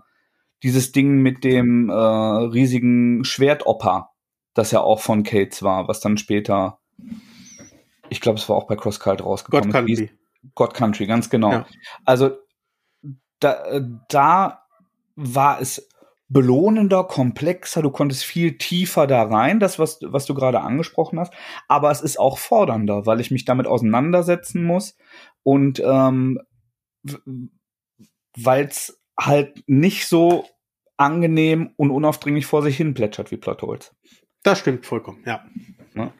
dieses 0.62 0.92
Ding 0.92 1.16
mit 1.18 1.42
dem 1.42 1.90
äh, 1.90 1.94
riesigen 1.94 3.24
Schwertoper, 3.24 4.10
das 4.54 4.70
ja 4.70 4.80
auch 4.80 5.00
von 5.00 5.24
Cates 5.24 5.64
war, 5.64 5.88
was 5.88 5.98
dann 5.98 6.16
später, 6.16 6.78
ich 8.08 8.20
glaube, 8.20 8.38
es 8.38 8.48
war 8.48 8.54
auch 8.54 8.68
bei 8.68 8.76
CrossCult 8.76 9.20
rausgekommen. 9.20 9.72
God 9.72 9.72
Country. 9.72 10.10
God 10.54 10.74
Country, 10.74 11.06
ganz 11.08 11.28
genau. 11.28 11.50
Ja. 11.50 11.66
Also 12.04 12.36
da, 13.40 13.64
äh, 13.64 13.82
da 14.08 14.62
war 15.16 15.60
es 15.60 15.87
belohnender, 16.28 17.04
komplexer, 17.04 17.82
du 17.82 17.90
konntest 17.90 18.24
viel 18.24 18.58
tiefer 18.58 19.06
da 19.06 19.22
rein, 19.22 19.60
das, 19.60 19.78
was, 19.78 19.98
was 20.02 20.26
du 20.26 20.34
gerade 20.34 20.60
angesprochen 20.60 21.18
hast, 21.18 21.32
aber 21.68 21.90
es 21.90 22.02
ist 22.02 22.18
auch 22.18 22.38
fordernder, 22.38 23.06
weil 23.06 23.20
ich 23.20 23.30
mich 23.30 23.44
damit 23.44 23.66
auseinandersetzen 23.66 24.62
muss 24.62 24.96
und 25.42 25.80
ähm, 25.84 26.40
weil 28.36 28.66
es 28.66 29.00
halt 29.18 29.64
nicht 29.66 30.06
so 30.06 30.44
angenehm 30.98 31.72
und 31.76 31.90
unaufdringlich 31.90 32.46
vor 32.46 32.62
sich 32.62 32.76
hin 32.76 32.92
plätschert 32.92 33.30
wie 33.30 33.36
Plotholes. 33.36 33.94
Das 34.42 34.58
stimmt 34.58 34.84
vollkommen, 34.84 35.22
ja. 35.24 35.44
Ne? 35.94 36.12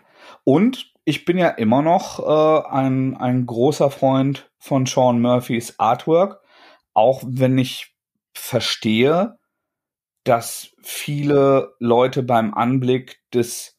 Und 0.45 0.93
ich 1.05 1.25
bin 1.25 1.37
ja 1.37 1.49
immer 1.49 1.83
noch 1.83 2.21
äh, 2.21 2.69
ein, 2.71 3.17
ein 3.17 3.47
großer 3.47 3.91
Freund 3.91 4.51
von 4.59 4.87
Sean 4.87 5.21
Murphys 5.21 5.79
Artwork, 5.79 6.41
auch 6.95 7.23
wenn 7.27 7.59
ich 7.59 7.95
verstehe, 8.33 9.38
dass 10.25 10.75
viele 10.83 11.75
Leute 11.79 12.23
beim 12.23 12.55
Anblick 12.55 13.21
des 13.33 13.79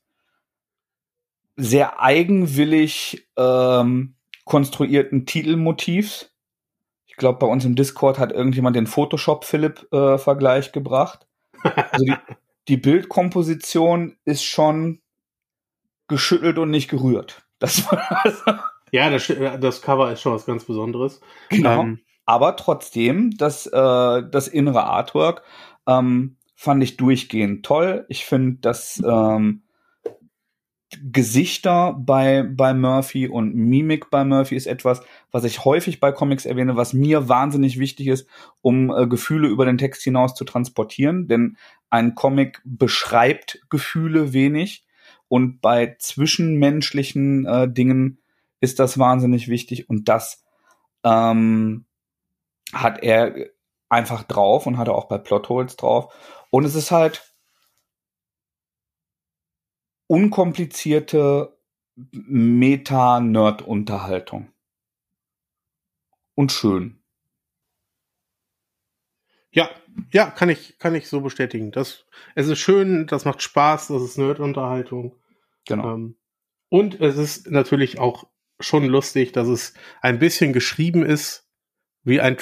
sehr 1.55 1.99
eigenwillig 2.01 3.27
ähm, 3.37 4.15
konstruierten 4.45 5.25
Titelmotivs, 5.25 6.31
ich 7.05 7.15
glaube, 7.17 7.39
bei 7.39 7.47
uns 7.47 7.65
im 7.65 7.75
Discord 7.75 8.17
hat 8.17 8.31
irgendjemand 8.31 8.75
den 8.75 8.87
Photoshop-Philipp-Vergleich 8.87 10.67
äh, 10.67 10.71
gebracht. 10.71 11.27
Also 11.63 12.05
die, 12.05 12.15
die 12.69 12.77
Bildkomposition 12.77 14.17
ist 14.23 14.43
schon 14.43 15.01
geschüttelt 16.07 16.57
und 16.57 16.71
nicht 16.71 16.89
gerührt. 16.89 17.43
Das 17.59 17.85
war 17.91 18.63
ja, 18.91 19.09
das, 19.09 19.31
das 19.59 19.81
Cover 19.81 20.11
ist 20.11 20.21
schon 20.21 20.33
was 20.33 20.45
ganz 20.45 20.65
Besonderes. 20.65 21.21
Genau. 21.49 21.81
Ähm, 21.81 21.99
aber 22.25 22.55
trotzdem, 22.55 23.31
das, 23.37 23.65
äh, 23.65 23.71
das 24.29 24.47
innere 24.47 24.83
Artwork 24.83 25.43
ähm, 25.89 26.37
fand 26.55 26.83
ich 26.83 26.97
durchgehend 26.97 27.65
toll. 27.65 28.05
Ich 28.09 28.25
finde, 28.25 28.59
dass 28.61 29.01
ähm, 29.05 29.63
Gesichter 31.03 31.93
bei, 31.93 32.43
bei 32.43 32.73
Murphy 32.73 33.27
und 33.27 33.55
Mimik 33.55 34.09
bei 34.09 34.23
Murphy 34.23 34.55
ist 34.55 34.65
etwas, 34.65 35.01
was 35.31 35.43
ich 35.43 35.63
häufig 35.63 35.99
bei 35.99 36.11
Comics 36.11 36.45
erwähne, 36.45 36.75
was 36.75 36.93
mir 36.93 37.29
wahnsinnig 37.29 37.79
wichtig 37.79 38.07
ist, 38.07 38.27
um 38.61 38.91
äh, 38.91 39.07
Gefühle 39.07 39.47
über 39.47 39.65
den 39.65 39.77
Text 39.77 40.03
hinaus 40.03 40.35
zu 40.35 40.45
transportieren. 40.45 41.27
Denn 41.27 41.57
ein 41.89 42.15
Comic 42.15 42.61
beschreibt 42.65 43.61
Gefühle 43.69 44.33
wenig 44.33 44.85
und 45.27 45.61
bei 45.61 45.95
zwischenmenschlichen 45.99 47.45
äh, 47.45 47.71
Dingen 47.71 48.19
ist 48.61 48.79
das 48.79 48.97
wahnsinnig 48.97 49.47
wichtig 49.47 49.89
und 49.89 50.09
das 50.09 50.43
ähm, 51.03 51.85
hat 52.73 53.01
er 53.03 53.33
einfach 53.89 54.23
drauf 54.23 54.65
und 54.65 54.77
hat 54.77 54.87
er 54.87 54.95
auch 54.95 55.09
bei 55.09 55.17
Plotholes 55.17 55.75
drauf. 55.75 56.13
Und 56.51 56.63
es 56.63 56.75
ist 56.75 56.91
halt 56.91 57.35
unkomplizierte 60.07 61.59
Meta-Nerd-Unterhaltung. 62.11 64.51
Und 66.35 66.51
schön. 66.51 67.01
Ja, 69.51 69.69
ja, 70.11 70.29
kann 70.29 70.49
ich, 70.49 70.77
kann 70.79 70.93
ich 70.95 71.07
so 71.09 71.21
bestätigen. 71.21 71.71
Das, 71.71 72.05
es 72.35 72.47
ist 72.47 72.59
schön, 72.59 73.07
das 73.07 73.25
macht 73.25 73.41
Spaß, 73.41 73.87
das 73.87 74.03
ist 74.03 74.17
Nerd-Unterhaltung. 74.17 75.15
Genau. 75.65 75.95
Ähm, 75.95 76.15
und 76.69 77.01
es 77.01 77.17
ist 77.17 77.51
natürlich 77.51 77.99
auch 77.99 78.27
schon 78.59 78.85
lustig, 78.85 79.31
dass 79.31 79.47
es 79.47 79.73
ein 80.01 80.19
bisschen 80.19 80.53
geschrieben 80.53 81.03
ist 81.03 81.49
wie 82.03 82.21
ein 82.21 82.37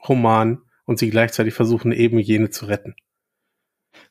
Trash-Roman 0.00 0.62
und 0.84 0.98
sie 0.98 1.10
gleichzeitig 1.10 1.54
versuchen, 1.54 1.92
eben 1.92 2.18
jene 2.18 2.50
zu 2.50 2.66
retten. 2.66 2.94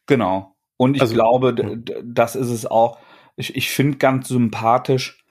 Genau. 0.06 0.56
Und 0.78 0.96
ich 0.96 1.02
also, 1.02 1.14
glaube, 1.14 1.82
das 2.04 2.36
ist 2.36 2.50
es 2.50 2.66
auch. 2.66 3.00
Ich, 3.36 3.56
ich 3.56 3.70
finde 3.70 3.98
ganz 3.98 4.30
sympathisch. 4.30 5.24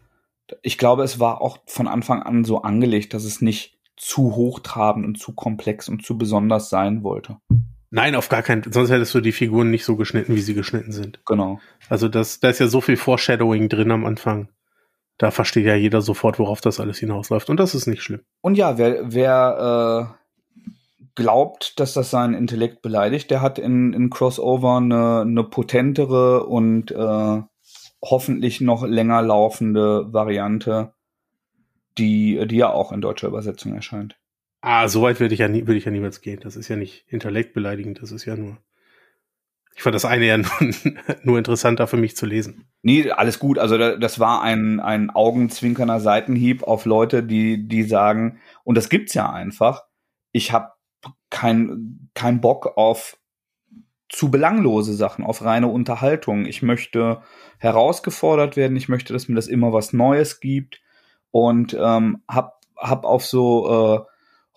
Ich 0.63 0.79
glaube, 0.79 1.03
es 1.03 1.21
war 1.21 1.41
auch 1.41 1.59
von 1.67 1.89
Anfang 1.89 2.23
an 2.23 2.45
so 2.45 2.63
angelegt, 2.63 3.15
dass 3.15 3.25
es 3.25 3.41
nicht 3.41 3.79
zu 3.97 4.37
hochtrabend 4.37 5.05
und 5.05 5.19
zu 5.19 5.35
komplex 5.35 5.89
und 5.89 6.05
zu 6.05 6.17
besonders 6.17 6.71
sein 6.71 7.03
wollte. 7.03 7.39
Nein, 7.91 8.15
auf 8.15 8.29
gar 8.29 8.43
keinen. 8.43 8.71
Sonst 8.71 8.91
hättest 8.91 9.15
du 9.15 9.21
die 9.21 9.33
Figuren 9.33 9.71
nicht 9.71 9.85
so 9.85 9.97
geschnitten, 9.97 10.35
wie 10.37 10.41
sie 10.41 10.55
geschnitten 10.55 10.93
sind. 10.93 11.21
Genau. 11.25 11.59
Also 11.89 12.09
das, 12.09 12.41
da 12.41 12.51
ist 12.51 12.61
ja 12.61 12.69
so 12.69 12.81
viel 12.81 12.97
Foreshadowing 12.97 13.69
drin 13.69 13.91
am 13.91 14.05
Anfang. 14.05 14.51
Da 15.17 15.31
versteht 15.31 15.67
ja 15.67 15.75
jeder 15.75 16.01
sofort, 16.01 16.39
worauf 16.39 16.61
das 16.61 16.79
alles 16.79 16.99
hinausläuft. 16.99 17.51
Und 17.51 17.59
das 17.59 17.75
ist 17.75 17.87
nicht 17.87 18.03
schlimm. 18.03 18.21
Und 18.41 18.57
ja, 18.57 18.79
wer, 18.79 19.13
wer 19.13 20.15
äh, 20.15 20.19
glaubt, 21.19 21.81
dass 21.81 21.95
das 21.95 22.11
seinen 22.11 22.35
Intellekt 22.35 22.81
beleidigt, 22.81 23.31
der 23.33 23.43
hat 23.43 23.59
in, 23.59 23.93
in 23.93 24.09
Crossover 24.09 24.77
eine, 24.77 25.23
eine 25.23 25.43
potentere 25.43 26.47
und 26.47 26.93
äh, 26.93 27.43
hoffentlich 28.03 28.61
noch 28.61 28.87
länger 28.87 29.21
laufende 29.21 30.13
Variante, 30.13 30.95
die, 31.99 32.47
die 32.47 32.57
ja 32.57 32.71
auch 32.71 32.93
in 32.93 33.01
deutscher 33.01 33.27
Übersetzung 33.27 33.75
erscheint. 33.75 34.17
Ah, 34.61 34.87
so 34.87 35.03
weit 35.03 35.19
würde 35.19 35.35
ich 35.35 35.41
ja 35.41 35.49
nie, 35.49 35.67
würde 35.67 35.79
ich 35.79 35.87
ja 35.87 35.91
niemals 35.91 36.21
gehen. 36.21 36.39
Das 36.41 36.55
ist 36.55 36.69
ja 36.69 36.77
nicht 36.77 37.05
intellektbeleidigend, 37.09 38.01
das 38.01 38.13
ist 38.13 38.25
ja 38.25 38.37
nur. 38.37 38.57
Ich 39.75 39.83
fand 39.83 39.97
das 39.97 40.05
eine 40.05 40.25
ja 40.25 40.37
nur, 40.39 40.49
nur 41.25 41.39
interessanter 41.39 41.89
für 41.89 41.97
mich 41.97 42.17
zu 42.17 42.27
lesen. 42.27 42.69
Nee, 42.83 43.11
alles 43.11 43.41
gut. 43.41 43.59
Also 43.59 43.77
das 43.77 44.21
war 44.21 44.41
ein, 44.43 44.79
ein 44.79 45.11
augenzwinkernder 45.11 45.99
Seitenhieb 45.99 46.63
auf 46.63 46.85
Leute, 46.85 47.25
die, 47.25 47.67
die 47.67 47.83
sagen, 47.83 48.39
und 48.63 48.77
das 48.77 48.89
gibt's 48.89 49.15
ja 49.15 49.33
einfach, 49.33 49.83
ich 50.31 50.53
habe 50.53 50.78
kein, 51.31 52.11
kein 52.15 52.41
Bock 52.41 52.77
auf 52.77 53.17
zu 54.09 54.31
belanglose 54.31 54.95
Sachen, 54.95 55.25
auf 55.25 55.45
reine 55.45 55.69
Unterhaltung. 55.69 56.47
Ich 56.47 56.63
möchte 56.63 57.23
herausgefordert 57.59 58.57
werden, 58.57 58.77
ich 58.77 58.89
möchte, 58.89 59.13
dass 59.13 59.29
mir 59.29 59.35
das 59.35 59.49
immer 59.49 59.73
was 59.73 59.93
Neues 59.93 60.41
gibt 60.41 60.81
und 61.31 61.77
ähm, 61.79 62.23
hab, 62.27 62.61
hab 62.77 63.05
auf 63.05 63.27
so 63.27 63.69
äh, 63.69 64.13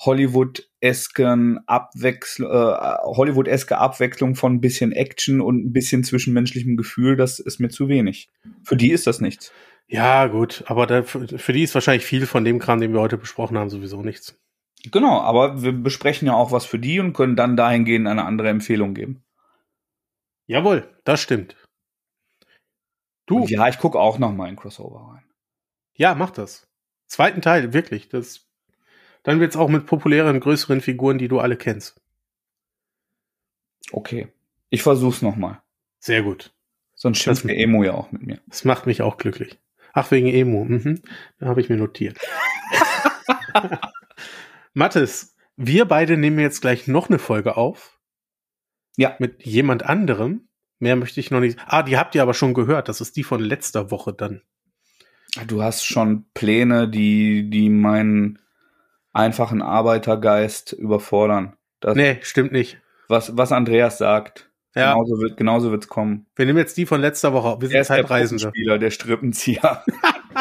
Hollywood-esken 0.05 1.59
Abwechsl 1.67 2.43
äh, 2.43 2.97
Hollywood-eske 3.03 3.77
Abwechslung 3.77 4.35
von 4.35 4.53
ein 4.53 4.61
bisschen 4.61 4.93
Action 4.93 5.41
und 5.41 5.65
ein 5.65 5.73
bisschen 5.73 6.03
zwischenmenschlichem 6.03 6.77
Gefühl, 6.77 7.15
das 7.17 7.39
ist 7.39 7.59
mir 7.59 7.69
zu 7.69 7.87
wenig. 7.87 8.29
Für 8.63 8.77
die 8.77 8.91
ist 8.91 9.05
das 9.05 9.21
nichts. 9.21 9.51
Ja, 9.87 10.27
gut, 10.27 10.63
aber 10.67 10.87
da, 10.87 11.03
für 11.03 11.53
die 11.53 11.63
ist 11.63 11.73
wahrscheinlich 11.75 12.05
viel 12.05 12.25
von 12.25 12.45
dem 12.45 12.59
Kram, 12.59 12.79
den 12.79 12.93
wir 12.93 13.01
heute 13.01 13.17
besprochen 13.17 13.57
haben, 13.57 13.69
sowieso 13.69 14.01
nichts. 14.01 14.39
Genau, 14.89 15.21
aber 15.21 15.61
wir 15.61 15.73
besprechen 15.73 16.27
ja 16.27 16.33
auch 16.33 16.51
was 16.51 16.65
für 16.65 16.79
die 16.79 16.99
und 16.99 17.13
können 17.13 17.35
dann 17.35 17.55
dahingehend 17.55 18.07
eine 18.07 18.25
andere 18.25 18.49
Empfehlung 18.49 18.93
geben. 18.93 19.23
Jawohl, 20.47 20.89
das 21.03 21.21
stimmt. 21.21 21.55
Du. 23.27 23.41
Und 23.41 23.49
ja, 23.49 23.67
ich 23.67 23.77
gucke 23.77 23.99
auch 23.99 24.17
noch 24.17 24.33
mal 24.33 24.49
in 24.49 24.55
Crossover 24.55 25.13
rein. 25.13 25.23
Ja, 25.93 26.15
mach 26.15 26.31
das. 26.31 26.67
Zweiten 27.05 27.41
Teil, 27.41 27.73
wirklich. 27.73 28.09
Das, 28.09 28.47
dann 29.23 29.39
wird's 29.39 29.55
auch 29.55 29.69
mit 29.69 29.85
populären, 29.85 30.39
größeren 30.39 30.81
Figuren, 30.81 31.17
die 31.19 31.27
du 31.27 31.39
alle 31.39 31.57
kennst. 31.57 32.01
Okay. 33.91 34.29
Ich 34.69 34.83
versuch's 34.83 35.21
noch 35.21 35.35
mal. 35.35 35.61
Sehr 35.99 36.23
gut. 36.23 36.53
Sonst 36.95 37.19
schimpft 37.19 37.45
der 37.45 37.57
Emo 37.57 37.83
ja 37.83 37.93
auch 37.93 38.11
mit 38.11 38.23
mir. 38.23 38.39
Das 38.47 38.65
macht 38.65 38.85
mich 38.85 39.01
auch 39.01 39.17
glücklich. 39.17 39.59
Ach, 39.93 40.09
wegen 40.11 40.27
Emo. 40.27 40.63
Mhm. 40.65 41.01
Da 41.39 41.47
habe 41.47 41.61
ich 41.61 41.69
mir 41.69 41.77
notiert. 41.77 42.17
Mathis, 44.73 45.35
wir 45.55 45.85
beide 45.85 46.17
nehmen 46.17 46.39
jetzt 46.39 46.61
gleich 46.61 46.87
noch 46.87 47.09
eine 47.09 47.19
Folge 47.19 47.57
auf. 47.57 47.99
Ja. 48.97 49.15
Mit 49.19 49.45
jemand 49.45 49.83
anderem. 49.83 50.47
Mehr 50.79 50.95
möchte 50.95 51.19
ich 51.19 51.29
noch 51.29 51.39
nicht. 51.39 51.59
Ah, 51.67 51.83
die 51.83 51.97
habt 51.97 52.15
ihr 52.15 52.23
aber 52.23 52.33
schon 52.33 52.53
gehört. 52.53 52.89
Das 52.89 53.01
ist 53.01 53.15
die 53.15 53.23
von 53.23 53.39
letzter 53.39 53.91
Woche 53.91 54.13
dann. 54.13 54.41
Du 55.47 55.61
hast 55.61 55.85
schon 55.85 56.25
Pläne, 56.33 56.89
die, 56.89 57.49
die 57.49 57.69
meinen 57.69 58.39
einfachen 59.13 59.61
Arbeitergeist 59.61 60.73
überfordern. 60.73 61.55
Das, 61.79 61.95
nee, 61.95 62.19
stimmt 62.21 62.51
nicht. 62.51 62.79
Was, 63.07 63.37
was 63.37 63.51
Andreas 63.51 63.97
sagt. 63.97 64.49
Ja. 64.75 64.93
Genauso 64.93 65.19
wird 65.19 65.37
genauso 65.37 65.71
wird's 65.71 65.87
kommen. 65.89 66.27
Wir 66.35 66.45
nehmen 66.45 66.57
jetzt 66.57 66.77
die 66.77 66.85
von 66.85 67.01
letzter 67.01 67.33
Woche. 67.33 67.61
Wir 67.61 67.67
sind 67.67 67.75
er 67.75 67.81
ist 67.81 67.87
Zeitreisende. 67.87 68.51
Der 68.65 68.77
der 68.77 68.91
Strippenzieher. 68.91 69.83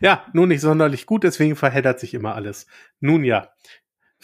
Ja, 0.00 0.26
nun 0.32 0.48
nicht 0.48 0.60
sonderlich 0.60 1.06
gut, 1.06 1.24
deswegen 1.24 1.56
verheddert 1.56 2.00
sich 2.00 2.14
immer 2.14 2.34
alles. 2.34 2.66
Nun 3.00 3.24
ja. 3.24 3.48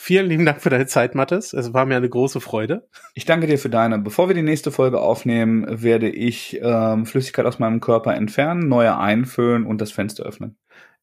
Vielen 0.01 0.29
lieben 0.29 0.47
Dank 0.47 0.63
für 0.63 0.71
deine 0.71 0.87
Zeit, 0.87 1.17
Mathis. 1.17 1.53
Es 1.53 1.75
war 1.75 1.85
mir 1.85 1.97
eine 1.97 2.09
große 2.09 2.41
Freude. 2.41 2.89
Ich 3.15 3.25
danke 3.25 3.49
dir 3.49 3.59
für 3.59 3.69
deine. 3.69 3.99
Bevor 3.99 4.29
wir 4.29 4.35
die 4.37 4.43
nächste 4.43 4.71
Folge 4.71 5.01
aufnehmen, 5.01 5.67
werde 5.69 6.09
ich 6.09 6.61
ähm, 6.63 7.05
Flüssigkeit 7.05 7.47
aus 7.47 7.59
meinem 7.59 7.81
Körper 7.81 8.15
entfernen, 8.15 8.69
neue 8.69 8.97
einfüllen 8.97 9.67
und 9.67 9.81
das 9.81 9.91
Fenster 9.91 10.23
öffnen. 10.23 10.57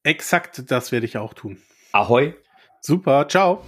Exakt, 0.03 0.71
das 0.71 0.93
werde 0.93 1.05
ich 1.05 1.17
auch 1.17 1.33
tun. 1.33 1.57
Ahoi. 1.91 2.35
Super, 2.79 3.27
ciao. 3.27 3.63